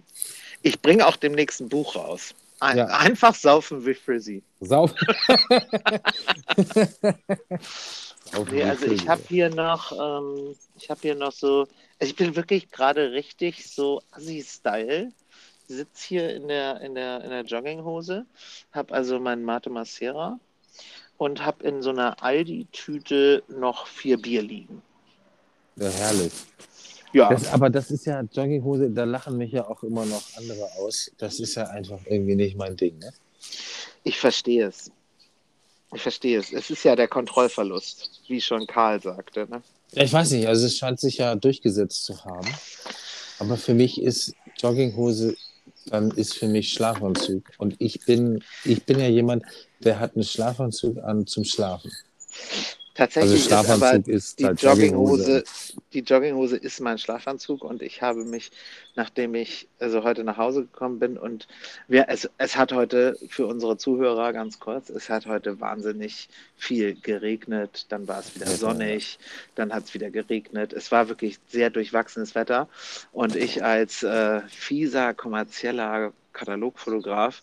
Ich 0.62 0.82
bringe 0.82 1.06
auch 1.06 1.16
demnächst 1.16 1.60
ein 1.60 1.68
Buch 1.68 1.94
raus. 1.96 2.34
Ein, 2.60 2.78
Ja. 2.78 2.86
Einfach 2.86 3.34
saufen 3.36 3.86
wie 3.86 3.94
Frizzy. 3.94 4.42
sauf. 4.60 4.92
Saufen 4.92 6.88
Nee, 8.50 8.62
also 8.62 8.86
ich 8.86 9.08
habe 9.08 9.22
hier 9.28 9.50
noch, 9.50 9.92
ähm, 9.92 10.54
ich 10.76 10.90
habe 10.90 11.00
hier 11.00 11.14
noch 11.14 11.32
so, 11.32 11.60
also 11.98 12.10
ich 12.10 12.16
bin 12.16 12.36
wirklich 12.36 12.70
gerade 12.70 13.12
richtig 13.12 13.66
so 13.66 14.02
Assi-Style. 14.12 15.12
Sitz 15.70 16.02
hier 16.02 16.34
in 16.34 16.48
der, 16.48 16.80
in 16.80 16.94
der, 16.94 17.22
in 17.22 17.30
der 17.30 17.42
Jogginghose, 17.44 18.24
habe 18.72 18.94
also 18.94 19.20
mein 19.20 19.44
Mate 19.44 19.68
Macera 19.68 20.40
und 21.18 21.44
habe 21.44 21.64
in 21.64 21.82
so 21.82 21.90
einer 21.90 22.22
Aldi-Tüte 22.22 23.42
noch 23.48 23.86
vier 23.86 24.16
Bier 24.16 24.40
liegen. 24.42 24.80
Ja, 25.76 25.90
herrlich. 25.90 26.32
Ja, 27.12 27.28
Das, 27.28 27.52
aber 27.52 27.68
das 27.68 27.90
ist 27.90 28.06
ja 28.06 28.22
Jogginghose, 28.22 28.90
da 28.90 29.04
lachen 29.04 29.36
mich 29.36 29.52
ja 29.52 29.68
auch 29.68 29.82
immer 29.82 30.06
noch 30.06 30.22
andere 30.36 30.68
aus. 30.78 31.10
Das 31.18 31.38
ist 31.38 31.54
ja 31.54 31.64
einfach 31.64 32.00
irgendwie 32.06 32.34
nicht 32.34 32.56
mein 32.56 32.76
Ding, 32.76 32.98
ne? 32.98 33.12
ich 34.04 34.18
verstehe 34.18 34.66
es. 34.66 34.90
Ich 35.94 36.02
verstehe 36.02 36.38
es. 36.38 36.52
Es 36.52 36.70
ist 36.70 36.84
ja 36.84 36.96
der 36.96 37.08
Kontrollverlust, 37.08 38.22
wie 38.28 38.40
schon 38.40 38.66
Karl 38.66 39.00
sagte. 39.00 39.46
Ne? 39.48 39.62
Ich 39.92 40.12
weiß 40.12 40.32
nicht, 40.32 40.46
also 40.46 40.66
es 40.66 40.76
scheint 40.76 41.00
sich 41.00 41.18
ja 41.18 41.34
durchgesetzt 41.34 42.04
zu 42.04 42.24
haben. 42.24 42.48
Aber 43.38 43.56
für 43.56 43.74
mich 43.74 44.02
ist 44.02 44.34
Jogginghose, 44.58 45.36
dann 45.86 46.10
ist 46.10 46.34
für 46.34 46.48
mich 46.48 46.72
Schlafanzug. 46.72 47.50
Und 47.56 47.76
ich 47.78 48.04
bin, 48.04 48.44
ich 48.64 48.84
bin 48.84 48.98
ja 49.00 49.08
jemand, 49.08 49.44
der 49.80 49.98
hat 49.98 50.14
einen 50.14 50.24
Schlafanzug 50.24 50.98
an 50.98 51.26
zum 51.26 51.44
Schlafen. 51.44 51.90
Tatsächlich 52.98 53.52
Also 53.52 53.70
ist 53.70 53.80
aber 53.80 54.08
ist 54.08 54.40
die 54.40 54.46
halt 54.46 54.60
Jogginghose, 54.60 55.44
die 55.92 56.00
Jogginghose 56.00 56.56
ist 56.56 56.80
mein 56.80 56.98
Schlafanzug 56.98 57.62
und 57.62 57.80
ich 57.80 58.02
habe 58.02 58.24
mich, 58.24 58.50
nachdem 58.96 59.36
ich 59.36 59.68
also 59.78 60.02
heute 60.02 60.24
nach 60.24 60.36
Hause 60.36 60.62
gekommen 60.62 60.98
bin 60.98 61.16
und 61.16 61.46
wir, 61.86 62.06
es, 62.08 62.28
es 62.38 62.56
hat 62.56 62.72
heute 62.72 63.16
für 63.28 63.46
unsere 63.46 63.76
Zuhörer 63.76 64.32
ganz 64.32 64.58
kurz, 64.58 64.90
es 64.90 65.08
hat 65.08 65.26
heute 65.26 65.60
wahnsinnig 65.60 66.28
viel 66.56 66.96
geregnet, 67.00 67.86
dann 67.90 68.08
war 68.08 68.18
es 68.18 68.34
wieder 68.34 68.48
sonnig, 68.48 69.20
dann 69.54 69.72
hat 69.72 69.84
es 69.84 69.94
wieder 69.94 70.10
geregnet. 70.10 70.72
Es 70.72 70.90
war 70.90 71.08
wirklich 71.08 71.38
sehr 71.46 71.70
durchwachsenes 71.70 72.34
Wetter 72.34 72.68
und 73.12 73.36
ich 73.36 73.62
als 73.62 74.02
äh, 74.02 74.40
fieser 74.48 75.14
kommerzieller 75.14 76.12
Katalogfotograf 76.32 77.42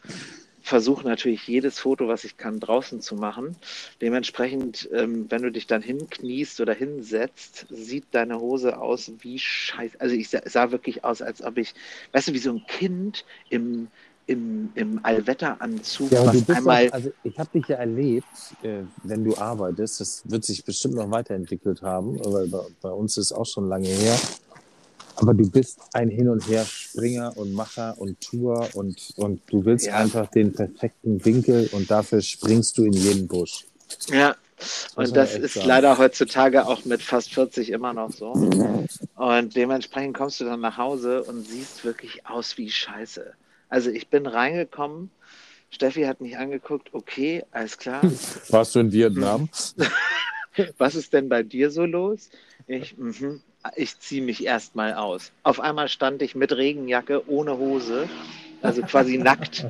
versuche 0.65 1.07
natürlich 1.07 1.47
jedes 1.47 1.77
Foto, 1.77 2.07
was 2.07 2.23
ich 2.23 2.37
kann, 2.37 2.59
draußen 2.59 2.99
zu 2.99 3.15
machen. 3.15 3.55
Dementsprechend, 4.01 4.89
ähm, 4.91 5.27
wenn 5.29 5.43
du 5.43 5.51
dich 5.51 5.67
dann 5.67 5.83
hinkniest 5.83 6.59
oder 6.59 6.73
hinsetzt, 6.73 7.67
sieht 7.69 8.05
deine 8.11 8.39
Hose 8.39 8.79
aus 8.79 9.11
wie 9.19 9.37
scheiße. 9.37 10.01
Also 10.01 10.15
ich 10.15 10.29
sah, 10.29 10.41
sah 10.45 10.71
wirklich 10.71 11.03
aus, 11.03 11.21
als 11.21 11.43
ob 11.43 11.59
ich, 11.59 11.75
weißt 12.13 12.29
du, 12.29 12.33
wie 12.33 12.39
so 12.39 12.49
ein 12.49 12.65
Kind 12.65 13.25
im, 13.49 13.89
im, 14.25 14.71
im 14.73 14.99
Allwetteranzug, 15.03 16.11
Ja, 16.11 16.25
du 16.25 16.41
bist 16.41 16.57
einmal. 16.57 16.87
auch, 16.89 16.93
also 16.93 17.11
ich 17.21 17.37
habe 17.37 17.49
dich 17.51 17.67
ja 17.67 17.77
erlebt, 17.77 18.25
äh, 18.63 18.85
wenn 19.03 19.23
du 19.23 19.37
arbeitest, 19.37 19.99
das 20.01 20.23
wird 20.25 20.45
sich 20.45 20.65
bestimmt 20.65 20.95
noch 20.95 21.11
weiterentwickelt 21.11 21.83
haben, 21.83 22.19
weil 22.25 22.47
bei, 22.47 22.61
bei 22.81 22.89
uns 22.89 23.17
ist 23.17 23.33
auch 23.33 23.45
schon 23.45 23.69
lange 23.69 23.87
her. 23.87 24.17
Aber 25.15 25.33
du 25.33 25.49
bist 25.49 25.79
ein 25.93 26.09
Hin- 26.09 26.29
und 26.29 26.47
Her-Springer 26.47 27.37
und 27.37 27.53
Macher 27.53 27.95
und 27.97 28.19
Tour 28.21 28.69
und, 28.73 29.13
und 29.15 29.41
du 29.47 29.63
willst 29.65 29.87
Ja. 29.87 29.95
einfach 29.95 30.27
den 30.27 30.53
perfekten 30.53 31.23
Winkel 31.23 31.69
und 31.71 31.89
dafür 31.89 32.21
springst 32.21 32.77
du 32.77 32.83
in 32.85 32.93
jeden 32.93 33.27
Busch. 33.27 33.65
Ja, 34.07 34.35
und 34.95 35.15
das 35.15 35.35
ist 35.35 35.53
sagen. 35.55 35.67
leider 35.67 35.97
heutzutage 35.97 36.65
auch 36.65 36.85
mit 36.85 37.01
fast 37.01 37.33
40 37.33 37.69
immer 37.69 37.93
noch 37.93 38.11
so. 38.11 38.33
Und 39.15 39.55
dementsprechend 39.55 40.15
kommst 40.17 40.39
du 40.41 40.45
dann 40.45 40.61
nach 40.61 40.77
Hause 40.77 41.23
und 41.23 41.47
siehst 41.47 41.83
wirklich 41.85 42.25
aus 42.25 42.57
wie 42.57 42.69
Scheiße. 42.69 43.33
Also 43.69 43.89
ich 43.89 44.09
bin 44.09 44.25
reingekommen, 44.27 45.11
Steffi 45.69 46.03
hat 46.03 46.21
mich 46.21 46.37
angeguckt, 46.37 46.93
okay, 46.93 47.43
alles 47.51 47.77
klar. 47.77 48.01
Warst 48.49 48.75
du 48.75 48.79
in 48.79 48.91
Vietnam? 48.91 49.49
Was 50.77 50.95
ist 50.95 51.11
denn 51.11 51.27
bei 51.27 51.43
dir 51.43 51.69
so 51.69 51.83
los? 51.85 52.29
Ich, 52.67 52.97
mhm, 52.97 53.41
ich 53.75 53.99
ziehe 53.99 54.21
mich 54.21 54.43
erstmal 54.45 54.93
aus. 54.93 55.31
Auf 55.43 55.59
einmal 55.59 55.87
stand 55.89 56.21
ich 56.21 56.35
mit 56.35 56.51
Regenjacke, 56.55 57.29
ohne 57.29 57.57
Hose, 57.57 58.07
also 58.61 58.81
quasi 58.83 59.17
nackt. 59.19 59.65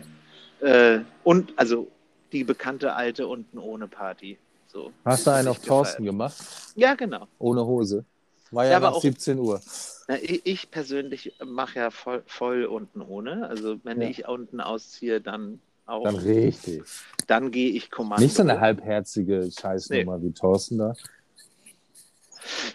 Äh, 0.61 0.99
und 1.23 1.53
also 1.57 1.87
die 2.31 2.43
bekannte 2.43 2.93
alte 2.93 3.27
unten 3.27 3.57
ohne 3.57 3.87
Party. 3.87 4.37
So. 4.67 4.91
Hast 5.05 5.25
du 5.27 5.31
einen 5.31 5.47
auf 5.47 5.59
Thorsten 5.59 6.03
gemacht? 6.03 6.35
Ja, 6.75 6.95
genau. 6.95 7.27
Ohne 7.39 7.65
Hose. 7.65 8.03
War 8.51 8.65
ja, 8.65 8.71
Ja, 8.71 8.79
nach 8.79 8.93
auch- 8.93 9.01
17 9.01 9.39
Uhr. 9.39 9.61
Na, 10.07 10.17
ich, 10.21 10.41
ich 10.45 10.69
persönlich 10.71 11.33
mache 11.43 11.79
ja 11.79 11.91
voll, 11.91 12.23
voll 12.27 12.65
unten 12.65 13.01
ohne. 13.01 13.47
Also 13.47 13.77
wenn 13.83 14.01
Ja. 14.01 14.09
ich 14.09 14.27
unten 14.27 14.59
ausziehe, 14.61 15.19
dann 15.21 15.59
auch. 15.85 16.03
Dann 16.03 16.15
richtig. 16.15 16.83
Dann 17.27 17.51
gehe 17.51 17.69
ich 17.71 17.89
Kommando. 17.89 18.23
Nicht 18.23 18.35
so 18.35 18.43
eine 18.43 18.59
halbherzige 18.59 19.49
Scheißnummer 19.51 20.21
wie 20.21 20.31
Thorsten 20.31 20.77
da. 20.77 20.93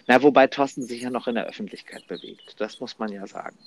Na, 0.07 0.21
wobei 0.21 0.47
Thorsten 0.47 0.83
sich 0.83 1.01
ja 1.01 1.09
noch 1.09 1.27
in 1.27 1.35
der 1.35 1.47
Öffentlichkeit 1.47 2.07
bewegt. 2.07 2.55
Das 2.59 2.79
muss 2.79 2.99
man 2.99 3.11
ja 3.11 3.27
sagen. 3.27 3.57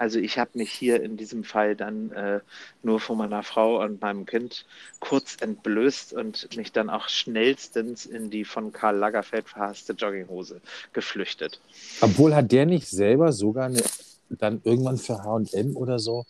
Also 0.00 0.18
ich 0.18 0.38
habe 0.38 0.52
mich 0.54 0.72
hier 0.72 1.02
in 1.02 1.18
diesem 1.18 1.44
Fall 1.44 1.76
dann 1.76 2.10
äh, 2.12 2.40
nur 2.82 3.00
von 3.00 3.18
meiner 3.18 3.42
Frau 3.42 3.82
und 3.84 4.00
meinem 4.00 4.24
Kind 4.24 4.64
kurz 4.98 5.36
entblößt 5.38 6.14
und 6.14 6.56
mich 6.56 6.72
dann 6.72 6.88
auch 6.88 7.10
schnellstens 7.10 8.06
in 8.06 8.30
die 8.30 8.46
von 8.46 8.72
Karl 8.72 8.96
Lagerfeld 8.96 9.46
verhasste 9.46 9.92
Jogginghose 9.92 10.62
geflüchtet. 10.94 11.60
Obwohl 12.00 12.34
hat 12.34 12.50
der 12.50 12.64
nicht 12.64 12.88
selber 12.88 13.30
sogar 13.32 13.66
eine, 13.66 13.82
dann 14.30 14.62
irgendwann 14.64 14.96
für 14.96 15.22
H&M 15.22 15.76
oder 15.76 15.98
so 15.98 16.24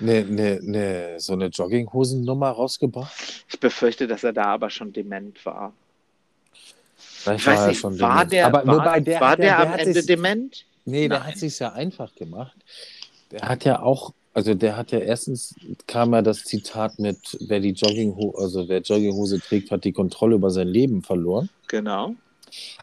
eine, 0.00 0.20
eine, 0.20 0.60
eine, 0.62 1.20
so 1.20 1.34
eine 1.34 1.48
Jogginghosennummer 1.48 2.48
rausgebracht? 2.48 3.44
Ich 3.50 3.60
befürchte, 3.60 4.06
dass 4.06 4.24
er 4.24 4.32
da 4.32 4.44
aber 4.44 4.70
schon 4.70 4.94
dement 4.94 5.44
war. 5.44 5.74
Vielleicht 7.22 7.40
Ich 7.40 7.46
weiß 7.46 7.60
er 7.60 7.66
nicht, 7.68 7.78
schon 7.80 8.00
war 8.00 8.10
dement. 8.26 8.32
der, 8.32 8.46
Aber 8.46 8.66
war, 8.66 8.76
wobei 8.78 9.00
der, 9.00 9.20
war 9.20 9.30
hat 9.30 9.38
ja- 9.38 9.44
der, 9.44 9.56
der 9.56 9.66
am 9.66 9.72
hat 9.72 9.80
Ende 9.80 9.94
sich- 9.94 10.06
dement? 10.06 10.64
Nee, 10.84 11.08
der 11.08 11.18
Nein. 11.20 11.28
hat 11.28 11.38
sich 11.38 11.58
ja 11.58 11.72
einfach 11.72 12.14
gemacht. 12.16 12.56
Der 13.30 13.42
hat 13.48 13.64
ja 13.64 13.80
auch, 13.82 14.12
also 14.34 14.54
der 14.54 14.76
hat 14.76 14.90
ja 14.90 14.98
erstens 14.98 15.54
kam 15.86 16.12
ja 16.12 16.22
das 16.22 16.42
Zitat 16.44 16.98
mit, 16.98 17.18
wer 17.40 17.60
die 17.60 17.70
Jogginghose, 17.70 18.36
also 18.38 18.68
wer 18.68 18.80
Jogginghose 18.80 19.38
trägt, 19.40 19.70
hat 19.70 19.84
die 19.84 19.92
Kontrolle 19.92 20.34
über 20.34 20.50
sein 20.50 20.68
Leben 20.68 21.02
verloren. 21.02 21.48
Genau. 21.68 22.14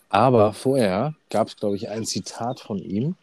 Aber 0.10 0.54
vorher 0.54 1.14
gab 1.30 1.50
es, 1.50 1.58
glaube 1.58 1.76
ich, 1.76 1.90
ein 1.90 2.06
Zitat 2.06 2.60
von 2.62 2.78
ihm, 2.80 3.16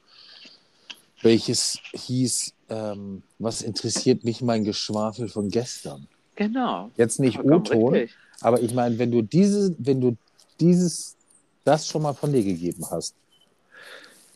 welches 1.23 1.79
hieß, 1.95 2.53
ähm, 2.69 3.23
was 3.39 3.63
interessiert 3.63 4.25
mich 4.25 4.43
mein 4.43 4.65
Geschwafel 4.65 5.29
von 5.29 5.49
gestern? 5.51 6.07
Genau. 6.37 6.91
Jetzt 6.97 7.19
nicht 7.19 7.39
O-Ton, 7.43 8.09
aber 8.43 8.61
ich 8.61 8.75
meine, 8.75 8.99
wenn 8.99 9.11
du 9.11 9.23
diese, 9.23 9.75
wenn 9.79 10.01
du 10.01 10.17
dieses, 10.61 11.17
das 11.65 11.87
schon 11.87 12.03
mal 12.03 12.15
von 12.15 12.33
dir 12.33 12.43
gegeben 12.43 12.85
hast, 12.91 13.15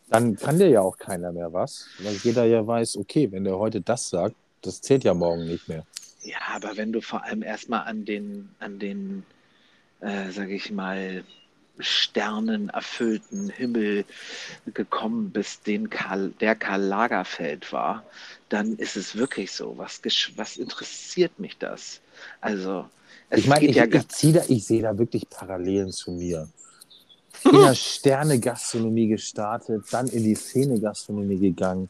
dann 0.09 0.37
kann 0.37 0.59
dir 0.59 0.69
ja 0.69 0.81
auch 0.81 0.99
keiner 0.99 1.33
mehr 1.33 1.53
was, 1.53 1.87
weil 2.01 2.15
jeder 2.15 2.45
ja 2.45 2.67
weiß, 2.67 2.97
okay, 2.97 3.31
wenn 3.31 3.45
der 3.45 3.59
heute 3.59 3.81
das 3.81 4.11
sagt, 4.11 4.35
das 4.63 4.81
zählt 4.81 5.05
ja 5.05 5.15
morgen 5.15 5.47
nicht 5.47 5.69
mehr. 5.69 5.87
Ja, 6.23 6.39
aber 6.55 6.77
wenn 6.77 6.93
du 6.93 7.01
vor 7.01 7.25
allem 7.25 7.43
erstmal 7.43 7.87
an 7.87 8.05
den, 8.05 8.51
an 8.59 8.79
den, 8.79 9.25
äh, 10.01 10.31
sage 10.31 10.55
ich 10.55 10.71
mal, 10.71 11.25
sternenerfüllten 11.79 13.49
Himmel 13.49 14.05
gekommen 14.75 15.31
bist, 15.31 15.67
den 15.67 15.89
Karl, 15.89 16.31
der 16.41 16.55
Karl 16.55 16.83
Lagerfeld 16.83 17.73
war, 17.73 18.05
dann 18.49 18.77
ist 18.77 18.97
es 18.97 19.17
wirklich 19.17 19.53
so. 19.53 19.79
Was, 19.79 20.03
was 20.37 20.57
interessiert 20.57 21.39
mich 21.39 21.57
das? 21.57 22.01
Also, 22.41 22.87
es 23.31 23.41
ich 23.41 23.47
meine, 23.47 23.67
ich, 23.67 23.77
ja 23.77 23.85
ich, 23.85 24.33
da, 24.33 24.43
ich 24.49 24.65
sehe 24.65 24.83
da 24.83 24.97
wirklich 24.99 25.29
Parallelen 25.29 25.91
zu 25.93 26.13
mir. 26.13 26.49
In 27.45 27.53
der 27.53 27.75
Sterne-Gastronomie 27.75 29.09
gestartet, 29.09 29.85
dann 29.91 30.09
in 30.09 30.23
die 30.25 30.35
Szene-Gastronomie 30.35 31.39
gegangen 31.39 31.89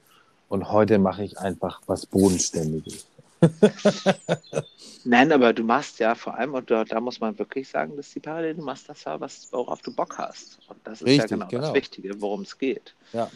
und 0.49 0.71
heute 0.71 1.01
mache 1.01 1.25
ich 1.25 1.39
einfach 1.39 1.81
was 1.87 2.07
Bodenständiges. 2.07 3.05
Nein, 5.05 5.33
aber 5.33 5.53
du 5.53 5.65
machst 5.65 5.99
ja 5.99 6.15
vor 6.15 6.37
allem, 6.39 6.55
und 6.55 6.71
da, 6.71 6.85
da 6.85 7.01
muss 7.01 7.19
man 7.19 7.37
wirklich 7.39 7.69
sagen, 7.69 7.97
dass 7.97 8.11
die 8.11 8.21
Parallele, 8.21 8.55
du 8.55 8.63
machst 8.63 8.89
das 8.89 9.03
ja, 9.05 9.19
was, 9.19 9.49
worauf 9.51 9.83
du 9.83 9.93
Bock 9.93 10.19
hast. 10.19 10.59
Und 10.69 10.79
das 10.85 11.01
ist 11.03 11.09
ja 11.09 11.13
Richtig, 11.15 11.31
genau, 11.31 11.49
genau. 11.49 11.63
das 11.63 11.75
Wichtige, 11.75 12.21
worum 12.21 12.43
es 12.43 12.57
geht. 12.57 12.95
Ja. 13.13 13.29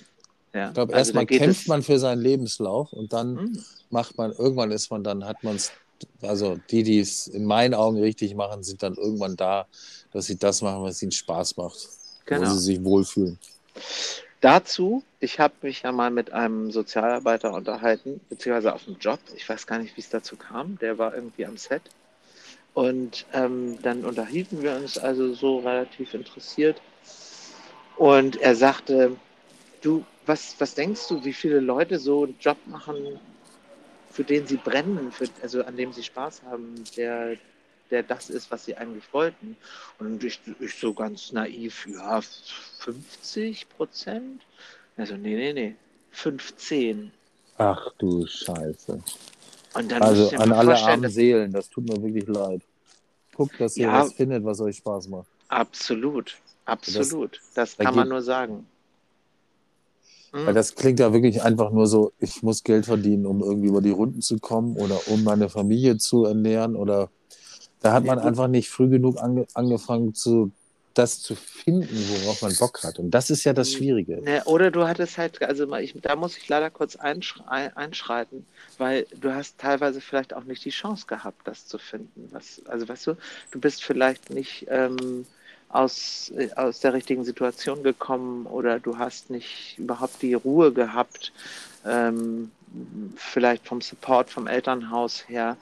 Ja. 0.53 0.69
Ich 0.69 0.75
glaube, 0.75 0.95
also 0.95 1.09
erstmal 1.09 1.27
kämpft 1.27 1.67
man 1.67 1.83
für 1.83 1.99
seinen 1.99 2.23
Lebenslauf 2.23 2.93
und 2.93 3.13
dann 3.13 3.39
Hm. 3.39 3.65
macht 3.91 4.17
man, 4.17 4.31
irgendwann 4.33 4.71
ist 4.71 4.91
man 4.91 5.03
dann, 5.03 5.25
hat 5.25 5.43
man 5.43 5.57
es, 5.57 5.73
also 6.23 6.57
die, 6.71 6.83
die 6.83 7.01
es 7.01 7.27
in 7.27 7.45
meinen 7.45 7.75
Augen 7.75 7.99
richtig 7.99 8.35
machen, 8.35 8.63
sind 8.63 8.83
dann 8.83 8.95
irgendwann 8.97 9.37
da, 9.37 9.67
dass 10.13 10.27
sie 10.27 10.39
das 10.39 10.63
machen, 10.63 10.83
was 10.83 11.03
ihnen 11.03 11.13
Spaß 11.13 11.57
macht, 11.57 11.77
wo 11.77 12.25
Genau. 12.27 12.45
sie 12.45 12.59
sich 12.59 12.85
wohlfühlen. 12.85 13.39
Dazu, 14.41 15.03
ich 15.21 15.41
habe 15.41 15.55
mich 15.63 15.83
ja 15.83 15.93
mal 15.93 16.11
mit 16.11 16.33
einem 16.33 16.71
Sozialarbeiter 16.71 17.53
unterhalten, 17.55 18.21
beziehungsweise 18.29 18.75
auf 18.75 18.85
dem 18.85 18.99
Job. 18.99 19.21
Ich 19.37 19.49
weiß 19.49 19.67
gar 19.67 19.79
nicht, 19.79 19.97
wie 19.97 20.03
es 20.03 20.11
dazu 20.11 20.37
kam. 20.37 20.79
Der 20.81 20.99
war 20.99 21.15
irgendwie 21.15 21.47
am 21.47 21.57
Set. 21.57 21.83
Und 22.75 23.25
ähm, 23.33 23.79
dann 23.83 24.05
unterhielten 24.05 24.63
wir 24.63 24.77
uns 24.77 24.99
also 24.99 25.33
so 25.35 25.61
relativ 25.61 26.13
interessiert. 26.13 26.83
Und 27.97 28.37
er 28.37 28.55
sagte, 28.57 29.17
du, 29.81 30.05
was, 30.27 30.57
was 30.59 30.75
denkst 30.75 31.09
du, 31.09 31.25
wie 31.25 31.33
viele 31.33 31.61
Leute 31.61 31.99
so 31.99 32.25
einen 32.25 32.37
Job 32.41 32.59
machen, 32.67 33.19
für 34.15 34.23
den 34.25 34.47
sie 34.47 34.57
brennen, 34.57 35.11
für, 35.11 35.27
also 35.43 35.65
an 35.65 35.77
dem 35.77 35.93
sie 35.93 36.05
Spaß 36.05 36.43
haben, 36.45 36.85
der, 36.97 37.37
der 37.91 38.05
das 38.05 38.31
ist, 38.31 38.49
was 38.51 38.65
sie 38.65 38.77
eigentlich 38.77 39.05
wollten? 39.13 39.57
Und 39.99 40.23
ich, 40.23 40.41
ich 40.61 40.75
so 40.79 40.95
ganz 40.95 41.33
naiv, 41.33 41.87
ja, 41.89 42.21
50 42.79 43.69
Prozent? 43.71 44.43
Also, 44.97 45.17
nee, 45.17 45.35
nee, 45.35 45.53
nee, 45.53 45.75
15. 46.13 47.11
Ach 47.59 47.89
du 47.99 48.25
Scheiße. 48.25 49.03
Und 49.75 49.91
dann 49.91 50.03
Also 50.03 50.31
an 50.37 50.53
alle 50.53 50.77
armen 50.79 51.11
Seelen, 51.11 51.53
das 51.53 51.69
tut 51.69 51.89
mir 51.89 52.01
wirklich 52.01 52.29
leid. 52.29 52.63
Guckt, 53.35 53.61
dass 53.61 53.77
ihr 53.77 53.87
Ja. 53.89 54.03
was 54.05 54.13
findet, 54.13 54.45
was 54.45 54.61
euch 54.61 54.77
Spaß 54.77 55.09
macht. 55.09 55.27
absolut, 55.49 56.37
absolut. 56.67 57.41
Das, 57.55 57.77
da 57.77 57.83
kann 57.85 57.97
man 57.97 58.05
geht- 58.05 58.11
nur 58.13 58.23
sagen. 58.23 58.67
Mhm. 60.35 60.47
Weil 60.47 60.55
das 60.55 60.75
klingt 60.75 61.01
ja 61.01 61.13
wirklich 61.13 61.43
einfach 61.43 61.71
nur 61.71 61.87
so, 61.87 62.13
ich 62.19 62.43
muss 62.43 62.63
Geld 62.65 62.87
verdienen, 62.87 63.27
um 63.27 63.43
irgendwie 63.43 63.69
über 63.69 63.81
die 63.81 63.91
Runden 63.91 64.21
zu 64.21 64.39
kommen 64.39 64.77
oder 64.77 64.99
um 65.09 65.25
meine 65.25 65.49
Familie 65.49 65.97
zu 65.99 66.25
ernähren 66.25 66.77
oder 66.77 67.09
da 67.81 67.93
hat 67.93 68.05
man 68.05 68.19
einfach 68.19 68.49
nicht 68.49 68.71
früh 68.71 68.89
genug 68.89 69.19
ange 69.21 69.47
angefangen, 69.55 70.15
zu, 70.15 70.51
das 70.95 71.21
zu 71.21 71.35
finden, 71.35 71.89
worauf 71.89 72.43
man 72.43 72.55
Bock 72.57 72.83
hat. 72.83 72.99
Und 72.99 73.11
das 73.11 73.31
ist 73.31 73.45
ja 73.45 73.53
das 73.53 73.71
Mhm. 73.73 73.77
Schwierige. 73.77 74.23
Ne, 74.23 74.43
oder 74.45 74.71
du 74.71 74.89
hattest 74.89 75.19
halt, 75.19 75.43
also 75.43 75.67
mal, 75.67 75.83
ich, 75.83 75.95
da 76.01 76.17
muss 76.17 76.37
ich 76.39 76.49
leider 76.49 76.71
kurz 76.71 76.97
einsch 76.97 77.35
ein, 77.47 77.77
einschreiten, 77.77 78.47
weil 78.79 79.07
du 79.21 79.35
hast 79.35 79.59
teilweise 79.59 80.01
vielleicht 80.01 80.33
auch 80.35 80.45
nicht 80.45 80.65
die 80.65 80.71
Chance 80.71 81.07
gehabt, 81.07 81.47
das 81.47 81.67
zu 81.67 81.79
finden. 81.79 82.29
Was, 82.33 82.63
also 82.67 82.89
weißt 82.89 83.07
du, 83.09 83.17
du 83.51 83.61
bist 83.61 83.85
vielleicht 83.85 84.31
nicht 84.31 84.67
ähm, 84.71 85.27
aus, 85.75 86.33
aus 86.55 86.79
der 86.81 86.93
richtigen 86.93 87.25
Situation 87.25 87.83
gekommen 87.83 88.47
oder 88.47 88.79
du 88.79 88.97
hast 88.97 89.29
nicht 89.29 89.77
überhaupt 89.77 90.23
die 90.23 90.35
Ruhe 90.35 90.73
gehabt, 90.73 91.33
ähm, 91.85 92.53
vielleicht 93.17 93.67
vom 93.67 93.81
Support 93.81 94.31
vom 94.31 94.47
Elternhaus 94.47 95.29
her 95.29 95.57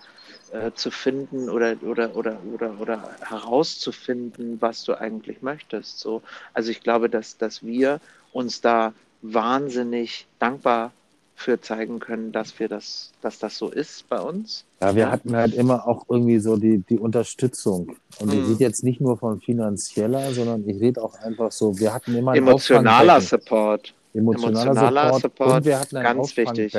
äh, 0.52 0.70
zu 0.74 0.90
finden 0.90 1.48
oder, 1.48 1.76
oder, 1.82 2.14
oder, 2.14 2.38
oder, 2.52 2.78
oder 2.78 3.16
herauszufinden, 3.22 4.60
was 4.60 4.84
du 4.84 4.94
eigentlich 4.94 5.40
möchtest. 5.40 5.98
So. 5.98 6.22
Also 6.52 6.70
ich 6.70 6.82
glaube, 6.82 7.08
dass, 7.08 7.38
dass 7.38 7.64
wir 7.64 7.98
uns 8.32 8.60
da 8.60 8.92
wahnsinnig 9.22 10.26
dankbar 10.38 10.92
für 11.34 11.60
zeigen 11.60 11.98
können, 11.98 12.30
dass 12.30 12.58
wir 12.60 12.68
das, 12.68 13.10
dass 13.20 13.38
das 13.38 13.58
so 13.58 13.70
ist 13.70 14.08
bei 14.08 14.20
uns. 14.20 14.64
Ja, 14.80 14.94
wir 14.94 15.10
hatten 15.10 15.34
halt 15.34 15.54
immer 15.54 15.86
auch 15.88 16.04
irgendwie 16.08 16.38
so 16.38 16.56
die, 16.56 16.78
die 16.88 16.98
Unterstützung. 16.98 17.96
Und 18.18 18.32
ich 18.32 18.40
Mhm. 18.40 18.50
rede 18.52 18.64
jetzt 18.64 18.84
nicht 18.84 19.00
nur 19.00 19.16
von 19.16 19.40
finanzieller, 19.40 20.32
sondern 20.32 20.68
ich 20.68 20.80
rede 20.80 21.02
auch 21.02 21.14
einfach 21.20 21.50
so, 21.50 21.76
wir 21.78 21.92
hatten 21.92 22.14
immer 22.14 22.34
Emotionaler. 22.36 23.20
Support. 23.20 23.94
emotionaler, 24.14 24.70
emotionaler 24.72 25.04
Support, 25.14 25.22
Support, 25.22 25.56
und 25.56 25.64
wir 25.64 25.80
hatten 25.80 25.96
ein 25.96 26.02
ganz 26.04 26.36
wichtig. 26.36 26.72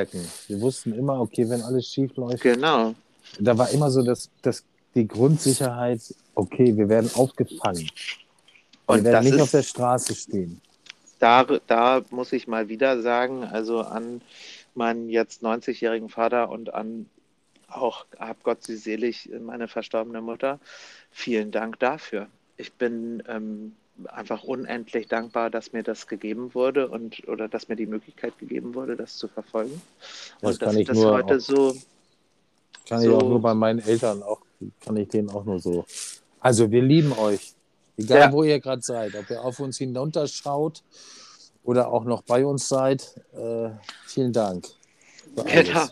Wir 0.47 0.61
wussten 0.61 0.93
immer, 0.93 1.19
okay, 1.19 1.49
wenn 1.49 1.61
alles 1.63 1.87
schief 1.87 2.15
läuft, 2.15 2.41
Genau. 2.43 2.93
da 3.39 3.57
war 3.57 3.69
immer 3.71 3.89
so 3.89 4.03
das, 4.03 4.29
das, 4.43 4.63
die 4.95 5.07
Grundsicherheit, 5.07 5.99
okay, 6.35 6.77
wir 6.77 6.87
werden 6.87 7.09
aufgefangen. 7.15 7.81
Wir 7.81 8.95
Und 8.97 9.03
werden 9.03 9.13
das 9.13 9.23
nicht 9.25 9.41
auf 9.41 9.49
der 9.51 9.63
Straße 9.63 10.13
stehen. 10.13 10.61
Da, 11.23 11.45
da 11.67 12.01
muss 12.09 12.33
ich 12.33 12.47
mal 12.47 12.67
wieder 12.67 13.01
sagen, 13.01 13.43
also 13.45 13.79
an 13.81 14.21
meinen 14.75 15.09
jetzt 15.09 15.43
90-jährigen 15.43 16.09
Vater 16.09 16.49
und 16.49 16.73
an 16.73 17.05
auch, 17.69 18.05
hab 18.19 18.43
Gott 18.43 18.63
sie 18.63 18.75
selig, 18.75 19.29
meine 19.41 19.67
verstorbene 19.67 20.21
Mutter, 20.21 20.59
vielen 21.11 21.51
Dank 21.51 21.79
dafür. 21.79 22.27
Ich 22.57 22.73
bin 22.73 23.23
ähm, 23.27 23.73
einfach 24.05 24.43
unendlich 24.43 25.07
dankbar, 25.07 25.49
dass 25.49 25.73
mir 25.73 25.81
das 25.83 26.07
gegeben 26.07 26.53
wurde 26.53 26.87
und 26.89 27.27
oder 27.27 27.47
dass 27.47 27.69
mir 27.69 27.75
die 27.75 27.85
Möglichkeit 27.87 28.37
gegeben 28.37 28.75
wurde, 28.75 28.95
das 28.95 29.17
zu 29.17 29.27
verfolgen. 29.27 29.81
Das 30.41 30.51
und 30.53 30.59
kann 30.59 30.67
dass 30.67 30.75
ich 30.75 30.81
ich 30.81 30.87
das 30.87 30.97
nur 30.97 31.13
heute 31.13 31.37
auch- 31.37 31.39
so, 31.39 31.75
Kann 32.87 33.01
ich 33.01 33.07
So. 33.07 33.17
auch 33.17 33.29
nur 33.29 33.41
bei 33.41 33.53
meinen 33.53 33.79
Eltern 33.79 34.21
auch, 34.23 34.41
kann 34.81 34.97
ich 34.97 35.07
denen 35.07 35.29
auch 35.29 35.45
nur 35.45 35.59
so. 35.59 35.85
Also 36.41 36.69
wir 36.69 36.81
lieben 36.81 37.13
euch. 37.13 37.53
Egal 37.97 38.19
Ja. 38.19 38.31
wo 38.31 38.43
ihr 38.43 38.59
gerade 38.59 38.81
seid, 38.81 39.15
ob 39.15 39.29
ihr 39.29 39.43
auf 39.43 39.59
uns 39.59 39.77
hinunterschaut 39.77 40.83
oder 41.63 41.89
auch 41.91 42.03
noch 42.05 42.21
bei 42.23 42.45
uns 42.45 42.67
seid. 42.67 43.15
Äh, 43.33 43.69
vielen 44.05 44.33
Dank. 44.33 44.67
Genau. 45.45 45.87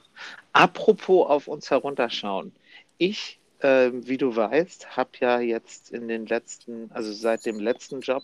Apropos 0.53 1.27
auf 1.29 1.47
uns 1.47 1.69
herunterschauen. 1.69 2.51
Ich, 2.97 3.39
ähm, 3.61 4.05
wie 4.07 4.17
du 4.17 4.35
weißt, 4.35 4.97
habe 4.97 5.09
ja 5.19 5.39
jetzt 5.39 5.91
in 5.91 6.07
den 6.07 6.25
letzten, 6.25 6.91
also 6.91 7.11
seit 7.13 7.45
dem 7.45 7.59
letzten 7.59 8.01
Job 8.01 8.23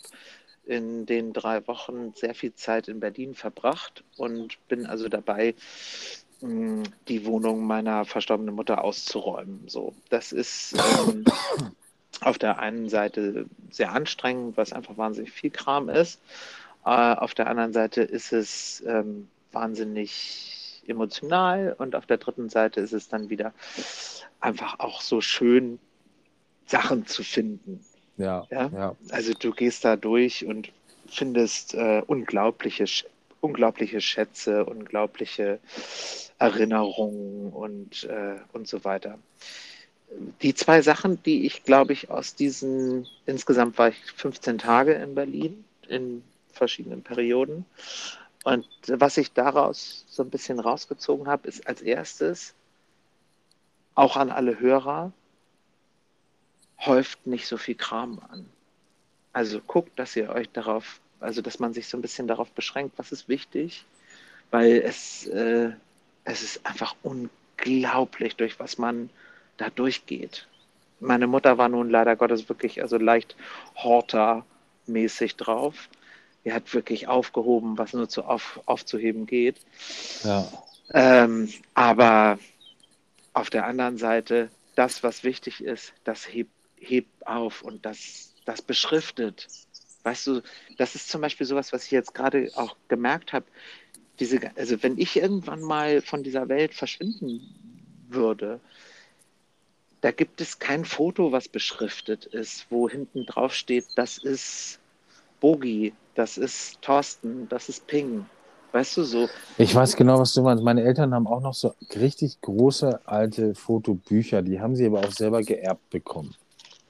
in 0.66 1.06
den 1.06 1.32
drei 1.32 1.66
Wochen 1.68 2.14
sehr 2.16 2.36
viel 2.36 2.54
Zeit 2.54 2.88
in 2.90 3.00
Berlin 3.00 3.34
verbracht 3.36 4.04
und 4.18 4.58
bin 4.68 4.86
also 4.86 5.08
dabei, 5.08 5.56
mh, 6.42 6.84
die 7.08 7.26
Wohnung 7.26 7.66
meiner 7.66 8.04
verstorbenen 8.04 8.54
Mutter 8.54 8.84
auszuräumen. 8.84 9.64
So, 9.68 9.94
das 10.10 10.34
ist 10.34 10.76
ähm, 11.08 11.24
auf 12.22 12.38
der 12.38 12.60
einen 12.60 12.90
Seite 12.90 13.46
sehr 13.70 13.92
anstrengend, 13.92 14.58
weil 14.58 14.64
es 14.64 14.74
einfach 14.74 14.98
wahnsinnig 14.98 15.32
viel 15.32 15.52
Kram 15.52 15.90
ist. 15.90 16.20
Äh, 16.86 16.90
auf 16.90 17.34
der 17.34 17.48
anderen 17.48 17.74
Seite 17.74 18.02
ist 18.02 18.34
es 18.34 18.84
ähm, 18.88 19.28
wahnsinnig 19.52 20.82
emotional 20.88 21.76
und 21.78 21.96
auf 21.96 22.06
der 22.06 22.18
dritten 22.18 22.50
Seite 22.50 22.80
ist 22.80 22.94
es 22.94 23.10
dann 23.10 23.30
wieder 23.30 23.54
einfach 24.40 24.80
auch 24.80 25.02
so 25.02 25.22
schön, 25.22 25.80
Sachen 26.66 27.06
zu 27.06 27.24
finden. 27.24 27.80
Ja, 28.18 28.46
Ja? 28.50 28.70
ja. 28.74 28.96
Also 29.12 29.34
du 29.34 29.52
gehst 29.52 29.86
da 29.86 29.96
durch 29.96 30.46
und 30.46 30.72
findest 31.08 31.74
äh, 31.76 32.02
unglaubliche, 32.06 32.86
unglaubliche 33.42 34.02
Schätze, 34.02 34.66
unglaubliche 34.66 35.60
Erinnerungen 36.40 37.52
und, 37.54 38.04
äh, 38.04 38.36
und 38.54 38.68
so 38.68 38.84
weiter. 38.84 39.18
Die 40.42 40.54
zwei 40.54 40.82
Sachen, 40.82 41.22
die 41.24 41.46
ich, 41.46 41.64
glaube 41.64 41.94
ich, 41.94 42.10
aus 42.10 42.36
diesen, 42.36 43.08
insgesamt 43.26 43.78
war 43.78 43.90
ich 43.90 43.98
15 44.16 44.58
Tage 44.58 44.94
in 44.94 45.16
Berlin 45.16 45.66
in 45.88 46.24
verschiedenen 46.52 47.04
Perioden. 47.04 47.66
Und 48.44 48.68
was 48.88 49.18
ich 49.18 49.34
daraus 49.34 50.06
so 50.10 50.24
ein 50.24 50.30
bisschen 50.30 50.60
rausgezogen 50.60 51.28
habe, 51.28 51.48
ist 51.48 51.68
als 51.68 51.82
erstes, 51.82 52.54
auch 53.96 54.16
an 54.16 54.30
alle 54.30 54.60
Hörer, 54.60 55.12
häuft 56.80 57.26
nicht 57.26 57.48
so 57.48 57.58
viel 57.58 57.76
Kram 57.76 58.20
an. 58.30 58.48
Also 59.34 59.60
guckt, 59.60 59.98
dass 60.00 60.16
ihr 60.16 60.30
euch 60.30 60.50
darauf, 60.50 61.00
also 61.20 61.42
dass 61.42 61.60
man 61.60 61.74
sich 61.74 61.88
so 61.88 61.98
ein 61.98 62.02
bisschen 62.02 62.28
darauf 62.28 62.52
beschränkt, 62.52 62.98
was 62.98 63.12
ist 63.12 63.28
wichtig, 63.28 63.86
weil 64.52 64.82
es, 64.84 65.26
äh, 65.28 65.72
es 66.24 66.44
ist 66.44 66.66
einfach 66.66 66.96
unglaublich, 67.04 68.36
durch 68.36 68.60
was 68.60 68.78
man 68.78 69.10
da 69.58 69.70
durchgeht. 69.70 70.48
Meine 71.00 71.28
Mutter 71.28 71.58
war 71.58 71.70
nun 71.70 71.90
leider 71.90 72.16
Gottes 72.16 72.50
wirklich 72.50 72.82
also 72.82 72.98
leicht 72.98 73.36
Horter-mäßig 73.76 75.36
drauf. 75.36 75.90
Die 76.46 76.54
hat 76.54 76.74
wirklich 76.74 77.08
aufgehoben, 77.08 77.78
was 77.78 77.94
nur 77.94 78.10
zu 78.10 78.24
auf, 78.24 78.62
aufzuheben 78.66 79.26
geht. 79.26 79.58
ja. 80.24 80.48
Ähm, 80.94 81.52
aber 81.74 82.40
auf 83.34 83.50
der 83.50 83.66
anderen 83.66 83.98
Seite, 83.98 84.50
das, 84.76 85.04
was 85.04 85.24
wichtig 85.24 85.62
ist, 85.64 85.94
das 86.04 86.26
hebt, 86.26 86.52
hebt 86.78 87.28
auf 87.28 87.62
und 87.62 87.86
das, 87.86 88.34
das 88.46 88.62
beschriftet. 88.62 89.48
Weißt 90.04 90.28
du, 90.28 90.42
das 90.78 90.96
ist 90.96 91.10
zum 91.10 91.22
Beispiel 91.22 91.46
sowas, 91.46 91.74
was 91.74 91.86
ich 91.86 91.92
jetzt 91.92 92.14
gerade 92.14 92.50
auch 92.56 92.78
gemerkt 92.88 93.34
habe. 93.34 93.46
Diese, 94.20 94.40
also 94.56 94.82
wenn 94.82 94.98
ich 94.98 95.18
irgendwann 95.18 95.62
mal 95.62 96.02
von 96.02 96.24
dieser 96.24 96.48
Welt 96.48 96.74
verschwinden 96.74 97.42
würde, 98.08 98.60
da 100.02 100.12
gibt 100.12 100.42
es 100.42 100.60
kein 100.60 100.86
Foto, 100.86 101.32
was 101.32 101.48
beschriftet 101.48 102.26
ist, 102.26 102.66
wo 102.70 102.88
hinten 102.90 103.26
drauf 103.26 103.54
steht, 103.54 103.86
das 103.96 104.18
ist 104.18 104.80
Bogi, 105.40 105.94
das 106.16 106.38
ist 106.38 106.82
Thorsten, 106.82 107.48
das 107.50 107.70
ist 107.70 107.88
Ping. 107.88 108.26
Weißt 108.72 108.98
du 108.98 109.04
so? 109.04 109.30
Ich 109.58 109.74
weiß 109.74 109.96
genau, 109.96 110.20
was 110.20 110.34
du 110.34 110.42
meinst. 110.44 110.64
Meine 110.64 110.84
Eltern 110.84 111.14
haben 111.14 111.28
auch 111.28 111.42
noch 111.42 111.54
so 111.54 111.74
richtig 111.96 112.42
große 112.42 113.02
alte 113.08 113.56
Fotobücher, 113.56 114.42
die 114.42 114.60
haben 114.60 114.76
sie 114.76 114.86
aber 114.86 115.00
auch 115.00 115.12
selber 115.12 115.42
geerbt 115.42 115.90
bekommen. 115.90 116.36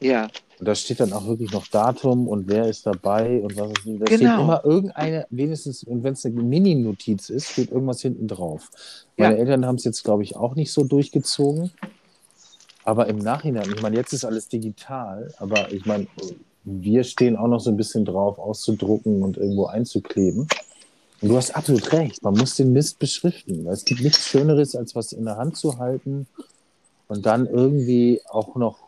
Ja, 0.01 0.27
Und 0.59 0.67
da 0.67 0.73
steht 0.75 0.99
dann 0.99 1.13
auch 1.13 1.27
wirklich 1.27 1.51
noch 1.51 1.67
Datum 1.67 2.27
und 2.27 2.47
wer 2.47 2.67
ist 2.67 2.85
dabei 2.85 3.41
und 3.41 3.55
was 3.57 3.71
ist. 3.85 3.85
Da 3.85 4.07
steht 4.07 4.19
Genau. 4.19 4.41
immer 4.41 4.65
irgendeine, 4.65 5.27
wenigstens, 5.29 5.83
und 5.83 6.03
wenn 6.03 6.13
es 6.13 6.25
eine 6.25 6.41
Mini-Notiz 6.41 7.29
ist, 7.29 7.51
steht 7.51 7.71
irgendwas 7.71 8.01
hinten 8.01 8.27
drauf. 8.27 8.69
Meine 9.17 9.35
Ja. 9.35 9.39
Eltern 9.39 9.65
haben 9.65 9.75
es 9.75 9.83
jetzt, 9.83 10.03
glaube 10.03 10.23
ich, 10.23 10.35
auch 10.35 10.55
nicht 10.55 10.71
so 10.71 10.83
durchgezogen. 10.83 11.71
Aber 12.87 13.07
im 13.07 13.17
Nachhinein, 13.17 13.69
ich 13.75 13.81
meine, 13.81 13.97
jetzt 13.97 14.13
ist 14.13 14.23
alles 14.23 14.47
digital, 14.47 15.33
aber 15.39 15.69
ich 15.73 15.85
meine, 15.85 16.07
wir 16.63 17.03
stehen 17.03 17.35
auch 17.35 17.49
noch 17.49 17.59
so 17.59 17.69
ein 17.69 17.75
bisschen 17.75 18.05
drauf, 18.05 18.39
auszudrucken 18.39 19.23
und 19.23 19.35
irgendwo 19.35 19.65
einzukleben. 19.65 20.47
Und 21.19 21.27
du 21.27 21.35
hast 21.35 21.53
absolut 21.53 21.91
recht, 21.91 22.23
man 22.23 22.35
muss 22.35 22.55
den 22.55 22.71
Mist 22.71 22.97
beschriften. 22.97 23.65
weil 23.65 23.73
Es 23.73 23.83
gibt 23.83 23.99
nichts 23.99 24.29
Schöneres, 24.29 24.73
als 24.73 24.95
was 24.95 25.11
in 25.11 25.25
der 25.25 25.35
Hand 25.35 25.57
zu 25.57 25.79
halten 25.79 26.27
und 27.09 27.25
dann 27.25 27.45
irgendwie 27.45 28.21
auch 28.29 28.55
noch 28.55 28.87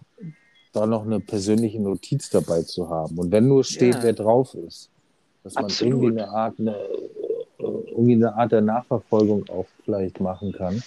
da 0.71 0.85
noch 0.85 1.05
eine 1.05 1.19
persönliche 1.19 1.81
Notiz 1.81 2.29
dabei 2.29 2.61
zu 2.61 2.89
haben. 2.89 3.17
Und 3.17 3.33
wenn 3.33 3.49
nur 3.49 3.65
steht, 3.65 3.95
Ja. 3.95 4.03
wer 4.03 4.13
drauf 4.13 4.53
ist, 4.53 4.89
dass 5.43 5.55
man 5.55 5.65
Absolut. 5.65 6.03
irgendwie 6.03 6.21
eine 6.21 6.29
Art, 6.29 6.57
eine, 6.57 6.71
äh, 6.77 7.63
irgendwie 7.91 8.13
eine 8.13 8.33
Art 8.33 8.53
der 8.53 8.61
Nachverfolgung 8.61 9.49
auch 9.49 9.65
vielleicht 9.83 10.21
machen 10.21 10.53
kann. 10.53 10.81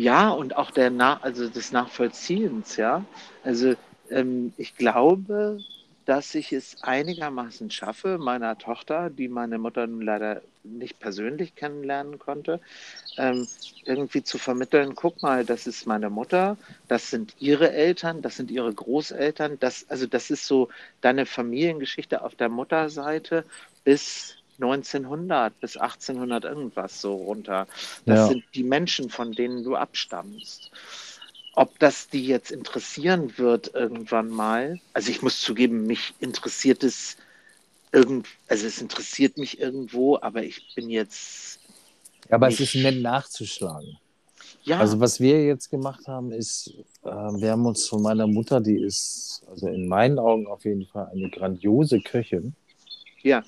Ja, 0.00 0.30
und 0.30 0.56
auch 0.56 0.70
der 0.70 0.90
Nach 0.90 1.22
also 1.22 1.48
des 1.50 1.72
Nachvollziehens, 1.72 2.76
ja. 2.76 3.04
Also 3.42 3.74
ähm, 4.08 4.54
ich 4.56 4.74
glaube, 4.74 5.58
dass 6.06 6.34
ich 6.34 6.52
es 6.52 6.82
einigermaßen 6.82 7.70
schaffe, 7.70 8.16
meiner 8.18 8.56
Tochter, 8.56 9.10
die 9.10 9.28
meine 9.28 9.58
Mutter 9.58 9.86
nun 9.86 10.00
leider 10.00 10.40
nicht 10.62 10.98
persönlich 11.00 11.54
kennenlernen 11.54 12.18
konnte, 12.18 12.60
ähm, 13.18 13.46
irgendwie 13.84 14.22
zu 14.22 14.38
vermitteln, 14.38 14.94
guck 14.94 15.22
mal, 15.22 15.44
das 15.44 15.66
ist 15.66 15.86
meine 15.86 16.10
Mutter, 16.10 16.56
das 16.88 17.10
sind 17.10 17.34
ihre 17.38 17.70
Eltern, 17.72 18.22
das 18.22 18.36
sind 18.36 18.50
ihre 18.50 18.72
Großeltern, 18.72 19.58
das, 19.60 19.86
also 19.90 20.06
das 20.06 20.30
ist 20.30 20.46
so 20.46 20.70
deine 21.02 21.26
Familiengeschichte 21.26 22.22
auf 22.24 22.34
der 22.36 22.48
Mutterseite 22.48 23.44
bis 23.84 24.36
1900, 24.60 25.58
bis 25.60 25.76
1800 25.76 26.44
irgendwas 26.44 27.00
so 27.00 27.14
runter. 27.14 27.66
Das 28.06 28.20
Ja. 28.20 28.26
sind 28.26 28.44
die 28.54 28.64
Menschen, 28.64 29.10
von 29.10 29.32
denen 29.32 29.64
du 29.64 29.76
abstammst. 29.76 30.70
Ob 31.54 31.78
das 31.78 32.08
die 32.08 32.26
jetzt 32.26 32.50
interessieren 32.50 33.36
wird 33.38 33.74
irgendwann 33.74 34.30
mal, 34.30 34.80
also 34.92 35.10
ich 35.10 35.22
muss 35.22 35.40
zugeben, 35.40 35.86
mich 35.86 36.14
interessiert 36.20 36.84
es 36.84 37.16
irgend, 37.92 38.28
also 38.48 38.66
es 38.66 38.80
interessiert 38.80 39.38
mich 39.38 39.60
irgendwo, 39.60 40.18
aber 40.20 40.42
ich 40.44 40.74
bin 40.74 40.90
jetzt, 40.90 41.60
Ja, 42.28 42.36
aber 42.36 42.48
es 42.48 42.60
ist 42.60 42.74
nett 42.74 43.00
nachzuschlagen. 43.00 43.98
ja, 44.64 44.78
Also 44.78 45.00
was 45.00 45.20
wir 45.20 45.44
jetzt 45.46 45.70
gemacht 45.70 46.06
haben, 46.08 46.32
ist, 46.32 46.74
äh, 47.04 47.08
wir 47.10 47.50
haben 47.52 47.66
uns 47.66 47.86
von 47.88 48.02
meiner 48.02 48.26
Mutter, 48.26 48.60
die 48.60 48.78
ist 48.82 49.42
also 49.48 49.68
in 49.68 49.88
meinen 49.88 50.18
Augen 50.18 50.46
auf 50.46 50.64
jeden 50.64 50.86
Fall 50.86 51.08
eine 51.12 51.30
grandiose 51.30 52.00
Köchin. 52.00 52.54
ja, 53.22 53.42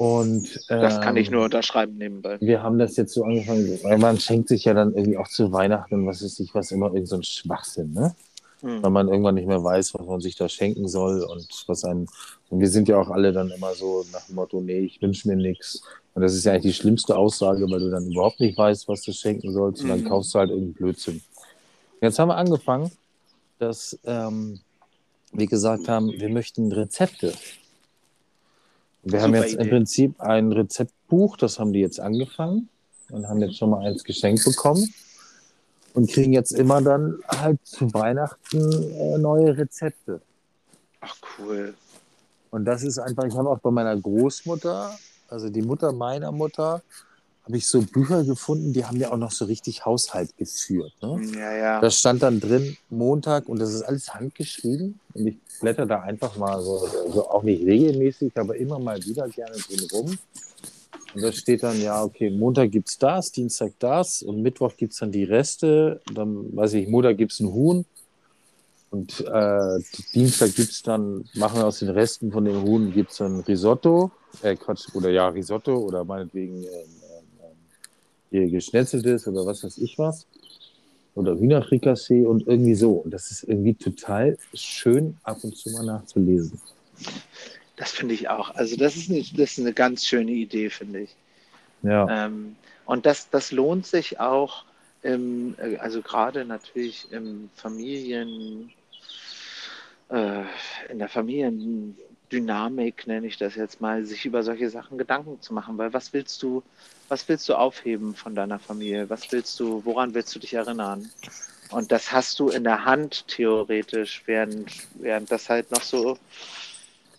Und 0.00 0.64
das 0.68 0.98
kann 1.02 1.18
ich 1.18 1.26
ähm, 1.26 1.34
nur 1.34 1.44
unterschreiben 1.44 1.98
nebenbei. 1.98 2.38
Wir 2.40 2.62
haben 2.62 2.78
das 2.78 2.96
jetzt 2.96 3.12
so 3.12 3.22
angefangen, 3.22 3.78
weil 3.82 3.98
man 3.98 4.18
schenkt 4.18 4.48
sich 4.48 4.64
ja 4.64 4.72
dann 4.72 4.94
irgendwie 4.94 5.18
auch 5.18 5.28
zu 5.28 5.52
Weihnachten, 5.52 6.06
was 6.06 6.22
ist 6.22 6.40
ich 6.40 6.54
was 6.54 6.70
immer 6.70 6.86
irgend 6.86 7.08
so 7.08 7.16
ein 7.16 7.22
Schwachsinn, 7.22 7.92
ne? 7.92 8.14
Hm. 8.62 8.82
Weil 8.82 8.90
man 8.92 9.08
irgendwann 9.08 9.34
nicht 9.34 9.46
mehr 9.46 9.62
weiß, 9.62 9.92
was 9.92 10.06
man 10.06 10.22
sich 10.22 10.36
da 10.36 10.48
schenken 10.48 10.88
soll 10.88 11.22
und 11.22 11.46
was 11.66 11.84
einem. 11.84 12.06
Und 12.48 12.60
wir 12.60 12.70
sind 12.70 12.88
ja 12.88 12.98
auch 12.98 13.10
alle 13.10 13.30
dann 13.34 13.50
immer 13.50 13.74
so 13.74 14.06
nach 14.10 14.24
dem 14.24 14.36
Motto, 14.36 14.62
nee, 14.62 14.78
ich 14.78 15.02
wünsche 15.02 15.28
mir 15.28 15.36
nichts. 15.36 15.82
Und 16.14 16.22
das 16.22 16.32
ist 16.32 16.44
ja 16.44 16.52
eigentlich 16.52 16.76
die 16.76 16.80
schlimmste 16.80 17.18
Aussage, 17.18 17.70
weil 17.70 17.80
du 17.80 17.90
dann 17.90 18.10
überhaupt 18.10 18.40
nicht 18.40 18.56
weißt, 18.56 18.88
was 18.88 19.02
du 19.02 19.12
schenken 19.12 19.52
sollst. 19.52 19.82
Und 19.82 19.90
dann 19.90 20.00
Mhm. 20.00 20.08
kaufst 20.08 20.34
du 20.34 20.38
halt 20.38 20.48
irgendeinen 20.48 20.72
Blödsinn. 20.72 21.20
Jetzt 22.00 22.18
haben 22.18 22.28
wir 22.28 22.36
angefangen, 22.36 22.90
dass 23.58 23.98
ähm, 24.04 24.60
wir 25.32 25.46
gesagt 25.46 25.88
haben, 25.88 26.10
wir 26.10 26.30
möchten 26.30 26.72
Rezepte. 26.72 27.34
Wir 29.02 29.22
haben 29.22 29.34
Super 29.34 29.46
jetzt 29.46 29.54
im 29.54 29.60
Idee. 29.60 29.70
Prinzip 29.70 30.20
ein 30.20 30.52
Rezeptbuch, 30.52 31.36
das 31.36 31.58
haben 31.58 31.72
die 31.72 31.80
jetzt 31.80 32.00
angefangen 32.00 32.68
und 33.10 33.28
haben 33.28 33.40
jetzt 33.40 33.56
schon 33.56 33.70
mal 33.70 33.86
eins 33.86 34.04
geschenkt 34.04 34.44
bekommen 34.44 34.92
und 35.94 36.10
kriegen 36.10 36.32
jetzt 36.32 36.52
immer 36.52 36.80
dann 36.82 37.18
halt 37.26 37.58
zu 37.64 37.92
Weihnachten 37.94 38.58
äh, 38.92 39.18
neue 39.18 39.56
Rezepte. 39.56 40.20
Ach, 41.00 41.16
cool. 41.38 41.74
Und 42.50 42.64
das 42.64 42.82
ist 42.82 42.98
einfach, 42.98 43.24
ich 43.24 43.36
habe 43.36 43.48
auch 43.48 43.60
bei 43.60 43.70
meiner 43.70 43.96
Großmutter, 43.96 44.98
also 45.28 45.48
die 45.48 45.62
Mutter 45.62 45.92
meiner 45.92 46.32
Mutter, 46.32 46.82
habe 47.50 47.58
ich 47.58 47.66
so 47.66 47.82
Bücher 47.82 48.22
gefunden, 48.22 48.72
die 48.72 48.84
haben 48.84 48.98
ja 48.98 49.10
auch 49.10 49.16
noch 49.16 49.32
so 49.32 49.44
richtig 49.44 49.84
Haushalt 49.84 50.36
geführt. 50.36 50.92
Ne? 51.02 51.20
Ja, 51.34 51.52
ja. 51.52 51.80
Da 51.80 51.90
stand 51.90 52.22
dann 52.22 52.38
drin 52.38 52.76
Montag 52.90 53.48
und 53.48 53.58
das 53.58 53.74
ist 53.74 53.82
alles 53.82 54.14
handgeschrieben 54.14 55.00
und 55.14 55.26
ich 55.26 55.36
blätter 55.60 55.84
da 55.84 56.00
einfach 56.00 56.36
mal 56.36 56.62
so, 56.62 56.86
so 57.12 57.28
auch 57.28 57.42
nicht 57.42 57.66
regelmäßig, 57.66 58.32
aber 58.36 58.54
immer 58.54 58.78
mal 58.78 59.04
wieder 59.04 59.28
gerne 59.28 59.56
drin 59.56 59.88
rum. 59.92 60.18
Und 61.12 61.22
da 61.22 61.32
steht 61.32 61.64
dann, 61.64 61.80
ja, 61.82 62.04
okay, 62.04 62.30
Montag 62.30 62.70
gibt's 62.70 62.96
das, 62.96 63.32
Dienstag 63.32 63.72
das 63.80 64.22
und 64.22 64.42
Mittwoch 64.42 64.76
gibt's 64.76 64.98
dann 64.98 65.10
die 65.10 65.24
Reste. 65.24 66.00
Dann, 66.14 66.54
weiß 66.56 66.74
ich, 66.74 66.86
Montag 66.86 67.18
gibt's 67.18 67.40
ein 67.40 67.52
Huhn 67.52 67.84
und 68.90 69.26
äh, 69.26 69.78
Dienstag 70.14 70.54
gibt's 70.54 70.84
dann, 70.84 71.28
machen 71.34 71.58
wir 71.58 71.66
aus 71.66 71.80
den 71.80 71.88
Resten 71.88 72.30
von 72.30 72.44
dem 72.44 72.62
Huhn, 72.62 72.92
gibt's 72.92 73.16
dann 73.16 73.40
Risotto, 73.40 74.12
äh, 74.42 74.54
Quatsch, 74.54 74.94
oder 74.94 75.10
ja, 75.10 75.26
Risotto 75.26 75.76
oder 75.76 76.04
meinetwegen 76.04 76.62
ähm, 76.62 76.99
hier 78.30 78.48
geschnetzeltes 78.48 79.26
oder 79.26 79.44
was 79.44 79.64
weiß 79.64 79.78
ich 79.78 79.98
was 79.98 80.26
oder 81.14 81.36
Hühnerfrikassee 81.38 82.24
und 82.24 82.46
irgendwie 82.46 82.74
so. 82.74 82.92
Und 82.92 83.10
das 83.12 83.30
ist 83.30 83.44
irgendwie 83.44 83.74
total 83.74 84.38
schön, 84.54 85.16
ab 85.22 85.38
und 85.42 85.56
zu 85.56 85.70
mal 85.70 85.84
nachzulesen. 85.84 86.60
Das 87.76 87.90
finde 87.92 88.14
ich 88.14 88.28
auch. 88.28 88.54
Also 88.54 88.76
das 88.76 88.96
ist, 88.96 89.10
eine, 89.10 89.20
das 89.20 89.52
ist 89.52 89.58
eine 89.58 89.72
ganz 89.72 90.06
schöne 90.06 90.30
Idee, 90.30 90.70
finde 90.70 91.00
ich. 91.00 91.16
Ja, 91.82 92.26
Ähm, 92.26 92.56
und 92.84 93.06
das, 93.06 93.30
das 93.30 93.52
lohnt 93.52 93.86
sich 93.86 94.20
auch, 94.20 94.64
im, 95.02 95.54
äh, 95.58 95.76
also 95.76 96.02
gerade 96.02 96.44
natürlich 96.44 97.10
im 97.10 97.48
Familien, 97.54 98.70
äh, 100.10 100.42
in 100.90 100.98
der 100.98 101.08
Familiendynamik, 102.30 103.06
nenne 103.06 103.26
ich 103.26 103.36
das 103.36 103.56
jetzt 103.56 103.80
mal, 103.80 104.04
sich 104.04 104.24
über 104.24 104.42
solche 104.42 104.70
Sachen 104.70 104.98
Gedanken 104.98 105.40
zu 105.40 105.52
machen. 105.52 105.76
Weil 105.78 105.92
was 105.92 106.12
willst 106.12 106.42
du, 106.42 106.62
was 107.08 107.28
willst 107.28 107.48
du 107.48 107.54
aufheben 107.54 108.14
von 108.14 108.34
deiner 108.34 108.58
Familie? 108.58 109.10
Was 109.10 109.30
willst 109.32 109.58
du, 109.60 109.82
woran 109.84 110.14
willst 110.14 110.34
du 110.34 110.38
dich 110.38 110.54
erinnern? 110.54 111.08
Und 111.70 111.92
das 111.92 112.12
hast 112.12 112.38
du 112.38 112.48
in 112.48 112.64
der 112.64 112.84
Hand 112.84 113.26
theoretisch, 113.28 114.22
während, 114.26 114.70
während 114.94 115.30
das 115.30 115.48
halt 115.48 115.70
noch 115.70 115.82
so, 115.82 116.18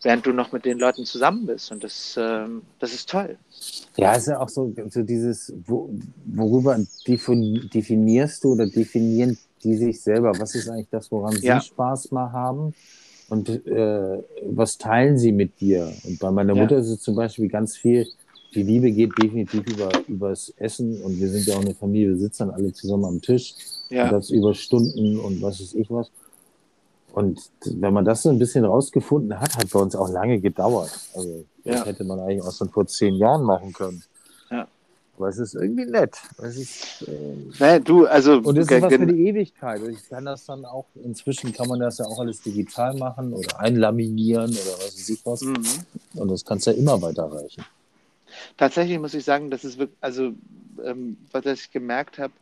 während 0.04 0.26
du 0.26 0.34
noch 0.34 0.52
mit 0.52 0.66
den 0.66 0.80
Leuten 0.80 1.06
zusammen 1.06 1.46
bist. 1.46 1.72
Und 1.72 1.84
das, 1.84 2.16
ähm, 2.18 2.62
das 2.80 2.94
ist 2.94 3.10
toll. 3.10 3.38
ja, 3.98 4.16
ist 4.16 4.28
ja 4.28 4.40
auch 4.40 4.50
so, 4.50 4.74
so 4.90 5.04
dieses, 5.04 5.54
wo, 5.66 5.90
worüber 6.26 6.78
defin, 7.08 7.70
definierst 7.74 8.44
du 8.44 8.54
oder 8.54 8.66
definieren 8.66 9.38
die 9.64 9.76
sich 9.76 10.02
selber? 10.02 10.38
Was 10.40 10.56
ist 10.56 10.70
eigentlich 10.70 10.90
das, 10.90 11.12
woran 11.12 11.36
Ja. 11.42 11.60
sie 11.60 11.68
Spaß 11.68 12.12
mal 12.12 12.32
haben? 12.32 12.74
Und 13.32 13.48
äh, 13.66 14.18
was 14.46 14.78
teilen 14.78 15.18
sie 15.18 15.32
mit 15.32 15.62
dir? 15.62 15.90
Und 16.04 16.20
bei 16.20 16.32
meiner 16.32 16.54
Ja. 16.54 16.62
Mutter 16.64 16.76
ist 16.78 16.90
es 16.90 17.00
zum 17.00 17.16
Beispiel 17.16 17.48
ganz 17.48 17.78
viel, 17.78 18.06
die 18.54 18.62
Liebe 18.64 18.92
geht 18.92 19.12
definitiv 19.18 19.66
über 19.68 19.94
übers 20.10 20.54
Essen 20.58 21.02
und 21.02 21.18
wir 21.18 21.30
sind 21.30 21.48
ja 21.48 21.56
auch 21.56 21.62
eine 21.62 21.74
Familie, 21.74 22.10
wir 22.10 22.18
sitzen 22.18 22.48
dann 22.48 22.56
alle 22.56 22.74
zusammen 22.74 23.06
am 23.06 23.22
Tisch 23.22 23.56
und 23.90 23.96
Ja, 23.96 24.12
das 24.12 24.32
über 24.32 24.54
Stunden 24.54 25.18
und 25.18 25.42
was 25.42 25.62
weiß 25.62 25.76
ich 25.76 25.90
was. 25.90 26.12
Und 27.14 27.40
wenn 27.66 27.94
man 27.94 28.04
das 28.04 28.24
so 28.24 28.30
ein 28.30 28.38
bisschen 28.38 28.66
rausgefunden 28.66 29.40
hat, 29.40 29.56
hat 29.56 29.70
bei 29.70 29.80
uns 29.80 29.96
auch 29.96 30.10
lange 30.10 30.42
gedauert. 30.42 30.92
Also 31.14 31.46
das 31.64 31.76
Ja. 31.80 31.86
hätte 31.86 32.04
man 32.04 32.20
eigentlich 32.20 32.42
auch 32.42 32.54
schon 32.54 32.70
vor 32.70 32.86
zehn 32.88 33.16
Jahren 33.16 33.44
machen 33.46 33.72
können. 33.72 34.04
Aber 35.18 35.28
es 35.28 35.38
ist 35.38 35.54
irgendwie 35.56 35.86
nett. 35.86 36.18
Es 36.38 36.58
ist, 36.58 37.04
äh, 37.08 37.64
ne, 37.64 37.82
du, 37.82 38.06
also 38.08 38.38
und 38.38 38.58
es 38.58 38.72
ist 38.72 38.82
was 38.82 38.94
für 38.94 39.06
die 39.06 39.28
Ewigkeit. 39.28 39.82
Und 39.82 39.94
ich 39.94 40.10
kann 40.10 40.26
das 40.26 40.46
dann 40.46 40.66
auch, 40.66 40.88
inzwischen 40.96 41.54
kann 41.54 41.68
man 41.68 41.80
das 41.80 42.00
ja 42.00 42.06
auch 42.06 42.20
alles 42.20 42.42
digital 42.42 42.96
machen 42.96 43.34
oder 43.34 43.60
einlaminieren 43.60 44.52
oder 44.52 44.74
was 44.78 44.96
weiß 44.96 45.10
ich 45.10 45.26
was. 45.26 45.42
Mhm. 45.42 45.64
Und 46.16 46.32
das 46.32 46.46
kannst 46.46 46.68
du 46.68 46.72
ja 46.72 46.78
immer 46.78 47.02
weiterreichen. 47.02 47.64
Tatsächlich 48.58 48.98
muss 49.00 49.14
ich 49.14 49.26
sagen, 49.26 49.52
das 49.52 49.66
ist 49.66 49.78
wirklich, 49.78 49.98
also 50.02 50.34
ähm, 50.84 51.18
was 51.32 51.46
ich 51.46 51.72
gemerkt 51.72 52.18
habe, 52.18 52.34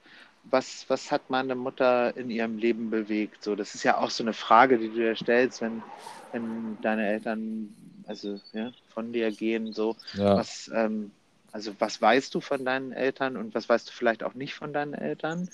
was, 0.44 0.86
was 0.88 1.12
hat 1.12 1.30
meine 1.30 1.56
Mutter 1.56 2.16
in 2.16 2.30
ihrem 2.30 2.58
Leben 2.58 2.90
bewegt? 2.90 3.44
So, 3.44 3.56
das 3.56 3.76
ist 3.76 3.84
ja 3.84 3.98
auch 3.98 4.10
so 4.10 4.24
eine 4.24 4.34
Frage, 4.34 4.78
die 4.78 4.90
du 4.90 4.96
dir 4.96 5.16
stellst, 5.16 5.62
wenn, 5.62 5.84
wenn 6.32 6.78
deine 6.82 7.08
Eltern 7.08 7.76
also 8.08 8.40
ja, 8.54 8.72
von 8.88 9.14
dir 9.14 9.32
gehen, 9.32 9.72
so 9.72 9.96
Ja. 10.14 10.38
was, 10.38 10.70
ähm, 10.74 11.12
also 11.52 11.72
was 11.80 12.02
weißt 12.02 12.34
du 12.34 12.42
von 12.42 12.66
deinen 12.66 12.92
Eltern 12.92 13.38
und 13.38 13.56
was 13.56 13.70
weißt 13.70 13.90
du 13.90 13.94
vielleicht 13.94 14.24
auch 14.24 14.34
nicht 14.34 14.54
von 14.54 14.74
deinen 14.74 14.94
Eltern? 14.94 15.50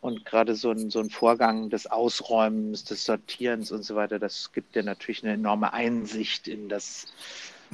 Und 0.00 0.24
gerade 0.24 0.54
so 0.54 0.70
ein, 0.70 0.90
so 0.90 1.00
ein 1.00 1.10
Vorgang 1.10 1.70
des 1.70 1.86
Ausräumens, 1.86 2.84
des 2.84 3.04
Sortierens 3.04 3.72
und 3.72 3.82
so 3.82 3.96
weiter, 3.96 4.18
das 4.18 4.52
gibt 4.52 4.74
dir 4.74 4.82
natürlich 4.82 5.22
eine 5.24 5.34
enorme 5.34 5.72
Einsicht 5.72 6.48
in 6.48 6.68
das, 6.68 7.06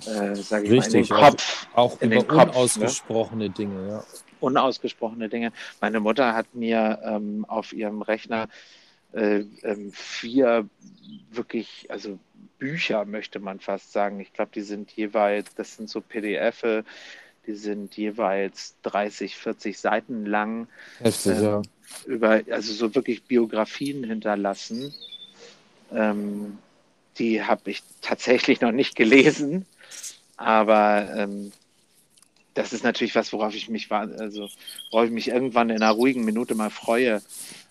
äh, 0.07 0.35
sage 0.35 0.67
ich 0.67 0.71
Richtig, 0.73 1.11
mal, 1.11 1.19
in 1.19 1.25
den 1.25 1.31
Kopf. 1.31 1.67
Auch 1.75 2.01
In 2.01 2.13
über 2.13 2.25
Kopf, 2.25 2.47
ne? 2.47 2.53
unausgesprochene 2.53 3.51
Dinge, 3.51 3.89
ja. 3.89 4.05
unausgesprochene 4.41 5.29
Dinge. 5.29 5.53
Meine 5.81 6.01
Mutter 6.01 6.35
hat 6.35 6.55
mir 6.55 7.01
ähm, 7.05 7.45
auf 7.47 7.73
ihrem 7.73 8.03
Rechner 8.03 8.49
äh, 9.13 9.45
ähm, 9.63 9.93
vier 9.93 10.69
wirklich, 11.31 11.87
also 11.91 12.19
Bücher 12.59 13.05
möchte 13.05 13.39
man 13.39 13.61
fast 13.61 13.93
sagen. 13.93 14.21
Ich 14.21 14.33
glaube, 14.33 14.51
die 14.55 14.63
sind 14.63 14.91
jeweils, 14.93 15.55
das 15.55 15.77
sind 15.77 15.89
so 15.91 16.01
PDF, 16.01 16.65
die 17.47 17.55
sind 17.55 17.97
jeweils 17.97 18.75
30, 18.83 19.37
40 19.37 19.79
Seiten 19.79 20.27
lang, 20.27 20.69
Heftig, 20.99 21.37
Ähm, 21.37 21.43
ja. 21.45 21.63
über, 22.07 22.43
also 22.51 22.73
so 22.73 22.95
wirklich 22.95 23.25
Biografien 23.25 24.05
hinterlassen. 24.05 24.95
Ähm, 25.93 26.59
die 27.19 27.43
habe 27.43 27.71
ich 27.71 27.83
tatsächlich 28.03 28.61
noch 28.61 28.73
nicht 28.73 28.97
gelesen, 28.97 29.67
aber 30.37 31.09
ähm, 31.17 31.53
das 32.55 32.73
ist 32.73 32.85
natürlich 32.85 33.15
was, 33.15 33.33
worauf 33.33 33.55
ich 33.55 33.69
mich 33.69 33.91
also 33.93 34.49
worauf 34.91 35.07
ich 35.07 35.13
mich 35.13 35.29
irgendwann 35.29 35.71
in 35.71 35.83
einer 35.83 35.93
ruhigen 35.93 36.25
Minute 36.25 36.55
mal 36.55 36.71
freue. 36.71 37.23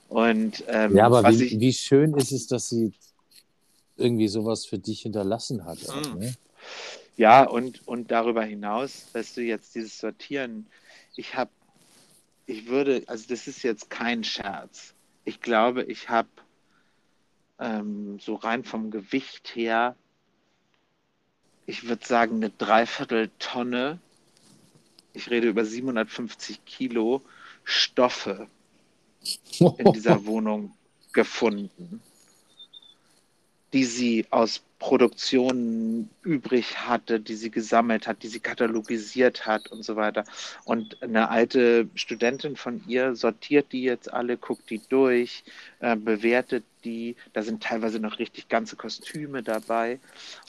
Und 0.09 0.63
ähm, 0.67 0.95
Ja, 0.95 1.07
aber 1.07 1.23
wie, 1.31 1.43
ich, 1.43 1.59
wie 1.59 1.73
schön 1.73 2.13
ist 2.15 2.31
es, 2.31 2.47
dass 2.47 2.69
sie 2.69 2.93
irgendwie 3.97 4.27
sowas 4.27 4.65
für 4.65 4.77
dich 4.77 5.01
hinterlassen 5.01 5.65
hat. 5.65 5.77
Auch, 5.89 6.13
Mhm. 6.13 6.19
ne? 6.19 6.33
Ja, 7.17 7.43
und, 7.43 7.87
und 7.87 8.11
darüber 8.11 8.43
hinaus, 8.43 9.07
weißt 9.13 9.37
du, 9.37 9.41
jetzt 9.41 9.75
dieses 9.75 9.97
Sortieren, 9.97 10.67
ich 11.15 11.35
habe, 11.35 11.51
ich 12.45 12.67
würde, 12.67 13.03
also 13.07 13.25
das 13.29 13.47
ist 13.47 13.63
jetzt 13.63 13.89
kein 13.89 14.23
Scherz. 14.23 14.93
Ich 15.23 15.39
glaube, 15.39 15.83
ich 15.83 16.09
habe 16.09 16.29
ähm, 17.59 18.19
so 18.19 18.35
rein 18.35 18.63
vom 18.63 18.91
Gewicht 18.91 19.55
her, 19.55 19.95
ich 21.65 21.87
würde 21.87 22.05
sagen, 22.05 22.35
eine 22.35 22.49
Dreivierteltonne, 22.49 23.99
ich 25.13 25.29
rede 25.29 25.47
über 25.47 25.63
750 25.63 26.65
Kilo 26.65 27.21
Stoffe 27.63 28.47
in 29.77 29.93
dieser 29.93 30.25
Wohnung 30.25 30.75
gefunden, 31.13 32.01
die 33.73 33.85
sie 33.85 34.27
aus 34.29 34.61
Produktionen 34.85 36.11
übrig 36.21 36.77
hatte, 36.77 37.19
die 37.19 37.33
sie 37.33 37.49
gesammelt 37.49 38.05
hat, 38.05 38.21
die 38.21 38.27
sie 38.27 38.39
katalogisiert 38.39 39.47
hat 39.47 39.71
und 39.71 39.83
so 39.83 39.95
weiter. 39.95 40.25
Und 40.63 41.01
eine 41.01 41.29
alte 41.29 41.89
Studentin 41.95 42.55
von 42.55 42.83
ihr 42.87 43.15
sortiert 43.15 43.71
die 43.71 43.81
jetzt 43.81 44.13
alle, 44.13 44.37
guckt 44.37 44.69
die 44.69 44.79
durch, 44.87 45.43
äh, 45.79 45.95
bewertet 45.95 46.65
die. 46.83 47.15
Da 47.33 47.41
sind 47.41 47.63
teilweise 47.63 47.99
noch 47.99 48.19
richtig 48.19 48.47
ganze 48.47 48.75
Kostüme 48.75 49.41
dabei. 49.41 49.99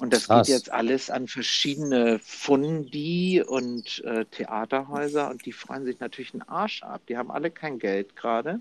Und 0.01 0.13
das 0.13 0.27
Krass. 0.27 0.47
geht 0.47 0.55
jetzt 0.55 0.71
alles 0.71 1.09
an 1.09 1.29
verschiedene 1.29 2.19
Fundi 2.19 3.43
und 3.43 4.05
äh, 4.05 4.27
Theaterhäuser 4.27 5.31
und 5.31 5.47
die 5.47 5.53
freuen 5.53 5.87
sich 5.87 5.99
natürlich 5.99 6.35
einen 6.35 6.43
Arsch 6.43 6.83
ab. 6.83 7.01
Die 7.09 7.17
haben 7.17 7.31
alle 7.31 7.51
kein 7.51 7.79
Geld 7.79 8.17
gerade 8.17 8.61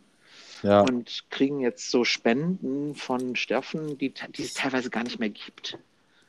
Ja, 0.65 0.81
und 0.81 1.25
kriegen 1.29 1.59
jetzt 1.59 1.91
so 1.91 2.03
Spenden 2.03 2.95
von 2.95 3.35
Stoffen, 3.35 3.97
die, 3.97 4.13
die 4.35 4.43
es 4.43 4.53
teilweise 4.55 4.89
gar 4.89 5.03
nicht 5.03 5.19
mehr 5.19 5.29
gibt. 5.29 5.77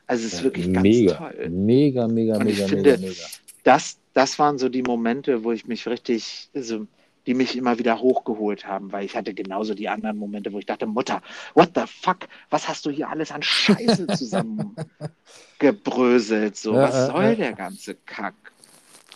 Also 0.05 0.25
es 0.25 0.35
ist 0.35 0.43
wirklich 0.43 0.71
ganz 0.71 0.83
mega, 0.83 1.13
toll. 1.15 1.49
mega, 1.49 2.07
mega, 2.07 2.37
Und 2.37 2.47
ich 2.47 2.57
mega, 2.57 2.67
finde, 2.67 2.97
mega, 2.97 3.09
mega. 3.09 3.23
Das, 3.63 3.97
das 4.13 4.39
waren 4.39 4.57
so 4.57 4.69
die 4.69 4.83
Momente, 4.83 5.43
wo 5.43 5.51
ich 5.51 5.67
mich 5.67 5.85
richtig, 5.87 6.49
also 6.55 6.87
die 7.25 7.33
mich 7.33 7.57
immer 7.57 7.77
wieder 7.77 7.99
hochgeholt 7.99 8.65
haben, 8.65 8.91
weil 8.93 9.03
ich 9.05 9.17
hatte 9.17 9.33
genauso 9.33 9.73
die 9.73 9.89
anderen 9.89 10.17
Momente, 10.17 10.53
wo 10.53 10.59
ich 10.59 10.65
dachte, 10.65 10.85
Mutter, 10.85 11.21
what 11.55 11.71
the 11.75 11.81
fuck, 11.85 12.19
was 12.49 12.69
hast 12.69 12.85
du 12.85 12.89
hier 12.89 13.09
alles 13.09 13.31
an 13.31 13.43
Scheiße 13.43 14.07
zusammengebröselt? 14.17 16.55
So, 16.55 16.73
Ja, 16.73 16.83
was 16.83 16.95
ja, 16.95 17.05
soll 17.07 17.23
ja. 17.23 17.35
der 17.35 17.53
ganze 17.53 17.95
Kack? 17.95 18.35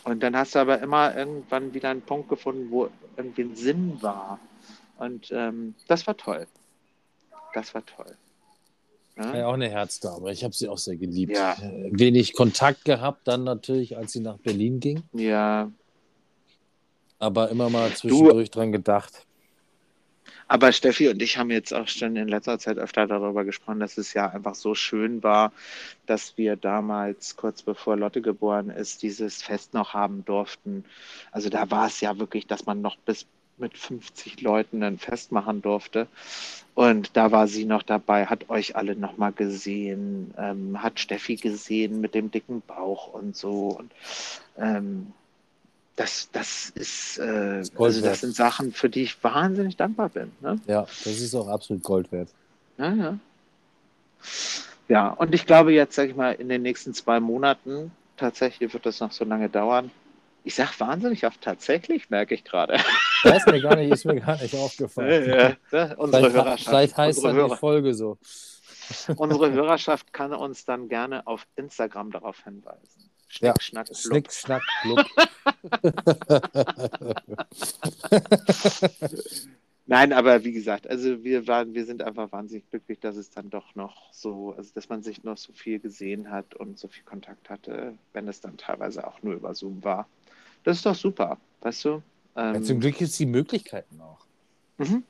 Und 0.04 0.22
dann 0.24 0.36
hast 0.36 0.56
du 0.56 0.60
aber 0.60 0.82
immer 0.82 1.16
irgendwann 1.16 1.74
wieder 1.74 1.90
einen 1.90 2.02
Punkt 2.02 2.28
gefunden, 2.28 2.68
wo 2.70 2.90
irgendwie 3.16 3.44
ein 3.44 3.56
Sinn 3.56 3.98
war. 4.02 4.40
Und 5.02 5.32
ähm, 5.32 5.74
das 5.88 6.06
war 6.06 6.16
toll. 6.16 6.46
Das 7.56 7.74
war 7.74 7.84
toll. 7.84 8.16
Ja, 9.18 9.36
ja 9.36 9.48
auch 9.48 9.56
eine 9.56 9.68
Herzdame. 9.68 10.32
Ich 10.32 10.44
habe 10.44 10.54
sie 10.54 10.68
auch 10.68 10.78
sehr 10.78 10.96
geliebt. 10.96 11.36
Ja. 11.36 11.58
Wenig 11.90 12.34
Kontakt 12.34 12.86
gehabt, 12.86 13.28
dann 13.28 13.44
natürlich, 13.44 13.98
als 13.98 14.12
sie 14.12 14.20
nach 14.20 14.38
Berlin 14.38 14.80
ging. 14.80 15.02
Ja, 15.14 15.72
Aber 17.18 17.50
immer 17.50 17.72
mal 17.72 17.92
zwischendurch 17.96 18.52
dran 18.52 18.72
gedacht. 18.72 19.26
Aber 20.48 20.72
Steffi 20.72 21.08
und 21.10 21.20
ich 21.20 21.36
haben 21.38 21.50
jetzt 21.50 21.74
auch 21.74 21.88
schon 21.88 22.16
in 22.16 22.28
letzter 22.28 22.60
Zeit 22.60 22.78
öfter 22.78 23.08
darüber 23.08 23.44
gesprochen, 23.44 23.80
dass 23.80 23.98
es 23.98 24.14
ja 24.14 24.30
einfach 24.30 24.54
so 24.54 24.76
schön 24.76 25.24
war, 25.24 25.52
dass 26.06 26.38
wir 26.38 26.58
damals, 26.58 27.38
kurz 27.38 27.64
bevor 27.64 27.98
Lotte 27.98 28.22
geboren 28.22 28.70
ist, 28.70 29.02
dieses 29.02 29.42
Fest 29.42 29.74
noch 29.74 29.96
haben 29.96 30.24
durften. 30.26 30.86
Also 31.32 31.50
da 31.50 31.72
war 31.72 31.88
es 31.88 32.02
ja 32.02 32.20
wirklich, 32.20 32.46
dass 32.46 32.68
man 32.68 32.82
noch 32.82 32.98
bis 32.98 33.26
mit 33.62 33.78
50 33.78 34.42
Leuten 34.42 34.84
ein 34.84 34.98
Fest 34.98 35.32
machen 35.32 35.62
durfte. 35.62 36.08
Und 36.74 37.16
da 37.16 37.32
war 37.32 37.48
sie 37.48 37.66
noch 37.66 37.84
dabei, 37.84 38.26
hat 38.26 38.50
euch 38.50 38.76
alle 38.76 38.96
nochmal 38.96 39.32
gesehen, 39.32 40.34
ähm, 40.38 40.82
hat 40.82 41.00
Steffi 41.00 41.36
gesehen 41.36 42.02
mit 42.02 42.16
dem 42.16 42.32
dicken 42.32 42.62
Bauch 42.62 43.14
und 43.14 43.36
so. 43.36 43.78
Und 43.78 43.92
ähm, 44.58 45.14
das, 45.96 46.30
das 46.32 46.70
ist, 46.70 47.18
äh, 47.20 47.64
Gold 47.76 47.96
also 47.96 48.02
das 48.02 48.22
sind 48.22 48.36
Sachen, 48.36 48.72
für 48.72 48.90
die 48.90 49.04
ich 49.04 49.24
wahnsinnig 49.24 49.78
dankbar 49.78 50.10
bin. 50.10 50.32
Ne? 50.42 50.60
Ja, 50.68 50.82
das 50.82 51.06
ist 51.06 51.36
auch 51.36 51.48
absolut 51.48 51.84
Gold 51.84 52.12
wert. 52.12 52.30
Ja, 52.78 52.94
ja. 52.94 53.20
Ja, 54.88 55.08
und 55.10 55.34
ich 55.34 55.46
glaube 55.46 55.74
jetzt, 55.74 55.96
sag 55.96 56.10
ich 56.10 56.16
mal, 56.16 56.34
in 56.34 56.50
den 56.50 56.62
nächsten 56.62 56.94
zwei 56.94 57.20
Monaten, 57.20 57.92
tatsächlich 58.18 58.74
wird 58.74 58.86
das 58.86 59.00
noch 59.00 59.12
so 59.12 59.24
lange 59.26 59.50
dauern. 59.50 59.92
Ich 60.44 60.56
sag 60.56 60.80
wahnsinnig 60.80 61.26
oft 61.26 61.42
tatsächlich, 61.42 62.10
merke 62.10 62.34
ich 62.34 62.44
gerade. 62.44 62.80
Das 63.24 63.38
ist 63.38 63.48
mir 63.48 63.62
gar 63.62 63.76
nicht, 63.76 63.92
ist 63.92 64.06
mir 64.06 64.20
gar 64.20 64.42
nicht 64.42 64.56
aufgefallen. 64.56 65.30
Ja, 65.30 65.56
ja, 65.72 65.96
unsere 65.96 66.24
Vielleicht, 66.24 66.36
Hörerschaft, 66.36 66.70
vielleicht 66.70 66.98
heißt 66.98 67.20
unsere, 67.20 67.34
dann 67.34 67.44
die 67.44 67.50
Hörer, 67.50 67.58
Folge 67.58 67.94
so. 67.94 68.18
unsere 69.16 69.52
Hörerschaft 69.52 70.12
kann 70.12 70.34
uns 70.34 70.66
dann 70.66 70.90
gerne 70.90 71.28
auf 71.28 71.46
Instagram 71.56 72.12
darauf 72.12 72.44
hinweisen. 72.44 73.12
Ja, 73.40 73.54
Schnick, 73.60 73.64
schnack, 73.64 73.88
blub. 73.88 73.98
Schnick, 73.98 74.32
schnack, 74.34 74.64
blub. 74.84 75.06
Nein, 79.86 80.14
aber 80.14 80.44
wie 80.44 80.52
gesagt, 80.52 80.88
also 80.88 81.24
wir 81.24 81.48
waren, 81.48 81.74
wir 81.74 81.86
sind 81.86 82.02
einfach 82.02 82.32
wahnsinnig 82.32 82.70
glücklich, 82.70 83.00
dass 83.00 83.16
es 83.16 83.30
dann 83.30 83.50
doch 83.50 83.76
noch 83.76 84.12
so, 84.14 84.54
also 84.58 84.72
dass 84.74 84.90
man 84.90 85.04
sich 85.04 85.24
noch 85.24 85.38
so 85.38 85.54
viel 85.54 85.80
gesehen 85.80 86.32
hat 86.32 86.56
und 86.56 86.80
so 86.80 86.88
viel 86.88 87.04
Kontakt 87.04 87.50
hatte, 87.50 87.98
wenn 88.14 88.28
es 88.28 88.42
dann 88.42 88.58
teilweise 88.58 89.06
auch 89.06 89.22
nur 89.22 89.34
über 89.34 89.54
Zoom 89.54 89.84
war. 89.84 90.08
Das 90.64 90.78
ist 90.78 90.86
doch 90.86 90.96
super, 90.96 91.38
weißt 91.62 91.86
du? 91.86 92.02
Ähm, 92.36 92.56
Ja, 92.56 92.62
zum 92.62 92.80
Glück 92.80 92.98
gibt 92.98 93.10
es 93.10 93.18
die 93.18 93.26
Möglichkeiten 93.26 94.00
auch. 94.02 94.20
mhm. 94.78 95.04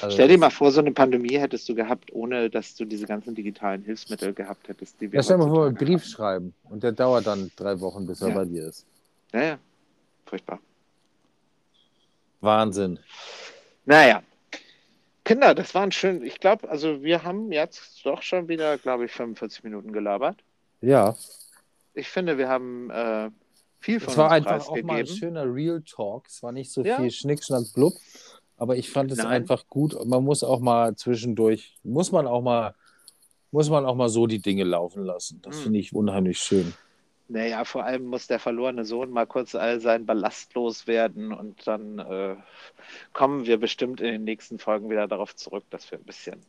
Also, 0.00 0.14
Stell 0.14 0.28
dir 0.28 0.38
mal 0.38 0.50
vor, 0.50 0.70
so 0.70 0.80
eine 0.80 0.92
Pandemie 0.92 1.36
hättest 1.36 1.68
du 1.68 1.74
gehabt, 1.74 2.12
ohne 2.12 2.48
dass 2.48 2.76
du 2.76 2.84
diese 2.84 3.06
ganzen 3.06 3.34
digitalen 3.34 3.82
Hilfsmittel 3.82 4.32
gehabt 4.32 4.68
hättest, 4.68 5.00
die 5.00 5.10
wir 5.10 5.18
Ja, 5.18 5.22
stell 5.24 5.36
dir 5.38 5.44
mal 5.46 5.50
vor, 5.50 5.66
einen 5.66 5.74
Brief 5.74 6.02
haben. 6.02 6.08
schreiben 6.08 6.54
und 6.70 6.82
der 6.84 6.92
dauert 6.92 7.26
dann 7.26 7.50
drei 7.56 7.80
Wochen, 7.80 8.06
bis 8.06 8.20
er 8.22 8.28
Ja. 8.28 8.34
bei 8.34 8.44
dir 8.44 8.68
ist. 8.68 8.86
Ja, 9.32 9.42
ja, 9.42 9.58
furchtbar. 10.26 10.60
Wahnsinn. 12.40 12.98
Naja, 13.84 14.22
Kinder, 15.24 15.54
das 15.54 15.74
waren 15.74 15.90
schön. 15.90 16.22
Ich 16.22 16.38
glaube, 16.38 16.68
also 16.68 17.02
wir 17.02 17.22
haben 17.24 17.50
jetzt 17.50 18.04
doch 18.04 18.22
schon 18.22 18.46
wieder, 18.48 18.76
glaube 18.78 19.06
ich, 19.06 19.12
45 19.12 19.64
Minuten 19.64 19.92
gelabert. 19.92 20.36
Ja, 20.82 21.16
Ich 21.94 22.08
finde, 22.08 22.38
wir 22.38 22.48
haben 22.48 22.90
äh, 22.90 23.30
viel 23.84 24.00
von 24.00 24.12
es 24.12 24.16
war 24.16 24.30
einfach 24.30 24.66
auch 24.68 24.82
mal 24.82 25.00
ein 25.00 25.06
schöner 25.06 25.44
Real 25.44 25.82
Talk. 25.82 26.26
Es 26.28 26.42
war 26.42 26.52
nicht 26.52 26.72
so 26.72 26.82
Ja. 26.82 26.96
viel 26.96 27.10
Schnick, 27.10 27.44
Schnack, 27.44 27.64
Blub, 27.74 27.92
aber 28.56 28.76
ich 28.76 28.90
fand 28.90 29.12
es 29.12 29.18
Nein. 29.18 29.26
einfach 29.26 29.66
gut. 29.68 29.94
Man 30.06 30.24
muss 30.24 30.42
auch 30.42 30.60
mal 30.60 30.96
zwischendurch, 30.96 31.76
muss 31.82 32.10
man 32.10 32.26
auch 32.26 32.40
mal, 32.40 32.74
muss 33.50 33.68
man 33.68 33.84
auch 33.84 33.94
mal 33.94 34.08
so 34.08 34.26
die 34.26 34.40
Dinge 34.40 34.64
laufen 34.64 35.04
lassen. 35.04 35.40
Das 35.42 35.56
Hm. 35.56 35.62
finde 35.64 35.78
ich 35.80 35.94
unheimlich 35.94 36.38
schön. 36.38 36.72
Naja, 37.28 37.64
vor 37.64 37.84
allem 37.84 38.04
muss 38.04 38.26
der 38.26 38.38
verlorene 38.38 38.84
Sohn 38.84 39.10
mal 39.10 39.26
kurz 39.26 39.54
all 39.54 39.80
seinen 39.80 40.06
Ballast 40.06 40.54
loswerden 40.54 41.32
und 41.32 41.66
dann 41.66 41.98
äh, 41.98 42.36
kommen 43.12 43.46
wir 43.46 43.58
bestimmt 43.58 44.00
in 44.00 44.12
den 44.12 44.24
nächsten 44.24 44.58
Folgen 44.58 44.90
wieder 44.90 45.08
darauf 45.08 45.34
zurück, 45.36 45.64
dass 45.70 45.90
wir 45.90 45.98
ein 45.98 46.04
bisschen, 46.04 46.40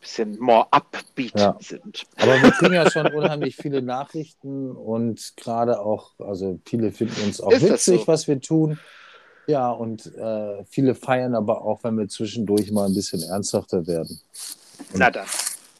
bisschen 0.00 0.38
more 0.38 0.66
upbeat 0.70 1.38
Ja. 1.38 1.56
sind. 1.60 2.04
Aber 2.16 2.40
wir 2.42 2.50
kriegen 2.52 2.74
ja 2.74 2.90
schon 2.90 3.06
unheimlich 3.14 3.56
viele 3.56 3.82
Nachrichten 3.82 4.70
und 4.72 5.32
gerade 5.36 5.80
auch, 5.80 6.12
also 6.18 6.58
viele 6.64 6.92
finden 6.92 7.20
uns 7.24 7.40
auch 7.40 7.52
Ist 7.52 7.62
witzig, 7.62 8.00
so? 8.02 8.06
was 8.06 8.28
wir 8.28 8.40
tun. 8.40 8.78
Ja, 9.48 9.70
und 9.70 10.06
äh, 10.16 10.64
viele 10.64 10.94
feiern 10.94 11.34
aber 11.34 11.62
auch, 11.62 11.84
wenn 11.84 11.96
wir 11.98 12.08
zwischendurch 12.08 12.70
mal 12.72 12.86
ein 12.86 12.94
bisschen 12.94 13.22
ernsthafter 13.22 13.86
werden. 13.86 14.20
Na 14.94 15.10
dann, 15.10 15.26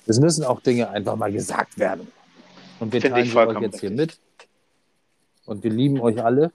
Es 0.06 0.20
müssen 0.20 0.44
auch 0.44 0.60
Dinge 0.60 0.88
einfach 0.88 1.16
mal 1.16 1.32
gesagt 1.32 1.76
werden. 1.78 2.06
Und 2.78 2.92
wir 2.92 3.00
Finde 3.00 3.16
teilen 3.16 3.30
sie 3.30 3.36
euch 3.36 3.60
jetzt 3.60 3.80
hier 3.80 3.90
mit. 3.90 4.18
Und 5.46 5.64
wir 5.64 5.70
lieben 5.70 6.00
euch 6.00 6.22
alle. 6.22 6.52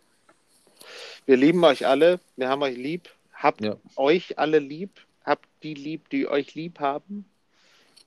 wir 1.26 1.38
lieben 1.38 1.64
euch 1.64 1.86
alle, 1.88 2.20
wir 2.36 2.48
haben 2.50 2.62
euch 2.62 2.78
lieb, 2.78 3.10
habt 3.34 3.62
Ja. 3.64 3.76
euch 3.96 4.38
alle 4.40 4.60
lieb, 4.60 4.92
habt 5.26 5.48
die 5.64 5.74
lieb, 5.74 6.10
die 6.10 6.28
euch 6.28 6.56
lieb 6.56 6.80
haben. 6.80 7.26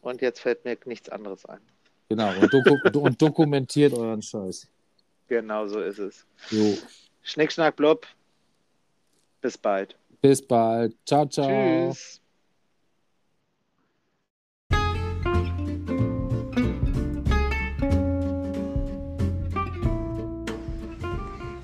Und 0.05 0.21
jetzt 0.21 0.41
fällt 0.41 0.65
mir 0.67 0.77
nichts 0.85 1.09
anderes 1.09 1.47
ein. 1.47 1.61
Genau. 2.11 2.31
Und, 2.39 2.53
doku 2.53 2.77
und 3.01 3.21
dokumentiert 3.21 3.95
euren 3.95 4.21
Scheiß. 4.21 4.69
Genau 5.29 5.67
so 5.67 5.81
ist 5.81 5.99
es. 5.99 6.27
Jo. 6.51 6.77
Schnick, 7.23 7.51
schnack, 7.51 7.77
blub. 7.77 8.07
Bis 9.41 9.57
bald. 9.57 9.97
Bis 10.21 10.47
bald. 10.47 10.95
Ciao, 11.07 11.27
ciao. 11.27 11.91
Tschüss. 11.91 12.21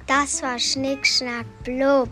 Das 0.07 0.43
war 0.43 0.59
Schnick, 0.59 1.07
Schnack, 1.07 1.47
Blub. 1.63 2.09